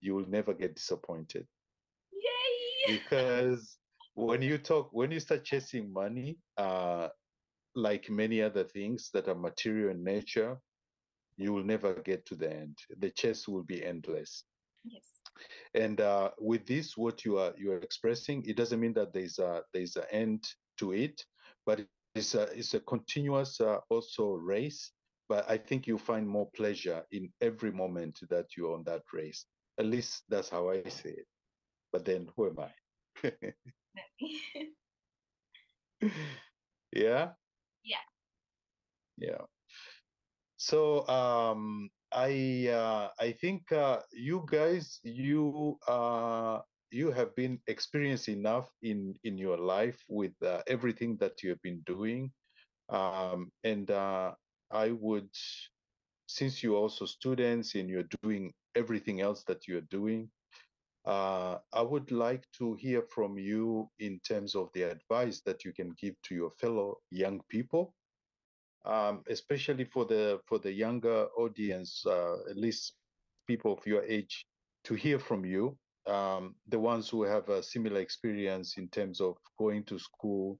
you 0.00 0.14
will 0.14 0.28
never 0.28 0.54
get 0.54 0.74
disappointed 0.76 1.46
Yay! 2.12 2.98
because 2.98 3.76
when 4.14 4.42
you 4.42 4.58
talk 4.58 4.88
when 4.92 5.10
you 5.10 5.20
start 5.20 5.44
chasing 5.44 5.92
money 5.92 6.38
uh 6.56 7.08
like 7.74 8.10
many 8.10 8.42
other 8.42 8.64
things 8.64 9.10
that 9.12 9.28
are 9.28 9.34
material 9.34 9.90
in 9.90 10.02
nature 10.02 10.56
you 11.36 11.52
will 11.52 11.62
never 11.64 11.94
get 11.94 12.24
to 12.26 12.34
the 12.34 12.50
end 12.50 12.76
the 12.98 13.10
chase 13.10 13.46
will 13.46 13.62
be 13.62 13.84
endless 13.84 14.44
Yes. 14.84 15.20
and 15.74 16.00
uh 16.00 16.30
with 16.40 16.66
this 16.66 16.96
what 16.96 17.24
you 17.24 17.38
are 17.38 17.52
you 17.56 17.72
are 17.72 17.78
expressing 17.78 18.44
it 18.46 18.56
doesn't 18.56 18.80
mean 18.80 18.94
that 18.94 19.12
there's 19.12 19.38
a 19.38 19.62
there's 19.72 19.96
an 19.96 20.04
end 20.10 20.44
to 20.78 20.92
it 20.92 21.24
but 21.66 21.84
it's 22.14 22.34
a 22.34 22.42
it's 22.58 22.74
a 22.74 22.80
continuous 22.80 23.60
uh, 23.60 23.78
also 23.90 24.32
race 24.34 24.92
but 25.28 25.48
i 25.50 25.56
think 25.56 25.86
you 25.86 25.98
find 25.98 26.26
more 26.28 26.48
pleasure 26.56 27.02
in 27.12 27.30
every 27.40 27.72
moment 27.72 28.18
that 28.30 28.46
you're 28.56 28.74
on 28.74 28.84
that 28.84 29.02
race. 29.12 29.46
At 29.78 29.86
least 29.86 30.24
that's 30.28 30.48
how 30.48 30.70
i 30.70 30.82
see 30.88 31.10
it. 31.10 31.26
But 31.92 32.04
then 32.04 32.28
who 32.36 32.48
am 32.48 32.58
i? 32.58 32.72
Yeah? 36.92 37.32
Yeah. 37.84 37.98
yeah. 39.18 39.44
So 40.56 41.06
um 41.08 41.90
i 42.12 42.68
uh 42.68 43.08
i 43.20 43.32
think 43.32 43.70
uh 43.72 44.00
you 44.12 44.44
guys 44.50 44.98
you 45.02 45.78
uh 45.86 46.60
you 46.90 47.12
have 47.12 47.34
been 47.36 47.60
experienced 47.66 48.28
enough 48.28 48.72
in 48.82 49.14
in 49.24 49.36
your 49.36 49.58
life 49.58 50.02
with 50.08 50.32
uh, 50.42 50.62
everything 50.66 51.16
that 51.20 51.42
you 51.42 51.50
have 51.50 51.62
been 51.62 51.82
doing. 51.84 52.32
Um 52.88 53.52
and 53.62 53.90
uh 53.90 54.32
i 54.70 54.90
would 54.90 55.30
since 56.26 56.62
you're 56.62 56.76
also 56.76 57.06
students 57.06 57.74
and 57.74 57.88
you're 57.88 58.08
doing 58.22 58.52
everything 58.74 59.20
else 59.20 59.44
that 59.44 59.66
you're 59.66 59.88
doing 59.90 60.30
uh, 61.08 61.58
I 61.72 61.80
would 61.80 62.10
like 62.10 62.44
to 62.58 62.74
hear 62.74 63.02
from 63.02 63.38
you 63.38 63.88
in 63.98 64.20
terms 64.20 64.54
of 64.54 64.68
the 64.74 64.82
advice 64.82 65.40
that 65.46 65.64
you 65.64 65.72
can 65.72 65.94
give 65.98 66.14
to 66.24 66.34
your 66.34 66.50
fellow 66.60 66.98
young 67.10 67.40
people, 67.48 67.94
um, 68.84 69.22
especially 69.30 69.84
for 69.84 70.04
the 70.04 70.40
for 70.46 70.58
the 70.58 70.70
younger 70.72 71.26
audience, 71.38 72.04
uh, 72.06 72.36
at 72.50 72.58
least 72.58 72.92
people 73.46 73.72
of 73.72 73.86
your 73.86 74.04
age, 74.04 74.44
to 74.84 74.94
hear 74.94 75.18
from 75.18 75.46
you, 75.46 75.78
um, 76.06 76.54
the 76.68 76.78
ones 76.78 77.08
who 77.08 77.22
have 77.22 77.48
a 77.48 77.62
similar 77.62 78.00
experience 78.00 78.76
in 78.76 78.88
terms 78.88 79.20
of 79.22 79.36
going 79.58 79.84
to 79.84 79.98
school 79.98 80.58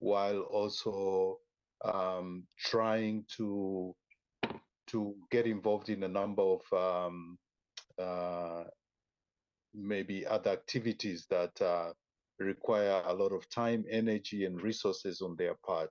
while 0.00 0.40
also 0.40 1.38
um, 1.84 2.44
trying 2.58 3.24
to 3.36 3.94
to 4.88 5.14
get 5.30 5.46
involved 5.46 5.88
in 5.88 6.04
a 6.04 6.08
number 6.08 6.42
of 6.42 6.60
um, 6.72 7.36
uh, 8.00 8.62
maybe 9.74 10.24
other 10.26 10.50
activities 10.50 11.26
that 11.28 11.60
uh, 11.60 11.92
require 12.38 13.02
a 13.06 13.12
lot 13.12 13.32
of 13.32 13.48
time, 13.50 13.84
energy, 13.90 14.44
and 14.44 14.62
resources 14.62 15.20
on 15.20 15.34
their 15.36 15.54
part. 15.66 15.90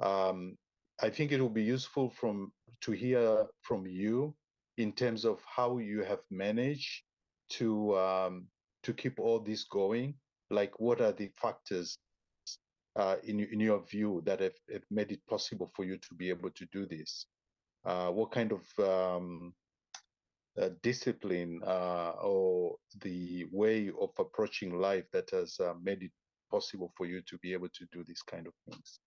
Um, 0.00 0.56
I 1.00 1.10
think 1.10 1.32
it 1.32 1.40
will 1.40 1.48
be 1.48 1.62
useful 1.62 2.10
from 2.10 2.52
to 2.82 2.92
hear 2.92 3.46
from 3.62 3.86
you 3.86 4.34
in 4.78 4.92
terms 4.92 5.24
of 5.24 5.40
how 5.44 5.78
you 5.78 6.02
have 6.04 6.20
managed 6.30 7.02
to 7.50 7.96
um, 7.98 8.46
to 8.84 8.92
keep 8.92 9.18
all 9.18 9.40
this 9.40 9.64
going. 9.64 10.14
Like, 10.50 10.78
what 10.80 11.00
are 11.00 11.12
the 11.12 11.30
factors 11.40 11.98
uh, 12.98 13.16
in 13.24 13.40
in 13.40 13.60
your 13.60 13.82
view 13.86 14.22
that 14.26 14.40
have, 14.40 14.58
have 14.72 14.84
made 14.90 15.12
it 15.12 15.20
possible 15.26 15.70
for 15.74 15.84
you 15.84 15.96
to 15.96 16.14
be 16.14 16.28
able 16.28 16.50
to 16.50 16.66
do 16.72 16.86
this? 16.86 17.26
Uh, 17.84 18.10
what 18.10 18.30
kind 18.32 18.52
of 18.52 18.62
um, 18.84 19.54
uh, 20.60 20.70
discipline 20.82 21.60
uh, 21.64 22.12
or 22.20 22.76
the 23.02 23.46
way 23.52 23.90
of 24.00 24.10
approaching 24.18 24.78
life 24.78 25.04
that 25.12 25.30
has 25.30 25.56
uh, 25.60 25.74
made 25.82 26.02
it 26.02 26.10
possible 26.50 26.92
for 26.96 27.06
you 27.06 27.20
to 27.22 27.38
be 27.38 27.52
able 27.52 27.68
to 27.68 27.86
do 27.92 28.02
these 28.04 28.22
kind 28.22 28.46
of 28.46 28.52
things. 28.68 28.98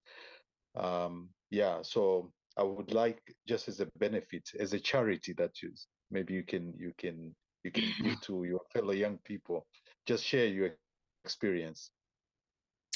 Um, 0.76 1.30
yeah, 1.50 1.80
so 1.82 2.32
I 2.58 2.64
would 2.64 2.94
like 2.94 3.22
just 3.48 3.68
as 3.68 3.82
a 3.82 3.88
benefit, 3.98 4.50
as 4.60 4.74
a 4.74 4.80
charity 4.80 5.34
that 5.34 5.62
you 5.62 5.72
maybe 6.10 6.34
you 6.34 6.44
can 6.44 6.74
you 6.78 6.94
can 6.98 7.36
you 7.64 7.72
can 7.72 7.84
give 8.04 8.22
to 8.22 8.44
your 8.46 8.62
fellow 8.74 8.94
young 8.94 9.18
people. 9.26 9.66
Just 10.06 10.24
share 10.24 10.48
your 10.48 10.70
experience. 11.26 11.92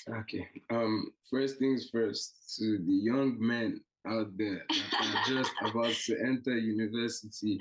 Okay. 0.10 0.48
Um. 0.70 1.12
First 1.30 1.58
things 1.58 1.90
first. 1.92 2.56
To 2.58 2.78
the 2.86 2.94
young 2.94 3.38
men 3.40 3.82
out 4.08 4.38
there 4.38 4.64
that 4.70 5.02
are 5.02 5.34
just 5.34 5.52
about 5.66 5.94
to 5.94 6.20
enter 6.20 6.58
university, 6.58 7.58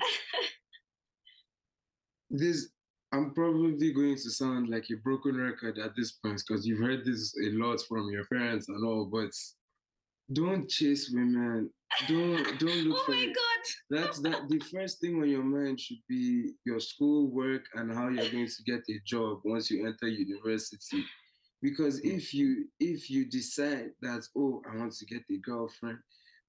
this 2.29 2.69
I'm 3.11 3.33
probably 3.33 3.93
going 3.93 4.15
to 4.15 4.29
sound 4.29 4.69
like 4.69 4.85
a 4.91 4.97
broken 4.97 5.37
record 5.37 5.77
at 5.77 5.95
this 5.95 6.11
point 6.11 6.41
because 6.45 6.65
you've 6.67 6.79
heard 6.79 7.05
this 7.05 7.33
a 7.45 7.49
lot 7.51 7.79
from 7.87 8.09
your 8.11 8.25
parents 8.25 8.67
and 8.67 8.85
all, 8.85 9.05
but 9.05 9.31
don't 10.33 10.67
chase 10.69 11.11
women. 11.13 11.69
Don't 12.07 12.59
don't 12.59 12.83
look 12.87 12.97
oh 13.01 13.05
for 13.05 13.11
my 13.11 13.21
it. 13.23 13.35
god. 13.35 13.99
That's 14.01 14.19
that 14.21 14.49
the 14.49 14.59
first 14.59 14.99
thing 14.99 15.21
on 15.21 15.29
your 15.29 15.43
mind 15.43 15.79
should 15.79 16.01
be 16.09 16.51
your 16.65 16.79
school 16.79 17.27
work 17.27 17.63
and 17.75 17.93
how 17.93 18.09
you're 18.09 18.29
going 18.29 18.47
to 18.47 18.63
get 18.65 18.81
a 18.89 18.99
job 19.05 19.39
once 19.45 19.71
you 19.71 19.87
enter 19.87 20.07
university. 20.07 21.05
Because 21.61 21.99
if 22.01 22.33
you 22.33 22.65
if 22.79 23.09
you 23.09 23.25
decide 23.25 23.91
that 24.01 24.27
oh 24.37 24.61
I 24.71 24.77
want 24.77 24.93
to 24.97 25.05
get 25.05 25.23
a 25.31 25.37
girlfriend 25.37 25.99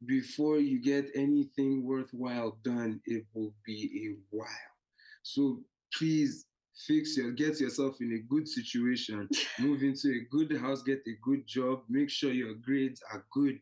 before 0.05 0.59
you 0.59 0.81
get 0.81 1.07
anything 1.15 1.85
worthwhile 1.85 2.59
done, 2.63 3.01
it 3.07 3.25
will 3.33 3.55
be 3.65 4.11
a 4.11 4.37
while. 4.37 4.49
So 5.23 5.61
please 5.97 6.47
fix 6.87 7.17
your 7.17 7.33
get 7.33 7.59
yourself 7.61 7.97
in 8.01 8.13
a 8.13 8.33
good 8.33 8.47
situation, 8.47 9.29
move 9.59 9.83
into 9.83 10.09
a 10.09 10.27
good 10.31 10.57
house, 10.61 10.83
get 10.83 11.03
a 11.07 11.17
good 11.23 11.47
job, 11.47 11.81
make 11.89 12.11
sure 12.11 12.33
your 12.33 12.55
grades 12.55 13.01
are 13.13 13.25
good, 13.33 13.59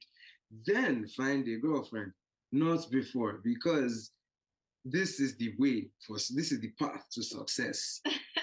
then 0.67 1.07
find 1.09 1.47
a 1.49 1.57
girlfriend. 1.57 2.13
Not 2.53 2.89
before 2.91 3.41
because 3.43 4.13
this 4.85 5.19
is 5.19 5.37
the 5.37 5.55
way 5.59 5.89
for 6.07 6.17
this 6.17 6.53
is 6.53 6.61
the 6.61 6.71
path 6.79 7.05
to 7.13 7.23
success 7.23 8.01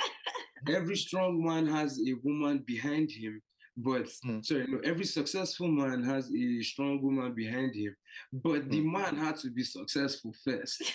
every 0.70 0.96
strong 0.96 1.44
man 1.44 1.66
has 1.68 2.00
a 2.08 2.14
woman 2.24 2.64
behind 2.66 3.10
him 3.12 3.42
but 3.78 4.06
Mm. 4.26 4.46
sorry 4.46 4.68
no 4.68 4.80
every 4.80 5.06
successful 5.06 5.68
man 5.70 6.04
has 6.04 6.30
a 6.34 6.62
strong 6.62 7.02
woman 7.02 7.34
behind 7.34 7.74
him 7.76 7.96
but 8.34 8.70
the 8.70 8.82
Mm. 8.82 8.92
man 8.92 9.16
had 9.16 9.38
to 9.38 9.50
be 9.50 9.64
successful 9.64 10.34
first 10.44 10.82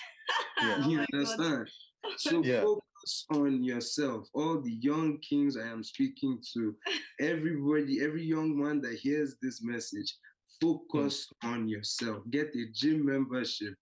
Yeah. 0.62 0.82
Oh 0.84 0.88
you 0.90 0.96
my 0.98 1.06
God. 1.12 1.14
understand 1.20 1.70
so 2.18 2.42
Yeah. 2.44 2.60
focus 2.62 3.26
on 3.30 3.62
yourself 3.64 4.28
all 4.34 4.60
the 4.60 4.76
young 4.90 5.18
kings 5.20 5.56
i 5.56 5.66
am 5.66 5.82
speaking 5.82 6.38
to 6.52 6.76
everybody 7.20 8.00
every 8.02 8.24
young 8.24 8.56
man 8.62 8.80
that 8.82 8.94
hears 8.94 9.36
this 9.40 9.62
message 9.62 10.14
focus 10.60 11.28
on 11.42 11.68
yourself 11.68 12.22
get 12.30 12.48
a 12.54 12.64
gym 12.72 13.04
membership 13.06 13.74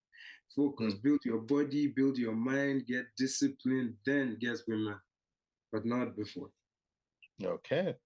focus 0.55 0.95
build 0.95 1.21
your 1.25 1.39
body 1.55 1.89
build 1.89 2.17
your 2.19 2.35
mind 2.35 2.87
get 2.87 3.07
disciplined 3.17 3.95
then 4.07 4.37
get 4.41 4.59
women 4.69 4.97
but 5.75 5.85
not 5.85 6.17
before 6.17 6.51
Okay. 7.43 7.97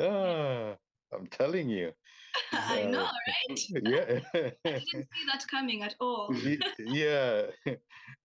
Ah, 0.00 0.76
I'm 1.12 1.26
telling 1.26 1.68
you. 1.68 1.92
I 2.54 2.82
Uh, 2.84 2.90
know, 2.92 3.08
right? 3.32 3.60
Yeah. 3.94 4.20
I 4.34 4.78
didn't 4.80 5.08
see 5.12 5.24
that 5.30 5.44
coming 5.50 5.82
at 5.82 5.94
all. 6.00 6.34
Yeah. 6.78 7.52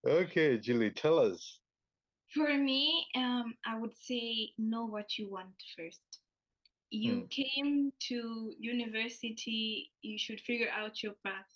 Okay, 0.08 0.58
Julie, 0.58 0.92
tell 0.92 1.20
us. 1.20 1.60
For 2.34 2.48
me, 2.58 3.06
um, 3.16 3.56
I 3.66 3.78
would 3.78 3.98
say 4.00 4.54
know 4.58 4.86
what 4.86 5.18
you 5.18 5.30
want 5.30 5.58
first. 5.76 6.08
You 6.90 7.14
Mm. 7.14 7.30
came 7.40 7.92
to 8.08 8.54
university, 8.58 9.92
you 10.02 10.18
should 10.18 10.40
figure 10.40 10.72
out 10.72 11.04
your 11.04 11.16
path. 11.26 11.52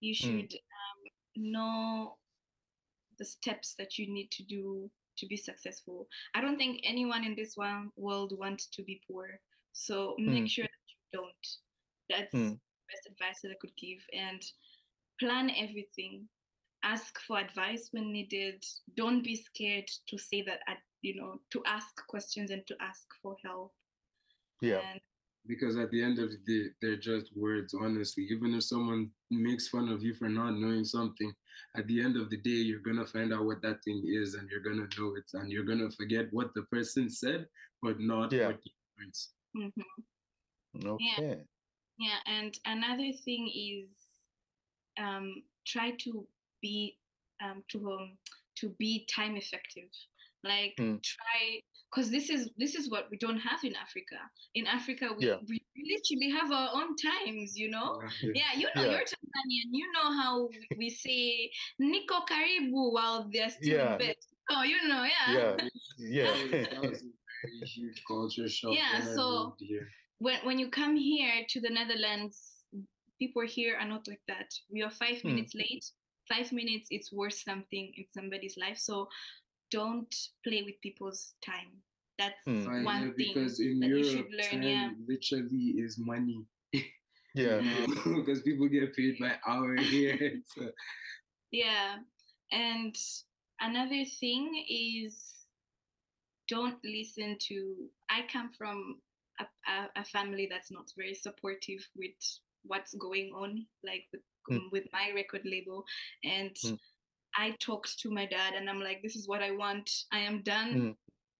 You 0.00 0.14
should 0.14 0.52
um, 0.78 1.00
know 1.36 2.18
the 3.18 3.24
steps 3.24 3.74
that 3.78 3.98
you 3.98 4.12
need 4.12 4.30
to 4.32 4.42
do 4.42 4.90
to 5.18 5.26
be 5.26 5.36
successful. 5.36 6.08
I 6.34 6.40
don't 6.40 6.56
think 6.56 6.80
anyone 6.84 7.24
in 7.24 7.34
this 7.34 7.56
one 7.56 7.90
world 7.96 8.32
wants 8.38 8.66
to 8.68 8.82
be 8.82 9.00
poor. 9.08 9.40
So 9.72 10.14
make 10.18 10.44
Mm. 10.44 10.50
sure 10.50 10.64
that 10.64 10.88
you 10.88 10.96
don't. 11.12 11.46
That's 12.08 12.34
Mm. 12.34 12.50
the 12.52 12.60
best 12.88 13.06
advice 13.10 13.40
that 13.42 13.52
I 13.52 13.56
could 13.60 13.76
give. 13.76 14.04
And 14.12 14.42
plan 15.18 15.50
everything. 15.50 16.28
Ask 16.82 17.18
for 17.20 17.38
advice 17.38 17.88
when 17.92 18.12
needed. 18.12 18.64
Don't 18.94 19.22
be 19.22 19.34
scared 19.34 19.88
to 20.08 20.18
say 20.18 20.42
that, 20.42 20.60
you 21.02 21.14
know, 21.16 21.40
to 21.50 21.62
ask 21.64 22.06
questions 22.06 22.50
and 22.50 22.66
to 22.66 22.76
ask 22.80 23.06
for 23.22 23.36
help. 23.44 23.74
Yeah. 24.60 24.80
And 24.80 25.00
because 25.48 25.76
at 25.76 25.90
the 25.90 26.02
end 26.02 26.18
of 26.18 26.30
the 26.30 26.38
day, 26.46 26.70
they're 26.80 26.96
just 26.96 27.36
words, 27.36 27.74
honestly. 27.74 28.24
Even 28.30 28.54
if 28.54 28.64
someone 28.64 29.10
makes 29.30 29.68
fun 29.68 29.88
of 29.88 30.02
you 30.02 30.14
for 30.14 30.28
not 30.28 30.54
knowing 30.54 30.84
something, 30.84 31.32
at 31.76 31.86
the 31.86 32.02
end 32.02 32.16
of 32.16 32.30
the 32.30 32.36
day, 32.38 32.50
you're 32.50 32.80
gonna 32.80 33.06
find 33.06 33.32
out 33.32 33.44
what 33.44 33.62
that 33.62 33.82
thing 33.84 34.02
is 34.06 34.34
and 34.34 34.48
you're 34.50 34.60
gonna 34.60 34.88
know 34.98 35.14
it 35.16 35.24
and 35.34 35.50
you're 35.50 35.64
gonna 35.64 35.90
forget 35.90 36.26
what 36.32 36.52
the 36.54 36.62
person 36.64 37.08
said, 37.10 37.46
but 37.82 37.98
not 38.00 38.32
Yeah. 38.32 38.48
what 38.48 38.60
you 38.64 38.72
learned. 38.98 39.14
mhm. 40.76 40.84
Okay. 40.84 41.44
Yeah, 41.98 42.18
and 42.26 42.58
another 42.66 43.12
thing 43.24 43.50
is 43.54 43.88
um, 44.98 45.42
try 45.66 45.92
to 46.00 46.26
be 46.60 46.98
um, 47.42 47.62
to 47.70 47.90
um, 47.90 48.18
to 48.58 48.68
be 48.78 49.06
time 49.14 49.36
effective. 49.36 49.88
Like 50.44 50.74
Mm. 50.78 51.02
try 51.02 51.60
because 51.90 52.10
this 52.10 52.30
is 52.30 52.50
this 52.56 52.74
is 52.74 52.90
what 52.90 53.08
we 53.10 53.16
don't 53.16 53.38
have 53.38 53.64
in 53.64 53.74
Africa. 53.76 54.18
In 54.54 54.66
Africa, 54.66 55.10
we, 55.16 55.26
Yeah. 55.26 55.38
we 55.48 55.60
literally 55.76 56.30
have 56.38 56.50
our 56.52 56.70
own 56.74 56.94
times. 56.96 57.56
You 57.58 57.70
know. 57.70 58.00
Yeah. 58.22 58.32
Yeah, 58.34 58.52
you 58.60 58.66
know, 58.74 58.82
Yeah. 58.84 58.90
you're 58.92 59.06
Tanzanian. 59.12 59.68
You 59.72 59.92
know 59.92 60.08
how 60.22 60.48
we 60.76 60.90
say 60.90 61.50
"niko 61.80 62.26
karibu" 62.28 62.92
while 62.92 63.28
they're 63.32 63.50
still 63.50 63.78
Yeah. 63.78 63.92
in 63.92 63.98
bed. 63.98 64.16
Oh, 64.50 64.62
you 64.62 64.86
know, 64.88 65.02
yeah. 65.04 65.56
Yeah. 65.98 66.36
That 66.50 66.72
Yeah. 66.72 66.80
was 66.80 67.02
a 67.02 67.10
very 67.42 67.66
huge 67.66 68.02
culture 68.06 68.48
shock 68.48 68.74
Yeah, 68.74 68.92
when 69.04 69.14
so- 69.16 69.56
when 70.18 70.38
when 70.46 70.58
you 70.58 70.68
come 70.70 70.96
here 70.96 71.44
to 71.48 71.60
the 71.60 71.70
Netherlands, 71.70 72.36
people 73.18 73.42
here 73.46 73.76
are 73.76 73.88
not 73.88 74.06
like 74.06 74.22
that. 74.28 74.50
We 74.70 74.82
are 74.82 74.90
five 74.90 75.22
Hmm. 75.22 75.28
minutes 75.28 75.54
late. 75.54 75.84
Five 76.28 76.52
minutes, 76.52 76.88
it's 76.90 77.12
worth 77.12 77.38
something 77.50 77.92
in 77.96 78.06
somebody's 78.10 78.56
life. 78.56 78.78
So 78.78 79.08
don't 79.70 80.14
play 80.46 80.62
with 80.62 80.80
people's 80.82 81.34
time. 81.44 81.82
That's. 82.18 82.42
Fine, 82.44 82.84
one 82.84 83.02
yeah, 83.08 83.12
thing 83.16 83.32
because 83.34 83.60
in 83.60 83.80
that 83.80 83.88
you 83.88 83.96
Europe, 83.96 84.10
should 84.10 84.30
learn. 84.30 84.50
time 84.50 84.62
Yeah, 84.62 84.90
literally 85.06 85.64
is 85.78 85.98
money. 85.98 86.44
Yeah. 87.34 87.60
because 88.16 88.40
people 88.42 88.68
get 88.68 88.96
paid 88.96 89.18
by 89.20 89.36
hour 89.46 89.76
here. 89.76 90.40
So, 90.56 90.70
yeah. 91.50 91.96
And 92.50 92.96
another 93.60 94.04
thing 94.18 94.64
is 94.68 95.46
don't 96.48 96.78
listen 96.84 97.36
to. 97.48 97.74
I 98.08 98.22
come 98.32 98.50
from 98.56 99.00
a, 99.40 99.44
a, 99.70 100.00
a 100.00 100.04
family 100.04 100.48
that's 100.50 100.70
not 100.70 100.90
very 100.96 101.14
supportive 101.14 101.86
with 101.96 102.14
what's 102.64 102.94
going 102.94 103.32
on, 103.34 103.66
like 103.84 104.04
with, 104.12 104.22
Mm. 104.48 104.70
with 104.70 104.84
my 104.92 105.10
record 105.12 105.42
label, 105.44 105.84
and 106.22 106.54
Mm. 106.64 106.78
I 107.36 107.54
talked 107.60 107.98
to 108.00 108.10
my 108.10 108.26
dad, 108.26 108.54
and 108.54 108.68
I'm 108.68 108.80
like, 108.80 109.02
"This 109.02 109.16
is 109.16 109.28
what 109.28 109.42
I 109.42 109.50
want. 109.50 109.90
I 110.12 110.20
am 110.20 110.42
done. 110.42 110.74
Mm. 110.74 110.96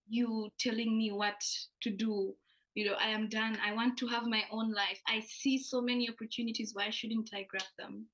You 0.08 0.50
telling 0.58 0.96
me 0.96 1.12
what 1.12 1.40
to 1.82 1.90
do." 1.90 2.36
You 2.74 2.84
know, 2.86 2.94
I 2.94 3.08
am 3.08 3.28
done. 3.28 3.58
I 3.64 3.72
want 3.72 3.96
to 3.98 4.06
have 4.06 4.26
my 4.26 4.44
own 4.50 4.70
life. 4.72 5.00
I 5.08 5.20
see 5.20 5.56
so 5.58 5.80
many 5.80 6.10
opportunities. 6.10 6.74
Why 6.74 6.90
shouldn't 6.90 7.30
I 7.34 7.44
grab 7.44 7.68
them? 7.78 8.06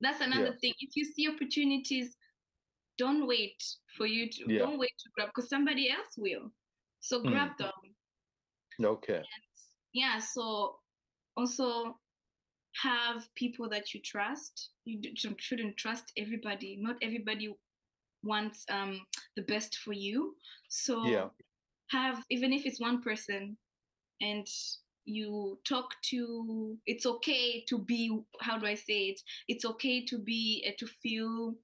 That's 0.00 0.20
another 0.20 0.52
Yeah. 0.52 0.58
thing. 0.60 0.74
If 0.80 0.96
you 0.96 1.04
see 1.04 1.28
opportunities, 1.28 2.16
don't 2.98 3.26
wait 3.28 3.62
for 3.96 4.06
you 4.06 4.28
to 4.28 4.52
Yeah. 4.52 4.58
don't 4.58 4.78
wait 4.78 4.92
to 4.98 5.10
grab 5.14 5.28
because 5.28 5.48
somebody 5.48 5.88
else 5.88 6.18
will 6.18 6.52
so 7.00 7.20
Mm. 7.20 7.30
grab 7.30 7.56
them 7.58 7.96
Okay. 8.84 9.22
yeah 9.92 10.18
so 10.18 10.80
also 11.36 11.98
have 12.82 13.28
people 13.34 13.68
that 13.70 13.94
you 13.94 14.00
trust. 14.02 14.70
You 14.84 15.00
shouldn't 15.38 15.76
trust 15.76 16.12
everybody. 16.16 16.76
Not 16.80 16.96
everybody 17.02 17.54
wants 18.22 18.64
um 18.70 19.00
the 19.36 19.42
best 19.42 19.78
for 19.78 19.92
you. 19.92 20.34
So 20.68 21.04
Yeah. 21.04 21.28
have 21.90 22.24
even 22.30 22.52
if 22.52 22.66
it's 22.66 22.80
one 22.80 23.02
person 23.02 23.56
and 24.20 24.46
you 25.04 25.58
talk 25.66 25.94
to 26.10 26.76
it's 26.86 27.06
okay 27.06 27.64
to 27.66 27.78
be 27.78 28.20
how 28.40 28.58
do 28.58 28.66
i 28.66 28.74
say 28.74 29.08
it? 29.08 29.20
It's 29.48 29.64
okay 29.64 30.04
to 30.04 30.18
be 30.18 30.64
uh, 30.68 30.72
to 30.78 30.86
feel 30.86 31.54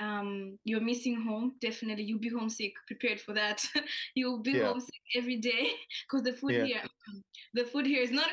um 0.00 0.58
you're 0.64 0.80
missing 0.80 1.20
home 1.22 1.54
definitely 1.60 2.04
you'll 2.04 2.18
be 2.18 2.28
homesick 2.28 2.72
prepared 2.86 3.20
for 3.20 3.32
that 3.32 3.64
you'll 4.14 4.42
be 4.42 4.52
Yeah. 4.52 4.68
homesick 4.68 5.00
every 5.16 5.36
day 5.36 5.70
because 6.10 6.22
the 6.24 6.32
food 6.32 6.52
Yeah. 6.52 6.64
here 6.64 6.82
the 7.54 7.64
food 7.64 7.86
here 7.86 8.02
is 8.02 8.10
not 8.10 8.30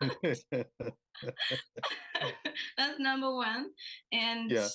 good 0.00 0.66
that's 2.76 2.98
number 2.98 3.34
one 3.34 3.70
and 4.12 4.50
Yeah. 4.50 4.68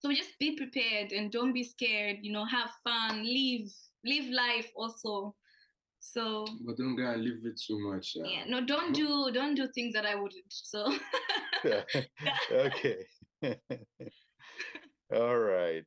so 0.00 0.12
just 0.12 0.38
be 0.38 0.56
prepared 0.56 1.12
and 1.12 1.30
don't 1.32 1.52
be 1.52 1.64
scared 1.64 2.18
you 2.22 2.32
know 2.32 2.44
have 2.44 2.70
fun 2.84 3.24
live 3.24 3.68
live 4.04 4.28
life 4.30 4.70
also 4.76 5.34
so 5.98 6.44
but 6.66 6.76
don't 6.76 6.96
go 6.96 7.04
and 7.06 7.22
live 7.22 7.38
it 7.44 7.60
too 7.64 7.78
much. 7.78 8.16
uh, 8.16 8.28
yeah 8.28 8.44
no 8.46 8.60
don't 8.64 8.92
do 8.94 9.30
don't 9.32 9.54
do 9.54 9.68
things 9.74 9.92
that 9.94 10.04
i 10.06 10.14
wouldn't 10.14 10.44
so 10.48 10.92
okay. 12.50 13.06
All 15.14 15.38
right. 15.38 15.84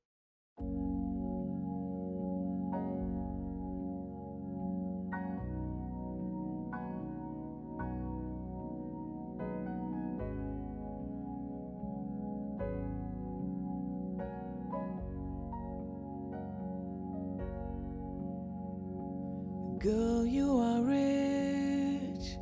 Girl, 19.79 20.25
you 20.25 20.57
are 20.59 20.83
rich, 20.83 22.37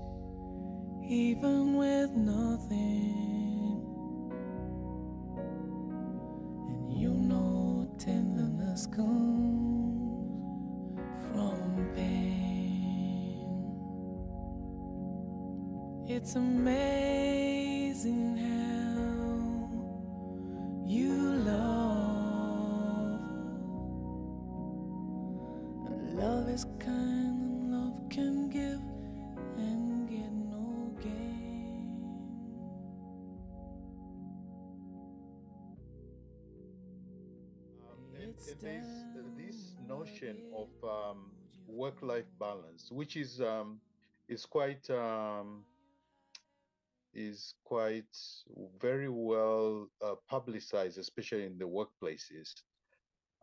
even 1.08 1.78
with 1.78 2.12
nothing. 2.12 2.43
Which 42.94 43.18
is 43.18 43.42
um, 43.42 43.80
is 44.30 44.46
quite 44.46 44.90
um, 44.90 45.64
is 47.14 47.54
quite 47.64 48.18
very 48.80 49.10
well 49.10 49.88
uh, 50.04 50.16
publicized, 50.30 50.98
especially 50.98 51.46
in 51.46 51.58
the 51.58 51.66
workplaces. 51.66 52.54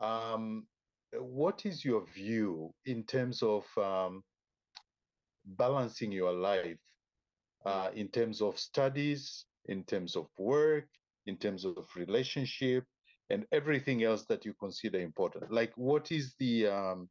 Um, 0.01 0.67
what 1.13 1.67
is 1.67 1.85
your 1.85 2.05
view 2.15 2.73
in 2.87 3.05
terms 3.05 3.43
of 3.43 3.65
um, 3.77 4.23
balancing 5.45 6.13
your 6.13 6.33
life, 6.33 6.79
uh, 7.65 7.91
in 7.95 8.09
terms 8.09 8.41
of 8.41 8.59
studies, 8.59 9.45
in 9.67 9.85
terms 9.85 10.17
of 10.17 10.27
work, 10.39 10.87
in 11.27 11.37
terms 11.37 11.65
of 11.65 11.87
relationship, 11.97 12.85
and 13.29 13.47
everything 13.53 14.03
else 14.03 14.25
that 14.27 14.45
you 14.45 14.55
consider 14.55 15.01
important? 15.01 15.53
Like, 15.53 15.73
what 15.77 16.11
is 16.11 16.35
the 16.39 16.67
um, 16.69 17.09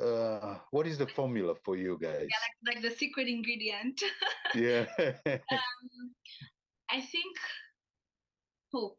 uh, 0.00 0.58
what 0.70 0.86
is 0.86 0.98
the 0.98 1.06
formula 1.06 1.54
for 1.64 1.76
you 1.76 1.98
guys? 2.00 2.26
like, 2.64 2.74
like 2.74 2.82
the 2.82 2.90
secret 2.96 3.28
ingredient 3.28 4.00
Yeah. 4.54 4.86
um, 5.06 6.14
I 6.90 7.00
think 7.00 7.36
hope. 8.72 8.98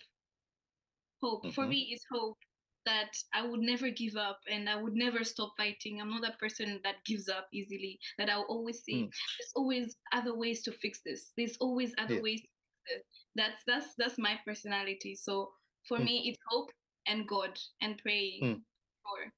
Hope 1.21 1.51
for 1.53 1.65
Mhm. 1.65 1.69
me 1.69 1.79
is 1.93 2.03
hope. 2.11 2.37
that 2.85 3.11
I 3.33 3.45
would 3.45 3.59
never 3.59 3.89
give 3.91 4.15
up 4.15 4.39
and 4.47 4.67
I 4.69 4.75
would 4.81 4.95
never 4.95 5.23
stop 5.23 5.51
fighting. 5.57 5.99
I'm 6.01 6.09
not 6.09 6.21
that 6.21 6.39
person 6.39 6.79
that 6.83 7.03
gives 7.05 7.27
up 7.29 7.47
easily. 7.51 7.99
That 8.17 8.29
I'll 8.29 8.47
always 8.49 8.83
say, 8.83 8.93
Mm. 9.03 9.11
there's 9.37 9.53
always 9.53 9.95
other 10.13 10.33
ways 10.33 10.63
to 10.63 10.71
fix 10.71 11.01
this. 11.05 11.31
There's 11.37 11.57
always 11.57 11.93
other 11.99 12.15
Yeah. 12.15 12.21
ways 12.21 12.41
to. 12.41 13.03
That's 13.35 13.61
that's 13.65 13.93
that's 13.97 14.17
my 14.17 14.39
personality. 14.45 15.13
So 15.13 15.53
for 15.87 15.97
Mm. 15.99 16.05
me 16.05 16.29
it's 16.29 16.39
hope 16.47 16.71
and 17.05 17.27
God 17.27 17.59
and 17.81 17.97
praying. 18.01 18.41
Mm. 18.43 18.63
For 19.03 19.33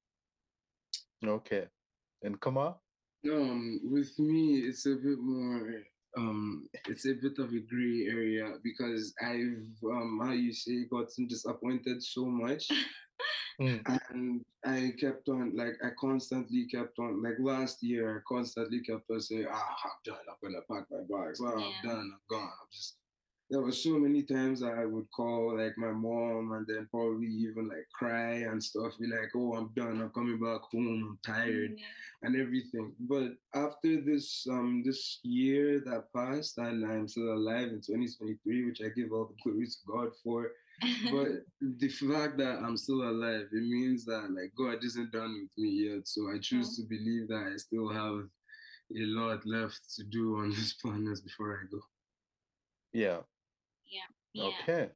Okay. 1.25 1.67
And 2.23 2.39
Kama? 2.39 2.75
Um, 3.29 3.79
with 3.83 4.17
me, 4.19 4.59
it's 4.59 4.85
a 4.85 4.95
bit 4.95 5.19
more. 5.19 5.83
Um, 6.17 6.67
it's 6.89 7.05
a 7.05 7.13
bit 7.13 7.37
of 7.39 7.53
a 7.53 7.59
gray 7.59 8.07
area 8.09 8.55
because 8.63 9.13
I've 9.21 9.63
um, 9.85 10.19
how 10.23 10.33
you 10.33 10.51
say, 10.53 10.85
gotten 10.85 11.27
disappointed 11.27 12.03
so 12.03 12.25
much, 12.25 12.67
Mm. 13.61 13.83
and 14.09 14.43
I 14.65 14.93
kept 14.99 15.29
on 15.29 15.55
like 15.55 15.75
I 15.85 15.89
constantly 15.99 16.65
kept 16.65 16.97
on 16.97 17.21
like 17.21 17.37
last 17.39 17.83
year. 17.83 18.17
I 18.17 18.21
constantly 18.27 18.81
kept 18.81 19.09
on 19.11 19.21
saying, 19.21 19.45
"Ah, 19.51 19.75
I'm 19.85 19.91
done. 20.03 20.25
I'm 20.27 20.35
gonna 20.41 20.63
pack 20.67 20.87
my 20.89 21.03
bags. 21.07 21.39
Ah, 21.43 21.53
Yeah. 21.57 21.65
I'm 21.65 21.87
done. 21.87 22.11
I'm 22.15 22.19
gone. 22.27 22.41
I'm 22.49 22.67
just." 22.71 22.97
There 23.51 23.61
were 23.61 23.73
so 23.73 23.99
many 23.99 24.23
times 24.23 24.63
I 24.63 24.85
would 24.85 25.11
call 25.11 25.57
like 25.57 25.77
my 25.77 25.91
mom 25.91 26.53
and 26.53 26.65
then 26.67 26.87
probably 26.89 27.27
even 27.27 27.67
like 27.67 27.87
cry 27.93 28.35
and 28.49 28.63
stuff. 28.63 28.97
Be 28.99 29.07
like, 29.07 29.31
"Oh, 29.35 29.53
I'm 29.55 29.69
done. 29.75 30.01
I'm 30.01 30.09
coming 30.11 30.39
back 30.39 30.61
home. 30.71 31.19
I'm 31.25 31.33
tired." 31.35 31.73
Yeah. 31.77 31.85
and 32.23 32.35
everything. 32.39 32.93
But 32.99 33.33
after 33.53 34.01
this 34.01 34.47
um 34.49 34.83
this 34.85 35.19
year 35.23 35.81
that 35.85 36.13
passed 36.15 36.57
and 36.59 36.85
I'm 36.85 37.07
still 37.07 37.33
alive 37.33 37.69
in 37.69 37.81
2023, 37.81 38.65
which 38.65 38.81
I 38.81 38.89
give 38.89 39.11
all 39.11 39.25
the 39.25 39.35
glory 39.43 39.67
to 39.67 39.77
God 39.87 40.11
for. 40.23 40.51
But 41.11 41.29
the 41.79 41.89
fact 41.89 42.37
that 42.37 42.59
I'm 42.63 42.77
still 42.77 43.03
alive, 43.03 43.47
it 43.51 43.63
means 43.63 44.05
that 44.05 44.31
like 44.31 44.53
God 44.57 44.83
isn't 44.83 45.11
done 45.11 45.33
with 45.41 45.63
me 45.63 45.89
yet. 45.89 46.07
So 46.07 46.29
I 46.31 46.39
choose 46.39 46.77
to 46.77 46.83
believe 46.83 47.27
that 47.29 47.51
I 47.53 47.57
still 47.57 47.89
have 47.89 48.27
a 48.95 49.05
lot 49.19 49.45
left 49.45 49.79
to 49.97 50.03
do 50.03 50.37
on 50.37 50.49
this 50.55 50.73
planet 50.73 51.19
before 51.23 51.59
I 51.61 51.65
go. 51.71 51.81
Yeah. 52.93 53.19
Yeah. 54.33 54.43
Okay. 54.45 54.89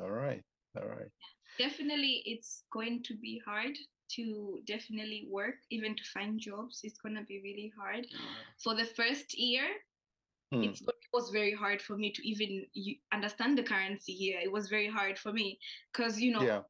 All 0.00 0.10
right. 0.10 0.42
All 0.76 0.88
right. 0.88 1.10
definitely 1.58 2.22
it's 2.26 2.64
going 2.72 3.02
to 3.04 3.14
be 3.16 3.40
hard 3.46 3.76
to 4.10 4.58
definitely 4.66 5.26
work 5.30 5.54
even 5.70 5.94
to 5.96 6.02
find 6.12 6.40
jobs 6.40 6.80
it's 6.82 6.98
going 6.98 7.14
to 7.14 7.22
be 7.22 7.40
really 7.42 7.72
hard 7.78 8.04
for 8.62 8.74
the 8.74 8.84
first 8.84 9.38
year 9.38 9.64
Mm. 10.52 10.68
it's, 10.68 10.82
it 10.82 11.10
was 11.12 11.30
very 11.30 11.54
hard 11.54 11.80
for 11.80 11.96
me 11.96 12.12
to 12.12 12.22
even 12.28 12.66
understand 13.12 13.56
the 13.58 13.62
currency 13.62 14.12
here 14.12 14.38
it 14.42 14.52
was 14.52 14.68
very 14.68 14.88
hard 14.88 15.18
for 15.18 15.32
me 15.32 15.58
because 15.92 16.20
you 16.20 16.30
know 16.30 16.42
Yeah. 16.42 16.62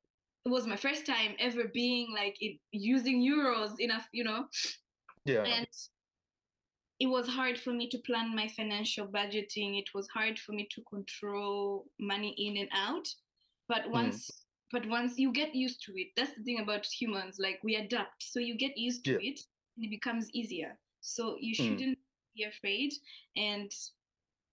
it 0.46 0.50
was 0.50 0.66
my 0.66 0.76
first 0.76 1.04
time 1.06 1.34
ever 1.38 1.64
being 1.72 2.06
like 2.14 2.36
it, 2.40 2.58
using 2.70 3.20
euros 3.20 3.72
enough 3.78 4.08
you 4.12 4.24
know 4.24 4.46
Yeah. 5.24 5.44
and 5.44 5.66
it 7.00 7.06
was 7.06 7.28
hard 7.28 7.58
for 7.58 7.72
me 7.72 7.88
to 7.90 7.98
plan 7.98 8.34
my 8.34 8.48
financial 8.48 9.06
budgeting. 9.06 9.78
It 9.78 9.90
was 9.94 10.08
hard 10.08 10.38
for 10.38 10.52
me 10.52 10.68
to 10.70 10.82
control 10.82 11.86
money 11.98 12.34
in 12.38 12.56
and 12.56 12.68
out. 12.72 13.08
But 13.68 13.90
once 13.90 14.30
but 14.72 14.86
once 14.88 15.18
you 15.18 15.32
get 15.32 15.54
used 15.54 15.82
to 15.84 15.92
it 15.96 16.08
that's 16.16 16.34
the 16.36 16.42
thing 16.42 16.60
about 16.60 16.84
humans 16.86 17.38
like 17.38 17.60
we 17.62 17.76
adapt. 17.76 18.22
So 18.22 18.38
you 18.40 18.56
get 18.56 18.76
used 18.76 19.04
to 19.04 19.12
Yeah. 19.12 19.30
it 19.30 19.40
and 19.76 19.86
it 19.86 19.90
becomes 19.90 20.30
easier. 20.32 20.78
So 21.00 21.36
you 21.40 21.54
Mm. 21.54 21.56
shouldn't 21.56 21.98
be 22.36 22.44
afraid 22.44 22.92
and 23.36 23.70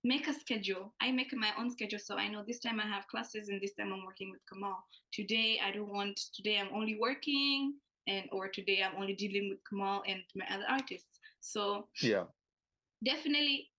make 0.04 0.28
a 0.28 0.34
schedule. 0.34 0.94
I 1.02 1.12
make 1.12 1.34
my 1.34 1.52
own 1.60 1.70
schedule 1.70 2.00
so 2.00 2.18
i 2.18 2.28
know 2.28 2.44
this 2.44 2.60
time 2.60 2.80
i 2.80 2.88
have 2.88 3.08
classes 3.08 3.50
and 3.50 3.62
this 3.62 3.74
time 3.74 3.94
i'm 3.94 4.06
working 4.06 4.32
with 4.32 4.42
kamal. 4.52 4.84
Today 5.14 5.60
i 5.64 5.72
don't 5.72 5.94
want 5.94 6.18
today 6.34 6.58
i'm 6.60 6.74
only 6.74 6.98
working 7.00 7.76
and 8.08 8.28
or 8.32 8.48
today 8.50 8.82
i'm 8.84 9.00
only 9.00 9.14
dealing 9.14 9.50
with 9.50 9.60
kamal 9.70 10.04
and 10.08 10.22
my 10.36 10.46
other 10.50 10.66
artists 10.70 11.20
so 11.42 11.90
Yeah. 12.02 12.26
definitely 13.04 13.70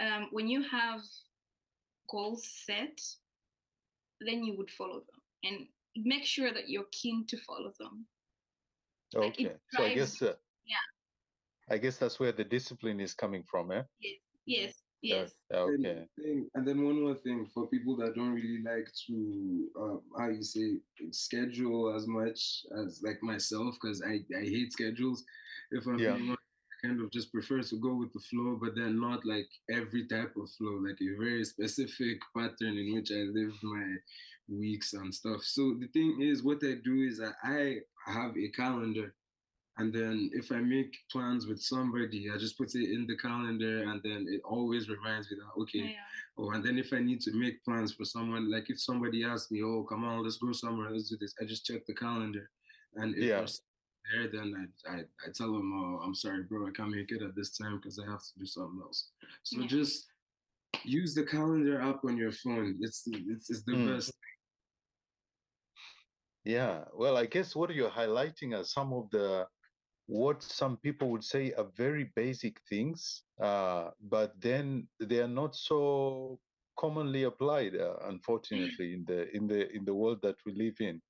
um, 0.00 0.28
when 0.32 0.48
you 0.48 0.62
have 0.62 1.00
goals 2.10 2.46
set 2.66 2.98
then 4.20 4.42
you 4.44 4.56
would 4.56 4.70
follow 4.70 5.00
them 5.00 5.20
and 5.44 5.68
make 5.96 6.24
sure 6.24 6.52
that 6.52 6.68
you're 6.68 6.88
keen 6.92 7.24
to 7.26 7.36
follow 7.46 7.72
them 7.78 8.06
Like, 9.14 9.38
it 9.38 9.46
Okay. 9.46 9.56
So 9.70 9.84
I 9.84 9.94
guess 9.94 10.22
uh, 10.22 10.34
yeah. 10.66 10.86
I 11.70 11.78
guess 11.78 11.96
that's 11.98 12.18
where 12.20 12.32
the 12.32 12.44
discipline 12.44 13.00
is 13.00 13.14
coming 13.14 13.44
from, 13.50 13.70
eh? 13.70 13.82
yes 14.46 14.82
Yeah. 15.02 15.22
yes 15.22 15.30
And 15.56 15.86
Okay. 15.86 16.08
thing- 16.18 16.50
And 16.54 16.66
then 16.66 16.82
one 16.84 17.00
more 17.00 17.14
thing 17.14 17.46
for 17.54 17.68
people 17.68 17.96
that 18.00 18.14
don't 18.16 18.34
really 18.34 18.62
like 18.62 18.88
to, 19.06 19.14
um, 19.82 20.00
how 20.18 20.28
you 20.28 20.42
say, 20.42 20.80
schedule 21.10 21.94
as 21.94 22.06
much 22.06 22.40
as 22.80 23.02
like 23.02 23.22
myself, 23.22 23.76
because 23.76 24.02
I, 24.02 24.14
I 24.36 24.42
hate 24.42 24.72
schedules. 24.72 25.24
If 25.70 25.86
I'm 25.86 25.98
Yeah. 25.98 26.16
being 26.16 26.28
honest, 26.30 26.40
I 26.40 26.43
kind 26.84 27.00
of 27.00 27.10
just 27.10 27.32
prefer 27.32 27.62
to 27.62 27.76
go 27.80 27.94
with 27.94 28.12
the 28.12 28.20
flow, 28.20 28.58
but 28.60 28.74
then 28.76 29.00
not 29.00 29.24
like 29.24 29.48
every 29.70 30.06
type 30.06 30.34
of 30.36 30.50
flow, 30.50 30.78
like 30.86 30.98
a 31.00 31.16
very 31.18 31.44
specific 31.44 32.18
pattern 32.36 32.78
in 32.78 32.94
which 32.94 33.10
I 33.12 33.22
live 33.32 33.54
my 33.62 33.96
weeks 34.48 34.92
and 34.92 35.14
stuff. 35.14 35.42
So 35.42 35.74
the 35.80 35.88
thing 35.88 36.20
is, 36.20 36.42
what 36.42 36.58
I 36.62 36.74
do 36.84 37.02
is 37.08 37.18
that 37.18 37.34
I 37.42 37.78
have 38.06 38.36
a 38.36 38.48
calendar 38.50 39.14
and 39.78 39.92
then 39.92 40.30
if 40.32 40.52
I 40.52 40.58
make 40.58 40.94
plans 41.10 41.46
with 41.46 41.60
somebody, 41.60 42.30
I 42.32 42.38
just 42.38 42.56
put 42.56 42.74
it 42.74 42.90
in 42.92 43.06
the 43.08 43.16
calendar, 43.16 43.82
and 43.82 44.00
then 44.04 44.26
it 44.28 44.40
always 44.44 44.88
reminds 44.88 45.30
me 45.30 45.36
that 45.38 45.62
okay. 45.62 45.80
yeah 45.80 45.90
Oh, 46.38 46.50
and 46.50 46.64
then 46.64 46.78
if 46.78 46.92
I 46.92 47.00
need 47.00 47.20
to 47.22 47.32
make 47.32 47.64
plans 47.64 47.92
for 47.92 48.04
someone, 48.04 48.50
like 48.50 48.70
if 48.70 48.80
somebody 48.80 49.24
asks 49.24 49.50
me, 49.50 49.62
"Oh, 49.62 49.84
come 49.88 50.04
on, 50.04 50.22
let's 50.22 50.38
go 50.38 50.52
somewhere, 50.52 50.90
let's 50.90 51.08
do 51.08 51.16
this," 51.20 51.34
I 51.40 51.44
just 51.44 51.66
check 51.66 51.86
the 51.86 51.94
calendar, 51.94 52.50
and 52.94 53.14
if 53.16 53.22
Yeah. 53.28 53.38
there's 53.38 53.62
there, 54.10 54.28
then 54.30 54.70
I, 54.86 54.92
I 54.92 54.96
I 55.26 55.30
tell 55.34 55.52
them, 55.52 55.72
"Oh, 55.74 56.00
I'm 56.04 56.14
sorry, 56.14 56.42
bro, 56.42 56.66
I 56.66 56.70
can't 56.70 56.90
make 56.90 57.10
it 57.10 57.22
at 57.22 57.34
this 57.34 57.56
time 57.56 57.76
because 57.76 57.98
I 57.98 58.06
have 58.10 58.20
to 58.22 58.38
do 58.38 58.46
something 58.46 58.80
else." 58.82 59.10
So 59.42 59.60
Yeah. 59.60 59.66
just 59.66 60.06
use 60.84 61.14
the 61.14 61.24
calendar 61.24 61.80
app 61.80 62.04
on 62.04 62.16
your 62.16 62.32
phone. 62.32 62.76
It's 62.80 63.06
it's, 63.06 63.50
it's 63.50 63.62
the 63.64 63.72
Mm. 63.72 63.94
best. 63.94 64.12
Yeah. 66.44 66.84
Well, 66.92 67.16
I 67.16 67.26
guess 67.26 67.56
what 67.56 67.74
you're 67.74 67.90
highlighting 67.90 68.54
are 68.54 68.64
some 68.64 68.92
of 68.92 69.10
the 69.10 69.46
what 70.06 70.42
some 70.42 70.76
people 70.76 71.08
would 71.10 71.24
say 71.24 71.52
are 71.54 71.70
very 71.76 72.12
basic 72.14 72.60
things, 72.68 73.22
uh, 73.40 73.90
but 74.02 74.38
then 74.38 74.86
they 75.00 75.20
are 75.20 75.28
not 75.28 75.56
so 75.56 76.38
commonly 76.78 77.22
applied, 77.22 77.74
uh, 77.74 77.96
unfortunately, 78.02 78.92
in 78.92 79.04
the 79.06 79.34
in 79.34 79.46
the 79.46 79.74
in 79.74 79.84
the 79.84 79.94
world 79.94 80.20
that 80.22 80.36
we 80.44 80.52
live 80.54 80.78
in. 80.80 81.00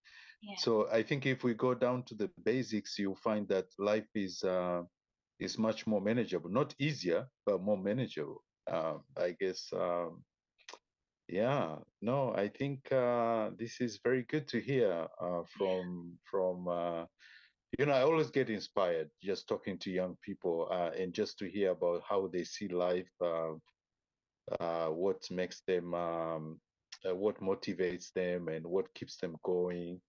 Yeah 0.49 0.57
So 0.59 0.88
I 0.90 1.03
think 1.03 1.26
if 1.26 1.45
we 1.45 1.55
go 1.55 1.74
down 1.74 2.05
to 2.05 2.14
the 2.14 2.30
basics, 2.45 2.99
you'll 2.99 3.16
find 3.16 3.49
that 3.49 3.66
life 3.78 4.09
is 4.14 4.42
uh, 4.42 4.82
is 5.38 5.59
much 5.59 5.86
more 5.86 6.01
manageable. 6.01 6.51
Not 6.51 6.74
easier, 6.78 7.28
but 7.47 7.62
more 7.62 7.78
manageable. 7.78 8.42
Um, 8.70 9.03
I 9.16 9.32
guess. 9.38 9.72
Um, 9.72 10.24
yeah. 11.28 11.76
No, 12.03 12.34
I 12.34 12.49
think 12.49 12.90
uh, 12.92 13.51
this 13.59 13.80
is 13.80 14.01
very 14.05 14.22
good 14.24 14.49
to 14.49 14.61
hear 14.61 15.07
uh, 15.20 15.42
from 15.57 16.18
from. 16.30 16.68
Uh, 16.68 17.07
you 17.78 17.86
know, 17.86 17.92
I 17.92 18.03
always 18.03 18.30
get 18.30 18.51
inspired 18.51 19.11
just 19.22 19.49
talking 19.49 19.78
to 19.78 19.90
young 19.90 20.16
people 20.22 20.68
uh, 20.70 20.90
and 20.97 21.12
just 21.12 21.38
to 21.38 21.49
hear 21.51 21.72
about 21.72 22.03
how 22.09 22.28
they 22.28 22.45
see 22.45 22.68
life, 22.68 23.11
uh, 23.20 23.55
uh, 24.61 24.88
what 24.88 25.30
makes 25.30 25.62
them, 25.66 25.95
um, 25.95 26.61
uh, 27.09 27.14
what 27.14 27.40
motivates 27.40 28.12
them, 28.12 28.49
and 28.49 28.64
what 28.66 28.92
keeps 28.95 29.16
them 29.16 29.36
going. 29.45 30.01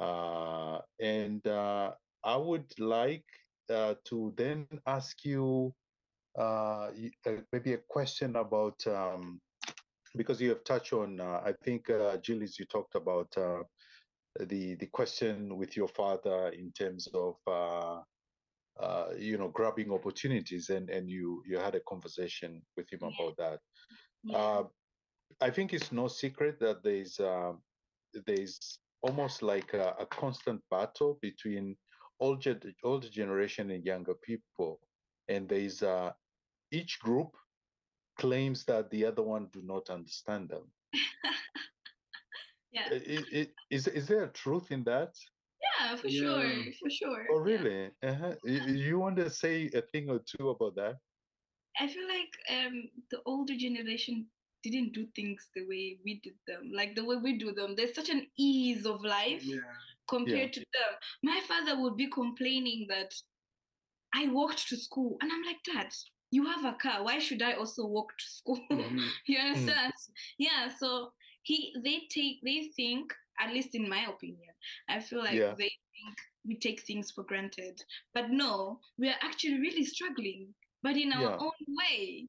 Uh, 0.00 0.80
and 1.00 1.46
uh, 1.46 1.92
I 2.24 2.36
would 2.36 2.78
like 2.80 3.26
uh, 3.70 3.94
to 4.06 4.34
then 4.36 4.68
ask 4.86 5.24
you 5.24 5.74
maybe 7.52 7.74
a 7.74 7.78
question 7.88 8.36
about 8.36 8.86
um, 8.86 9.40
because 10.16 10.40
you 10.40 10.50
have 10.50 10.64
touched 10.64 10.92
on. 10.92 11.20
Uh, 11.20 11.42
I 11.44 11.52
think 11.64 11.90
uh, 11.90 12.18
you 12.58 12.66
talked 12.66 12.94
about 12.96 13.28
uh, 13.36 13.62
the 14.40 14.76
the 14.76 14.86
question 14.86 15.56
with 15.56 15.76
your 15.76 15.88
father 15.88 16.48
in 16.48 16.72
terms 16.72 17.08
of 17.14 17.36
uh, 17.46 18.00
uh, 18.80 19.08
you 19.18 19.38
know 19.38 19.48
grabbing 19.48 19.92
opportunities, 19.92 20.70
and 20.70 20.90
and 20.90 21.10
you 21.10 21.42
you 21.46 21.58
had 21.58 21.74
a 21.74 21.80
conversation 21.80 22.62
with 22.76 22.90
him 22.92 23.00
Yeah. 23.02 23.10
about 23.14 23.36
that. 23.36 23.60
yeah 24.24 24.38
Uh, 24.38 24.64
I 25.40 25.50
think 25.50 25.72
it's 25.72 25.92
no 25.92 26.08
secret 26.08 26.58
that 26.60 26.82
there's 26.82 27.18
uh, 27.20 27.52
there's 28.26 28.78
almost 29.02 29.42
like 29.42 29.72
a, 29.74 29.94
a 29.98 30.06
constant 30.06 30.62
battle 30.70 31.18
between 31.20 31.76
older 32.20 32.58
older 32.84 33.08
generation 33.08 33.70
and 33.70 33.84
younger 33.84 34.14
people, 34.14 34.80
and 35.28 35.48
there's 35.48 35.82
uh, 35.82 36.12
each 36.70 37.00
group 37.00 37.36
claims 38.18 38.64
that 38.66 38.90
the 38.90 39.04
other 39.06 39.22
one 39.22 39.48
do 39.52 39.62
not 39.62 39.90
understand 39.90 40.48
them. 40.50 40.72
yeah 42.72 42.88
Is 43.70 43.86
is 43.88 44.06
there 44.08 44.24
a 44.24 44.32
truth 44.32 44.70
in 44.70 44.84
that? 44.84 45.14
yeah 45.62 45.96
for 45.96 46.08
Yeah. 46.08 46.20
sure 46.20 46.72
for 46.80 46.90
sure 46.90 47.24
Oh, 47.30 47.38
yeah. 47.46 47.46
really? 47.50 47.92
Uh-huh. 48.02 48.34
Y- 48.44 48.62
y- 48.66 48.80
You 48.88 48.98
want 48.98 49.16
to 49.16 49.30
say 49.30 49.68
a 49.74 49.82
thing 49.82 50.10
or 50.10 50.20
two 50.20 50.48
about 50.50 50.74
that? 50.76 50.96
I 51.78 51.86
feel 51.88 52.06
like 52.08 52.34
um 52.50 52.90
the 53.10 53.22
older 53.24 53.56
generation 53.56 54.30
didn't 54.62 54.92
do 54.92 55.06
things 55.14 55.48
the 55.54 55.62
way 55.66 55.98
we 56.04 56.20
did 56.22 56.34
them, 56.46 56.70
like 56.74 56.94
the 56.94 57.04
way 57.04 57.16
we 57.16 57.38
do 57.38 57.52
them. 57.52 57.74
There's 57.76 57.94
such 57.94 58.08
an 58.10 58.26
ease 58.36 58.86
of 58.86 59.02
life 59.02 59.42
Yeah. 59.44 59.60
compared 60.08 60.52
to 60.54 60.60
them. 60.60 60.92
My 61.22 61.40
father 61.46 61.80
would 61.80 61.96
be 61.96 62.08
complaining 62.08 62.86
that 62.88 63.14
I 64.14 64.26
walked 64.28 64.68
to 64.68 64.76
school, 64.76 65.16
and 65.20 65.30
I'm 65.32 65.42
like, 65.44 65.62
Dad, 65.64 65.92
you 66.30 66.44
have 66.46 66.64
a 66.64 66.76
car. 66.78 67.04
Why 67.04 67.18
should 67.18 67.42
I 67.42 67.52
also 67.52 67.86
walk 67.86 68.10
to 68.18 68.24
school? 68.24 68.60
Mhm. 68.70 69.10
you 69.26 69.38
understand? 69.38 69.92
Yeah. 70.38 70.68
So 70.78 71.12
he, 71.42 71.74
they 71.84 72.06
take, 72.10 72.40
they 72.44 72.70
think, 72.76 73.12
at 73.38 73.52
least 73.52 73.74
in 73.74 73.88
my 73.88 74.04
opinion, 74.04 74.54
I 74.88 75.00
feel 75.00 75.20
like 75.20 75.38
Yeah. 75.38 75.54
they 75.56 75.68
think 75.68 76.16
we 76.46 76.56
take 76.58 76.82
things 76.82 77.10
for 77.10 77.22
granted, 77.24 77.82
but 78.14 78.30
no, 78.30 78.80
we 78.98 79.08
are 79.08 79.18
actually 79.22 79.60
really 79.60 79.84
struggling, 79.84 80.54
but 80.82 80.96
in 80.96 81.12
our 81.12 81.30
Yeah. 81.30 81.36
own 81.38 81.60
way. 81.68 82.28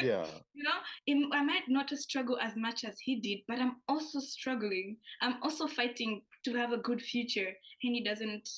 Yeah. 0.00 0.26
You 0.54 0.64
know, 0.64 0.78
im- 1.06 1.32
I 1.32 1.42
might 1.42 1.66
not 1.66 1.88
struggle 1.90 2.38
as 2.38 2.54
much 2.56 2.84
as 2.84 3.00
he 3.00 3.18
did, 3.18 3.38
but 3.48 3.58
I'm 3.58 3.76
also 3.88 4.20
struggling. 4.20 4.98
I'm 5.22 5.42
also 5.42 5.66
fighting 5.66 6.20
to 6.44 6.54
have 6.54 6.72
a 6.72 6.76
good 6.76 7.00
future, 7.00 7.48
and 7.82 7.94
he 7.94 8.04
doesn't. 8.04 8.48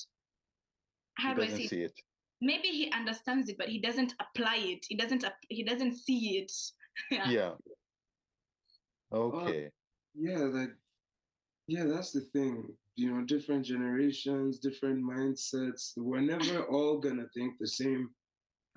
How 1.17 1.29
he 1.29 1.35
do 1.35 1.41
I 1.41 1.45
doesn't 1.45 1.57
say? 1.59 1.63
it? 1.63 1.69
see 1.69 1.81
it. 1.83 2.01
Maybe 2.41 2.67
he 2.67 2.91
understands 2.91 3.47
it, 3.49 3.57
but 3.57 3.69
he 3.69 3.79
doesn't 3.79 4.13
apply 4.19 4.57
it. 4.57 4.85
He 4.89 4.97
doesn't. 4.97 5.23
He 5.47 5.63
doesn't 5.63 5.95
see 5.95 6.37
it. 6.39 6.51
yeah. 7.11 7.29
Yeah. 7.29 7.51
Okay. 9.13 9.69
yeah 10.15 10.39
like 10.39 10.71
yeah 11.67 11.85
that's 11.85 12.11
the 12.11 12.21
thing 12.33 12.63
you 12.95 13.11
know 13.11 13.23
different 13.25 13.65
generations 13.65 14.59
different 14.59 15.03
mindsets 15.03 15.93
we're 15.97 16.21
never 16.21 16.63
all 16.65 16.99
gonna 16.99 17.25
think 17.33 17.53
the 17.59 17.67
same 17.67 18.09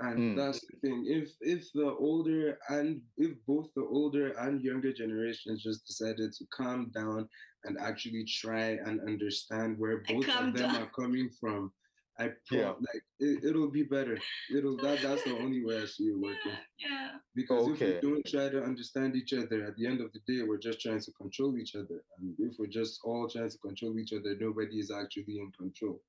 and 0.01 0.19
Mm. 0.19 0.37
that's 0.37 0.61
the 0.67 0.77
thing 0.83 1.05
if 1.07 1.35
if 1.41 1.73
the 1.73 1.91
older 2.09 2.59
and 2.69 3.01
if 3.17 3.33
both 3.47 3.69
the 3.75 3.85
older 3.85 4.29
and 4.45 4.63
younger 4.63 4.93
generations 4.93 5.63
just 5.63 5.87
decided 5.87 6.33
to 6.33 6.45
calm 6.59 6.91
down 6.95 7.29
and 7.65 7.77
actually 7.79 8.25
try 8.25 8.79
and 8.87 9.01
understand 9.01 9.79
where 9.79 9.99
both 10.09 10.29
of 10.29 10.53
them 10.55 10.73
down. 10.73 10.77
are 10.77 10.91
coming 10.91 11.29
from 11.41 11.73
i 12.21 12.29
pro- 12.47 12.59
Yeah. 12.59 12.75
like 12.89 13.03
it, 13.19 13.45
it'll 13.49 13.71
be 13.71 13.83
better 13.83 14.17
it'll 14.57 14.77
that 14.85 15.01
that's 15.03 15.25
the 15.25 15.37
only 15.45 15.65
way 15.65 15.77
i 15.83 15.87
see 15.87 16.09
it 16.13 16.19
working 16.19 16.59
Yeah. 16.87 17.19
because 17.35 17.67
Okay. 17.69 17.87
if 17.97 18.03
we 18.03 18.09
don't 18.11 18.27
try 18.27 18.49
to 18.49 18.63
understand 18.63 19.17
each 19.17 19.33
other, 19.33 19.59
at 19.69 19.75
the 19.77 19.87
end 19.91 20.01
of 20.01 20.11
the 20.13 20.21
day, 20.31 20.41
we're 20.49 20.59
just 20.69 20.81
trying 20.81 21.01
to 21.01 21.13
control 21.13 21.53
each 21.59 21.75
other. 21.81 21.99
And 22.17 22.35
if 22.47 22.53
we're 22.59 22.75
just 22.81 23.01
all 23.05 23.29
trying 23.29 23.51
to 23.51 23.59
control 23.59 23.95
each 23.99 24.13
other, 24.13 24.33
nobody 24.47 24.77
is 24.85 24.91
actually 25.03 25.37
in 25.43 25.51
control. 25.63 26.01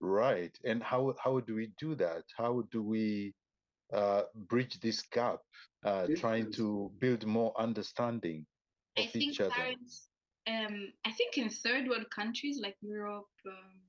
Right. 0.00 0.56
And 0.64 0.82
how 0.82 1.14
how 1.22 1.40
do 1.40 1.54
we 1.54 1.72
do 1.78 1.94
that? 1.96 2.24
How 2.36 2.62
do 2.70 2.82
we 2.82 3.34
uh, 3.92 4.22
bridge 4.34 4.78
this 4.80 5.02
gap? 5.02 5.40
Uh, 5.84 6.08
trying 6.16 6.50
to 6.52 6.90
build 6.98 7.24
more 7.24 7.52
understanding 7.56 8.44
of 8.96 9.04
I 9.04 9.06
think 9.06 9.24
each 9.24 9.40
other. 9.40 9.50
parents. 9.50 10.08
Um, 10.48 10.92
I 11.04 11.12
think 11.12 11.38
in 11.38 11.50
third 11.50 11.88
world 11.88 12.10
countries 12.10 12.58
like 12.60 12.76
Europe, 12.80 13.28
um, 13.46 13.80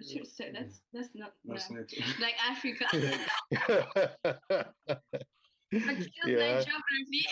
I 0.00 0.12
should 0.12 0.26
say 0.26 0.52
that's 0.52 0.82
that's 0.92 1.08
not 1.14 1.32
That's 1.44 1.70
yeah. 1.70 1.78
it. 1.78 2.20
like 2.20 2.34
Africa, 2.48 2.86
but 4.82 4.92
still 5.72 6.28
yeah. 6.28 6.56
like 6.56 6.66
geography. 6.66 7.24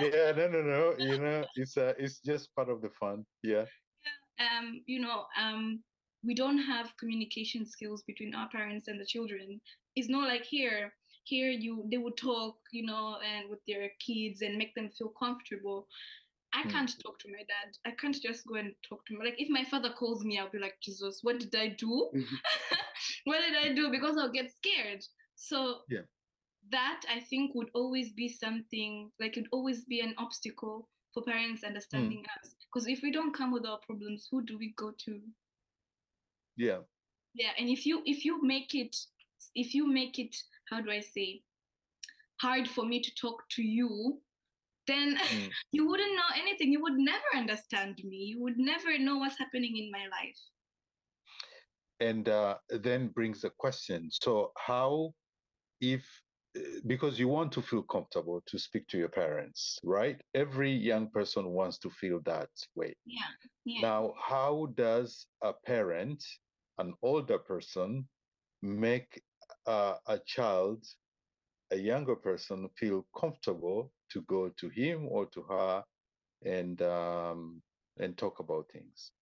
yeah. 0.00 0.32
No. 0.36 0.48
No. 0.48 0.62
No. 0.62 0.94
You 0.98 1.18
know, 1.18 1.44
it's 1.56 1.76
uh, 1.76 1.94
it's 1.98 2.20
just 2.20 2.54
part 2.54 2.68
of 2.68 2.82
the 2.82 2.90
fun. 2.90 3.24
Yeah. 3.42 3.64
um, 4.38 4.82
you 4.86 5.00
know, 5.00 5.24
um, 5.40 5.82
we 6.24 6.34
don't 6.34 6.58
have 6.58 6.96
communication 6.98 7.66
skills 7.66 8.02
between 8.02 8.34
our 8.34 8.48
parents 8.48 8.88
and 8.88 9.00
the 9.00 9.06
children. 9.06 9.60
It's 9.96 10.08
not 10.08 10.28
like 10.28 10.44
here. 10.44 10.92
Here, 11.24 11.50
you 11.50 11.86
they 11.90 11.96
would 11.98 12.16
talk, 12.16 12.56
you 12.72 12.84
know, 12.84 13.16
and 13.24 13.48
with 13.48 13.60
their 13.66 13.90
kids 13.98 14.42
and 14.42 14.58
make 14.58 14.74
them 14.74 14.90
feel 14.90 15.08
comfortable. 15.08 15.88
I 16.52 16.62
Hmm. 16.62 16.68
can't 16.70 16.98
talk 17.02 17.18
to 17.20 17.28
my 17.32 17.38
dad. 17.38 17.76
I 17.84 17.92
can't 17.92 18.14
just 18.20 18.46
go 18.46 18.54
and 18.56 18.74
talk 18.88 19.04
to 19.06 19.14
him. 19.14 19.20
Like 19.20 19.40
if 19.40 19.48
my 19.48 19.64
father 19.64 19.90
calls 19.90 20.24
me, 20.24 20.38
I'll 20.38 20.50
be 20.50 20.58
like, 20.58 20.76
Jesus, 20.80 21.20
what 21.22 21.40
did 21.40 21.54
I 21.54 21.68
do? 21.68 22.10
Mhm. 22.14 22.38
what 23.24 23.40
did 23.40 23.56
I 23.56 23.72
do? 23.74 23.90
Because 23.90 24.16
I'll 24.18 24.30
get 24.32 24.50
scared. 24.54 25.04
So 25.34 25.82
Yeah. 25.88 26.02
that 26.70 27.02
I 27.08 27.20
think 27.20 27.54
would 27.54 27.70
always 27.74 28.12
be 28.12 28.28
something 28.28 29.10
like 29.20 29.36
it'd 29.36 29.48
always 29.50 29.84
be 29.84 30.00
an 30.00 30.14
obstacle 30.18 30.88
for 31.12 31.22
parents 31.22 31.64
understanding 31.64 32.24
us. 32.38 32.54
Because 32.66 32.86
if 32.88 33.02
we 33.02 33.10
don't 33.12 33.32
come 33.34 33.50
with 33.52 33.66
our 33.66 33.78
problems, 33.78 34.28
who 34.30 34.42
do 34.42 34.58
we 34.58 34.74
go 34.76 34.92
to? 35.06 35.20
Yeah. 36.56 36.80
Yeah, 37.34 37.50
and 37.58 37.68
if 37.68 37.84
you 37.86 38.02
if 38.06 38.24
you 38.24 38.42
make 38.42 38.74
it 38.74 38.96
if 39.54 39.74
you 39.74 39.86
make 39.86 40.18
it 40.18 40.36
how 40.70 40.80
do 40.80 40.90
I 40.90 41.00
say 41.00 41.42
hard 42.40 42.68
for 42.68 42.84
me 42.84 43.00
to 43.00 43.10
talk 43.14 43.42
to 43.56 43.62
you, 43.62 44.20
then 44.86 45.16
Mm. 45.16 45.50
you 45.72 45.86
wouldn't 45.88 46.14
know 46.14 46.30
anything. 46.36 46.72
You 46.72 46.82
would 46.82 46.98
never 46.98 47.30
understand 47.34 48.00
me. 48.04 48.16
You 48.16 48.40
would 48.42 48.58
never 48.58 48.98
know 48.98 49.18
what's 49.18 49.38
happening 49.38 49.76
in 49.76 49.90
my 49.90 50.06
life. 50.18 50.38
and 52.00 52.28
uh, 52.28 52.56
then 52.82 53.08
brings 53.08 53.44
a 53.44 53.50
question 53.50 54.08
so 54.10 54.50
how 54.58 55.12
if 55.80 56.02
uh, 56.56 56.60
because 56.86 57.18
you 57.20 57.28
want 57.28 57.52
to 57.52 57.62
feel 57.62 57.82
comfortable 57.82 58.42
to 58.46 58.58
speak 58.58 58.84
to 58.88 58.98
your 58.98 59.08
parents 59.08 59.78
right 59.84 60.20
every 60.34 60.72
young 60.72 61.08
person 61.10 61.44
wants 61.50 61.78
to 61.78 61.88
feel 61.90 62.20
that 62.24 62.50
way 62.74 62.92
Yeah. 63.06 63.30
Yeah. 63.64 63.80
now 63.88 64.12
how 64.18 64.66
does 64.74 65.26
a 65.42 65.52
parent 65.52 66.20
an 66.78 66.94
older 67.02 67.38
person 67.38 68.06
make 68.62 69.22
uh, 69.66 69.94
a 70.06 70.18
child 70.26 70.84
a 71.70 71.76
younger 71.76 72.14
person 72.14 72.68
feel 72.78 73.06
comfortable 73.18 73.92
to 74.10 74.22
go 74.22 74.50
to 74.60 74.68
him 74.68 75.06
or 75.10 75.26
to 75.26 75.42
her 75.42 75.82
and 76.44 76.82
um, 76.82 77.62
and 77.98 78.16
talk 78.16 78.38
about 78.40 78.66
things. 78.72 79.12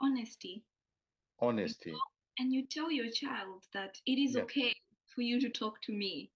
Honesty. 0.00 0.64
honesty. 1.40 1.92
And 2.38 2.52
you 2.52 2.66
tell 2.70 2.90
your 2.90 3.10
child 3.10 3.64
that 3.74 3.96
it 4.06 4.18
is 4.18 4.36
okay 4.36 4.72
for 5.14 5.22
you 5.22 5.40
to 5.40 5.48
talk 5.48 5.82
to 5.82 5.92
me. 5.92 6.30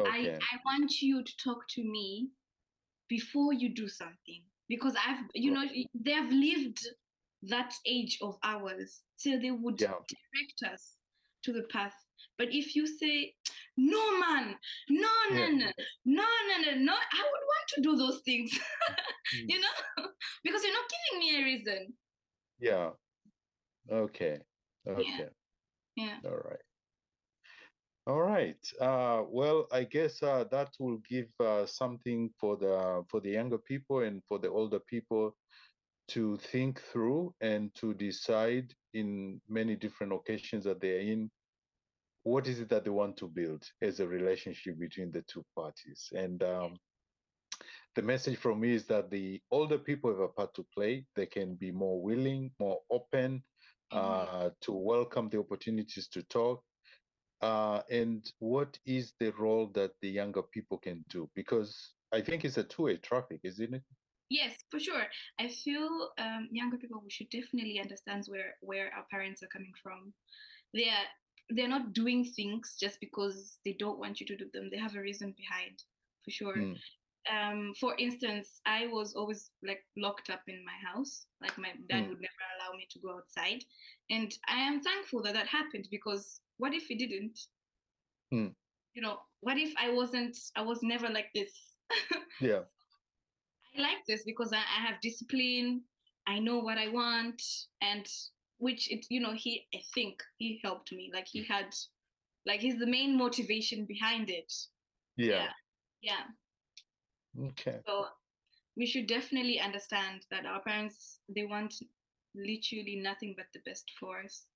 okay. 0.00 0.32
I, 0.32 0.54
I 0.54 0.56
want 0.64 1.02
you 1.02 1.22
to 1.22 1.32
talk 1.36 1.68
to 1.76 1.82
me 1.82 2.30
before 3.08 3.52
you 3.52 3.74
do 3.74 3.88
something 3.88 4.42
because 4.68 4.94
I've 5.06 5.24
you 5.34 5.50
know 5.52 5.64
they 5.94 6.12
have 6.12 6.32
lived 6.32 6.80
that 7.42 7.72
age 7.86 8.18
of 8.22 8.36
ours 8.42 9.02
so 9.16 9.38
they 9.38 9.50
would 9.50 9.80
Yeah. 9.80 9.94
direct 10.08 10.74
us 10.74 10.96
to 11.42 11.52
the 11.52 11.62
path 11.64 11.94
but 12.36 12.48
if 12.52 12.74
you 12.76 12.86
say 12.86 13.34
no 13.76 14.20
man 14.20 14.58
no 14.90 15.08
no 15.30 15.38
Yeah. 15.40 15.48
no 15.48 15.70
no 16.04 16.22
no 16.48 16.56
no 16.64 16.74
no 16.78 16.92
I 16.92 17.22
would 17.22 17.44
want 17.52 17.66
to 17.74 17.80
do 17.82 17.96
those 17.96 18.20
things 18.22 18.50
Mm. 19.36 19.48
you 19.48 19.60
know 19.60 19.76
because 20.44 20.64
you're 20.64 20.72
not 20.72 20.90
giving 20.90 21.20
me 21.20 21.40
a 21.40 21.44
reason 21.44 21.96
Yeah. 22.58 22.90
Okay. 23.90 24.38
Okay. 24.86 25.28
yeah 25.96 26.18
All 26.24 26.36
right. 26.50 26.64
All 28.06 28.22
right. 28.22 28.72
Uh, 28.80 29.22
well, 29.28 29.66
I 29.72 29.84
guess 29.84 30.22
uh, 30.22 30.44
that 30.50 30.70
will 30.78 30.98
give 31.08 31.28
uh, 31.38 31.66
something 31.66 32.30
for 32.40 32.56
the 32.56 33.04
for 33.08 33.20
the 33.20 33.30
younger 33.30 33.58
people 33.58 34.00
and 34.00 34.22
for 34.26 34.38
the 34.38 34.48
older 34.48 34.80
people 34.80 35.36
to 36.10 36.36
think 36.38 36.80
through 36.80 37.34
and 37.40 37.74
to 37.76 37.94
decide 37.94 38.74
in 38.94 39.40
many 39.48 39.76
different 39.76 40.12
occasions 40.12 40.64
that 40.64 40.80
they're 40.80 41.00
in 41.00 41.30
what 42.24 42.46
is 42.46 42.60
it 42.60 42.68
that 42.68 42.84
they 42.84 42.90
want 42.90 43.16
to 43.16 43.28
build 43.28 43.64
as 43.80 44.00
a 44.00 44.06
relationship 44.06 44.78
between 44.78 45.10
the 45.10 45.22
two 45.22 45.44
parties? 45.56 46.08
And 46.14 46.42
um, 46.42 46.76
the 47.96 48.02
message 48.02 48.36
from 48.36 48.60
me 48.60 48.74
is 48.74 48.86
that 48.86 49.10
the 49.10 49.40
older 49.50 49.78
people 49.78 50.10
have 50.10 50.20
a 50.20 50.28
part 50.28 50.54
to 50.54 50.66
play. 50.74 51.06
They 51.16 51.26
can 51.26 51.54
be 51.54 51.70
more 51.72 52.02
willing 52.02 52.50
more 52.60 52.80
open 52.90 53.42
Mhm. 53.92 53.98
uh, 53.98 54.50
to 54.60 54.72
welcome 54.72 55.28
the 55.30 55.38
opportunities 55.40 56.08
to 56.08 56.22
talk 56.24 56.62
uh, 57.42 57.82
and 57.90 58.32
what 58.38 58.78
is 58.84 59.14
the 59.18 59.32
role 59.32 59.66
that 59.72 59.92
the 60.02 60.08
younger 60.10 60.42
people 60.42 60.78
can 60.78 61.04
do? 61.08 61.28
Because 61.34 61.94
i 62.12 62.20
think 62.20 62.44
it's 62.44 62.58
a 62.58 62.64
two-way 62.64 62.96
traffic 62.98 63.40
isn't 63.44 63.74
it 63.74 63.82
Yes, 64.30 64.54
for 64.70 64.78
sure. 64.78 65.02
I 65.40 65.48
feel 65.48 66.10
um, 66.18 66.48
younger 66.52 66.78
people 66.78 67.00
we 67.02 67.10
should 67.10 67.28
definitely 67.30 67.80
understand 67.80 68.24
where 68.28 68.54
where 68.60 68.90
our 68.96 69.04
parents 69.10 69.42
are 69.42 69.48
coming 69.48 69.72
from. 69.82 70.12
They're 70.72 71.06
they're 71.50 71.68
not 71.68 71.92
doing 71.92 72.24
things 72.24 72.76
just 72.80 73.00
because 73.00 73.58
they 73.64 73.72
don't 73.78 73.98
want 73.98 74.20
you 74.20 74.26
to 74.26 74.36
do 74.36 74.46
them. 74.54 74.68
They 74.70 74.78
have 74.78 74.94
a 74.94 75.00
reason 75.00 75.34
behind, 75.36 75.82
for 76.24 76.30
sure. 76.30 76.56
Mm. 76.56 76.76
Um, 77.30 77.72
for 77.78 77.94
instance, 77.98 78.60
I 78.64 78.86
was 78.86 79.14
always 79.14 79.50
like 79.66 79.82
locked 79.96 80.30
up 80.30 80.42
in 80.46 80.64
my 80.64 80.78
house. 80.88 81.26
Like 81.42 81.58
my 81.58 81.72
dad 81.90 82.04
Mm. 82.04 82.08
would 82.10 82.20
never 82.20 82.44
allow 82.56 82.76
me 82.76 82.86
to 82.90 82.98
go 83.00 83.16
outside, 83.16 83.64
and 84.10 84.32
I 84.48 84.60
am 84.60 84.80
thankful 84.80 85.22
that 85.22 85.34
that 85.34 85.48
happened 85.48 85.88
because 85.90 86.40
what 86.58 86.72
if 86.72 86.84
he 86.86 86.94
didn't? 86.94 87.36
Mm. 88.32 88.54
You 88.94 89.02
know, 89.02 89.18
what 89.40 89.58
if 89.58 89.74
I 89.76 89.90
wasn't? 89.90 90.36
I 90.54 90.62
was 90.62 90.82
never 90.84 91.08
like 91.08 91.30
this. 91.34 91.50
yeah 92.40 92.60
I 93.76 93.82
like 93.82 94.04
this 94.06 94.24
because 94.24 94.52
I, 94.52 94.58
I 94.58 94.86
have 94.86 95.00
discipline. 95.00 95.82
I 96.26 96.38
know 96.38 96.58
what 96.58 96.78
I 96.78 96.88
want, 96.88 97.42
and 97.80 98.06
which 98.58 98.90
it 98.90 99.06
you 99.08 99.20
know 99.20 99.32
he 99.32 99.66
I 99.74 99.80
think 99.94 100.22
he 100.38 100.60
helped 100.62 100.92
me. 100.92 101.10
Like 101.12 101.26
he 101.26 101.44
had, 101.44 101.74
like 102.46 102.60
he's 102.60 102.78
the 102.78 102.86
main 102.86 103.16
motivation 103.16 103.84
behind 103.86 104.30
it. 104.30 104.52
yeah 105.16 105.48
Yeah. 106.02 106.24
okay 107.48 107.80
So 107.86 108.06
we 108.76 108.86
should 108.86 109.06
definitely 109.06 109.60
understand 109.60 110.26
that 110.30 110.46
our 110.46 110.60
parents 110.62 111.20
they 111.28 111.44
want 111.44 111.74
literally 112.34 112.96
nothing 113.02 113.34
but 113.36 113.46
the 113.52 113.60
best 113.68 113.90
for 113.98 114.20
us. 114.22 114.46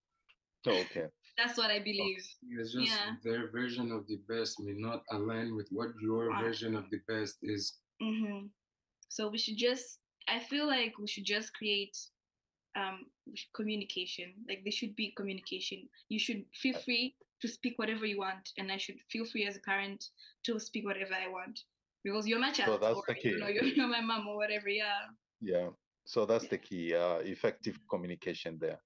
Okay. 0.67 1.07
That's 1.39 1.59
what 1.59 1.71
I 1.71 1.81
believe. 1.81 2.25
It's 2.49 2.73
just 2.73 2.93
Yeah. 2.93 3.17
their 3.25 3.51
version 3.51 3.91
of 3.91 4.07
the 4.07 4.19
best 4.29 4.61
may 4.61 4.73
not 4.75 5.03
align 5.11 5.57
with 5.57 5.69
what 5.71 5.89
your 6.01 6.31
Right. 6.31 6.45
version 6.45 6.77
of 6.77 6.89
the 6.91 7.01
best 7.09 7.39
is. 7.43 7.81
hmm 8.01 8.47
So 9.15 9.29
we 9.29 9.39
should 9.39 9.57
just, 9.57 10.01
I 10.27 10.41
feel 10.41 10.67
like 10.67 10.99
we 10.99 11.07
should 11.07 11.25
just 11.25 11.55
create 11.55 11.97
um 12.75 13.07
communication. 13.55 14.35
Like 14.49 14.63
there 14.65 14.73
should 14.73 14.97
be 14.97 15.15
communication. 15.17 15.89
You 16.09 16.19
should 16.19 16.43
feel 16.63 16.75
free 16.81 17.15
to 17.41 17.47
speak 17.47 17.75
whatever 17.79 18.07
you 18.07 18.19
want, 18.19 18.51
and 18.59 18.73
I 18.73 18.77
should 18.77 18.99
feel 19.13 19.25
free 19.25 19.47
as 19.47 19.57
a 19.57 19.61
parent 19.61 20.05
to 20.47 20.59
speak 20.59 20.85
whatever 20.85 21.15
I 21.15 21.29
want 21.29 21.61
because 22.03 22.27
you're 22.27 22.41
my 22.41 22.51
child, 22.51 22.73
So 22.73 22.79
that's 22.87 22.97
or 22.99 23.05
the 23.07 23.15
you 23.23 23.39
know, 23.39 23.47
key. 23.47 23.55
you're, 23.55 23.65
you're 23.77 23.87
my 23.87 24.01
mom 24.01 24.27
or 24.27 24.37
whatever. 24.37 24.69
Yeah. 24.69 25.07
Yeah. 25.41 25.69
So 26.07 26.27
that's 26.27 26.49
the 26.49 26.59
key, 26.59 26.95
uh, 26.95 27.19
effective 27.35 27.79
communication 27.89 28.59
there 28.59 28.81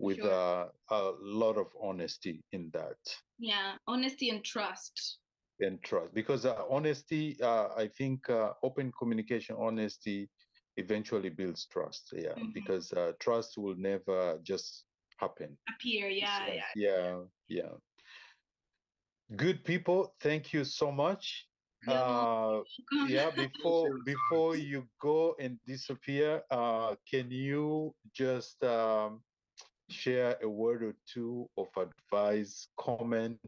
with 0.00 0.18
Sure. 0.18 0.32
uh, 0.32 0.66
a 0.90 1.12
lot 1.22 1.56
of 1.56 1.68
honesty 1.80 2.42
in 2.50 2.70
that 2.72 2.98
Yeah, 3.38 3.76
honesty 3.86 4.30
and 4.30 4.44
trust. 4.44 5.18
And 5.60 5.82
trust. 5.82 6.14
Because 6.14 6.46
uh, 6.46 6.62
honesty, 6.70 7.36
uh, 7.42 7.68
I 7.76 7.88
think 7.88 8.28
uh, 8.30 8.52
open 8.62 8.92
communication, 8.98 9.56
honesty 9.58 10.28
eventually 10.76 11.30
builds 11.30 11.66
trust. 11.66 12.12
Yeah. 12.12 12.34
Mhm. 12.34 12.54
Because 12.54 12.92
uh, 12.92 13.12
trust 13.20 13.58
will 13.58 13.76
never 13.76 14.38
just 14.42 14.84
happen. 15.18 15.56
Appear, 15.68 16.08
yeah, 16.08 16.46
yeah. 16.54 16.64
Yeah. 16.76 17.20
Yeah. 17.48 17.72
Good 19.36 19.64
people, 19.64 20.14
thank 20.20 20.52
you 20.52 20.64
so 20.64 20.90
much. 20.90 21.46
Uh, 21.86 22.62
welcome. 22.90 23.08
yeah 23.08 23.30
before 23.36 23.88
before 24.04 24.56
you 24.56 24.84
go 25.00 25.36
and 25.38 25.58
disappear 25.64 26.42
uh 26.50 26.96
can 27.08 27.30
you 27.30 27.94
just 28.12 28.60
um 28.64 29.22
share 29.88 30.36
a 30.42 30.48
word 30.48 30.82
or 30.82 30.94
two 31.06 31.48
of 31.56 31.68
advice 31.76 32.66
comment 32.76 33.38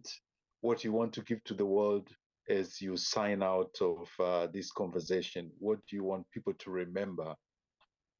what 0.60 0.84
you 0.84 0.92
want 0.92 1.12
to 1.12 1.22
give 1.22 1.42
to 1.44 1.54
the 1.54 1.64
world 1.64 2.08
as 2.48 2.80
you 2.80 2.96
sign 2.96 3.42
out 3.42 3.74
of 3.80 4.08
uh, 4.18 4.46
this 4.52 4.70
conversation 4.72 5.50
what 5.58 5.78
do 5.88 5.96
you 5.96 6.04
want 6.04 6.24
people 6.32 6.54
to 6.58 6.70
remember 6.70 7.34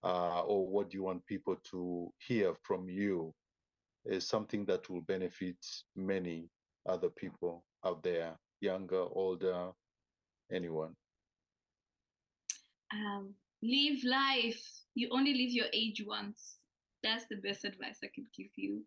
uh, 0.03 0.43
or 0.43 0.66
what 0.66 0.91
do 0.91 0.97
you 0.97 1.03
want 1.03 1.24
people 1.26 1.57
to 1.70 2.11
hear 2.18 2.55
from 2.62 2.88
you 2.88 3.34
is 4.07 4.26
something 4.26 4.64
that 4.64 4.88
will 4.88 5.03
benefit 5.03 5.57
many 5.97 6.49
other 6.88 7.11
people 7.11 7.64
out 7.84 8.03
there 8.03 8.32
younger 8.61 9.05
older 9.12 9.70
anyone 10.53 10.95
um, 12.93 13.34
live 13.62 14.03
life. 14.05 14.62
You 14.95 15.09
only 15.12 15.34
live 15.34 15.51
your 15.51 15.66
age 15.72 16.03
once. 16.07 16.59
That's 17.03 17.24
the 17.30 17.36
best 17.36 17.64
advice 17.64 17.99
I 18.03 18.09
could 18.14 18.26
give 18.36 18.51
you. 18.57 18.82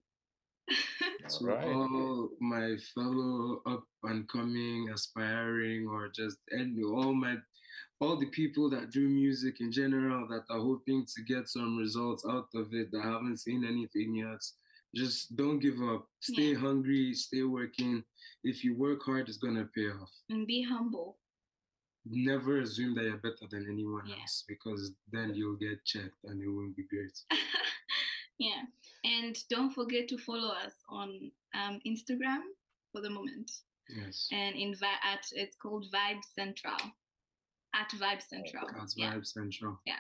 All 1.24 1.40
to 1.40 1.46
right. 1.46 1.68
all 1.68 2.30
my 2.42 2.76
fellow 2.94 3.62
up 3.66 3.84
and 4.04 4.28
coming, 4.28 4.90
aspiring, 4.94 5.88
or 5.88 6.10
just 6.10 6.38
and 6.52 6.78
all 6.86 7.14
my 7.14 7.36
all 8.02 8.18
the 8.18 8.26
people 8.28 8.70
that 8.70 8.92
do 8.92 9.08
music 9.08 9.62
in 9.62 9.72
general 9.72 10.28
that 10.28 10.44
are 10.50 10.60
hoping 10.60 11.06
to 11.16 11.24
get 11.24 11.48
some 11.48 11.78
results 11.78 12.26
out 12.30 12.48
of 12.56 12.74
it 12.74 12.92
that 12.92 13.02
haven't 13.04 13.38
seen 13.40 13.64
anything 13.64 14.16
yet. 14.16 14.42
Just 14.96 15.36
don't 15.38 15.60
give 15.60 15.82
up. 15.82 16.08
Stay 16.20 16.52
Yeah. 16.52 16.60
hungry, 16.60 17.14
stay 17.14 17.44
working. 17.44 18.04
If 18.44 18.64
you 18.64 18.76
work 18.76 19.02
hard, 19.06 19.30
it's 19.30 19.38
gonna 19.38 19.66
pay 19.76 19.88
off. 19.90 20.12
and 20.30 20.46
be 20.46 20.62
humble. 20.64 21.18
Never 22.06 22.60
assume 22.60 22.94
that 22.96 23.06
you're 23.06 23.18
better 23.18 23.48
than 23.50 23.66
anyone 23.72 24.06
Yeah. 24.06 24.16
else 24.22 24.44
because 24.48 24.92
then 25.12 25.34
you'll 25.34 25.56
get 25.56 25.86
checked 25.86 26.20
and 26.26 26.42
it 26.42 26.50
won't 26.50 26.76
be 26.76 26.84
great. 26.84 27.18
yeah. 28.44 28.64
And 29.06 29.38
don't 29.50 29.72
forget 29.72 30.08
to 30.10 30.18
follow 30.18 30.50
us 30.50 30.74
on 30.90 31.32
um, 31.56 31.80
Instagram 31.88 32.42
for 32.92 33.02
the 33.02 33.10
moment. 33.10 33.52
Yes. 33.90 34.28
And 34.32 34.56
in 34.56 34.74
at 34.84 35.26
it's 35.34 35.56
called 35.56 35.86
Vibes 35.94 36.28
Central. 36.36 36.78
At 37.76 37.90
Vibes 37.90 38.28
Central. 38.30 38.68
That's 38.78 38.96
Yeah. 38.98 39.14
Vibes 39.14 39.28
Central. 39.28 39.80
Yeah. 39.86 40.00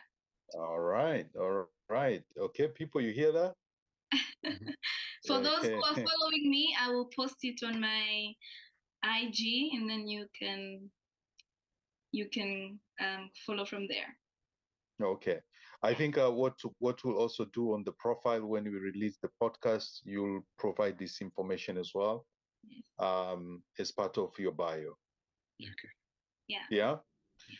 All 0.55 0.79
right, 0.79 1.27
all 1.39 1.67
right. 1.89 2.23
Okay, 2.37 2.67
people, 2.67 3.01
you 3.01 3.11
hear 3.11 3.31
that? 3.31 3.53
For 5.27 5.41
those 5.41 5.65
who 5.65 5.83
are 5.83 5.95
following 6.09 6.49
me, 6.49 6.75
I 6.79 6.89
will 6.89 7.09
post 7.15 7.37
it 7.43 7.59
on 7.63 7.79
my 7.81 8.33
IG 9.03 9.73
and 9.73 9.89
then 9.89 10.07
you 10.07 10.27
can 10.37 10.89
you 12.11 12.29
can 12.29 12.79
um, 13.01 13.29
follow 13.45 13.65
from 13.65 13.87
there. 13.87 14.15
Okay. 15.01 15.39
I 15.81 15.93
think 15.93 16.17
uh, 16.17 16.31
what 16.31 16.53
what 16.79 17.03
we'll 17.03 17.17
also 17.17 17.45
do 17.45 17.73
on 17.73 17.83
the 17.83 17.91
profile 17.93 18.45
when 18.45 18.63
we 18.63 18.77
release 18.77 19.17
the 19.21 19.29
podcast, 19.41 20.01
you'll 20.05 20.45
provide 20.57 20.97
this 20.97 21.21
information 21.21 21.77
as 21.77 21.91
well 21.93 22.25
um, 22.99 23.63
as 23.79 23.91
part 23.91 24.17
of 24.17 24.37
your 24.39 24.53
bio. 24.53 24.97
Okay. 25.61 25.89
Yeah. 26.69 26.97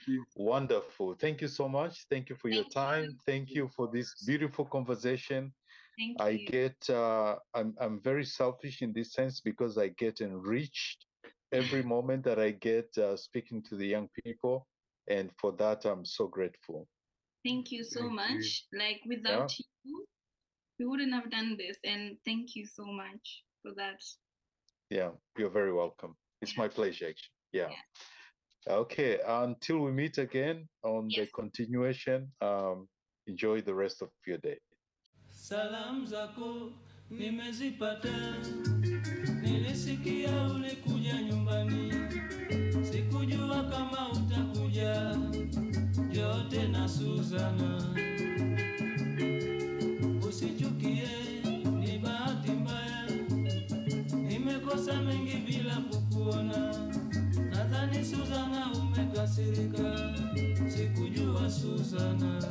Thank. 0.08 0.28
Wonderful. 0.36 1.16
Thank 1.16 1.42
you 1.42 1.48
so 1.48 1.68
much. 1.68 2.06
Thank 2.10 2.30
you 2.30 2.36
for 2.36 2.50
your 2.50 2.64
Thank 2.64 2.76
you. 2.76 2.82
time. 2.82 3.18
Thank 3.26 3.50
you 3.50 3.70
for 3.76 3.90
this 3.92 4.24
beautiful 4.26 4.66
conversation. 4.66 5.54
Thank 5.98 6.22
I 6.22 6.32
you. 6.32 6.48
get 6.48 6.90
uh, 6.90 7.38
I'm 7.54 7.76
I'm 7.80 8.02
very 8.02 8.26
selfish 8.26 8.82
in 8.82 8.94
this 8.94 9.14
sense 9.14 9.42
because 9.42 9.78
I 9.78 9.90
get 9.90 10.22
enriched 10.22 11.06
every 11.52 11.84
moment 11.96 12.24
that 12.24 12.40
I 12.40 12.52
get 12.52 12.98
uh, 12.98 13.18
speaking 13.18 13.62
to 13.64 13.76
the 13.76 13.88
young 13.88 14.10
people, 14.24 14.68
and 15.10 15.32
for 15.40 15.52
that 15.54 15.86
I'm 15.86 16.06
so 16.06 16.28
grateful. 16.28 16.88
Thank 17.46 17.72
you 17.72 17.84
so 17.84 18.00
Thank 18.00 18.12
you. 18.12 18.16
much. 18.16 18.66
Like 18.74 19.02
without 19.08 19.52
you, 19.84 20.06
we 20.80 20.86
wouldn't 20.86 21.14
have 21.14 21.30
done 21.30 21.58
this. 21.58 21.78
And 21.84 22.18
thank 22.26 22.56
you 22.56 22.66
so 22.66 22.86
much 22.86 23.44
for 23.62 23.72
that. 23.76 24.02
Yeah, 24.90 25.10
you're 25.38 25.50
very 25.50 25.74
welcome. 25.74 26.16
It's 26.42 26.58
my 26.58 26.68
pleasure. 26.68 27.08
Actually. 27.10 27.30
Yeah. 27.52 27.70
Okay. 28.68 29.20
Until 29.28 29.80
we 29.80 29.92
meet 29.92 30.18
again 30.18 30.68
on 30.84 31.08
the 31.08 31.28
continuation. 31.36 32.32
Um, 32.42 32.88
enjoy 33.28 33.62
the 33.62 33.74
rest 33.74 34.02
of 34.02 34.10
your 34.28 34.38
day. 34.38 34.58
Salamu 35.30 36.06
zako 36.06 36.72
nimezipata, 37.10 38.38
nilisikia 39.42 40.44
ulikuja 40.56 41.22
nyumbani, 41.22 41.92
sikujua 42.92 43.64
kama 43.64 44.12
utakuja. 44.12 45.18
Njoo 46.14 46.44
tena 46.50 46.88
Suzana, 46.90 47.82
usichukie, 50.30 51.08
ni 51.80 51.98
bahati 51.98 52.52
mbaya, 52.52 53.08
nimekosa 54.28 55.02
mengi 55.02 55.38
bila 55.48 55.76
kukuona. 55.76 56.76
Nadhani 57.52 58.06
Suzana 58.06 58.72
umekasirika, 58.82 60.14
sikujua 60.68 61.50
Suzana. 61.50 62.44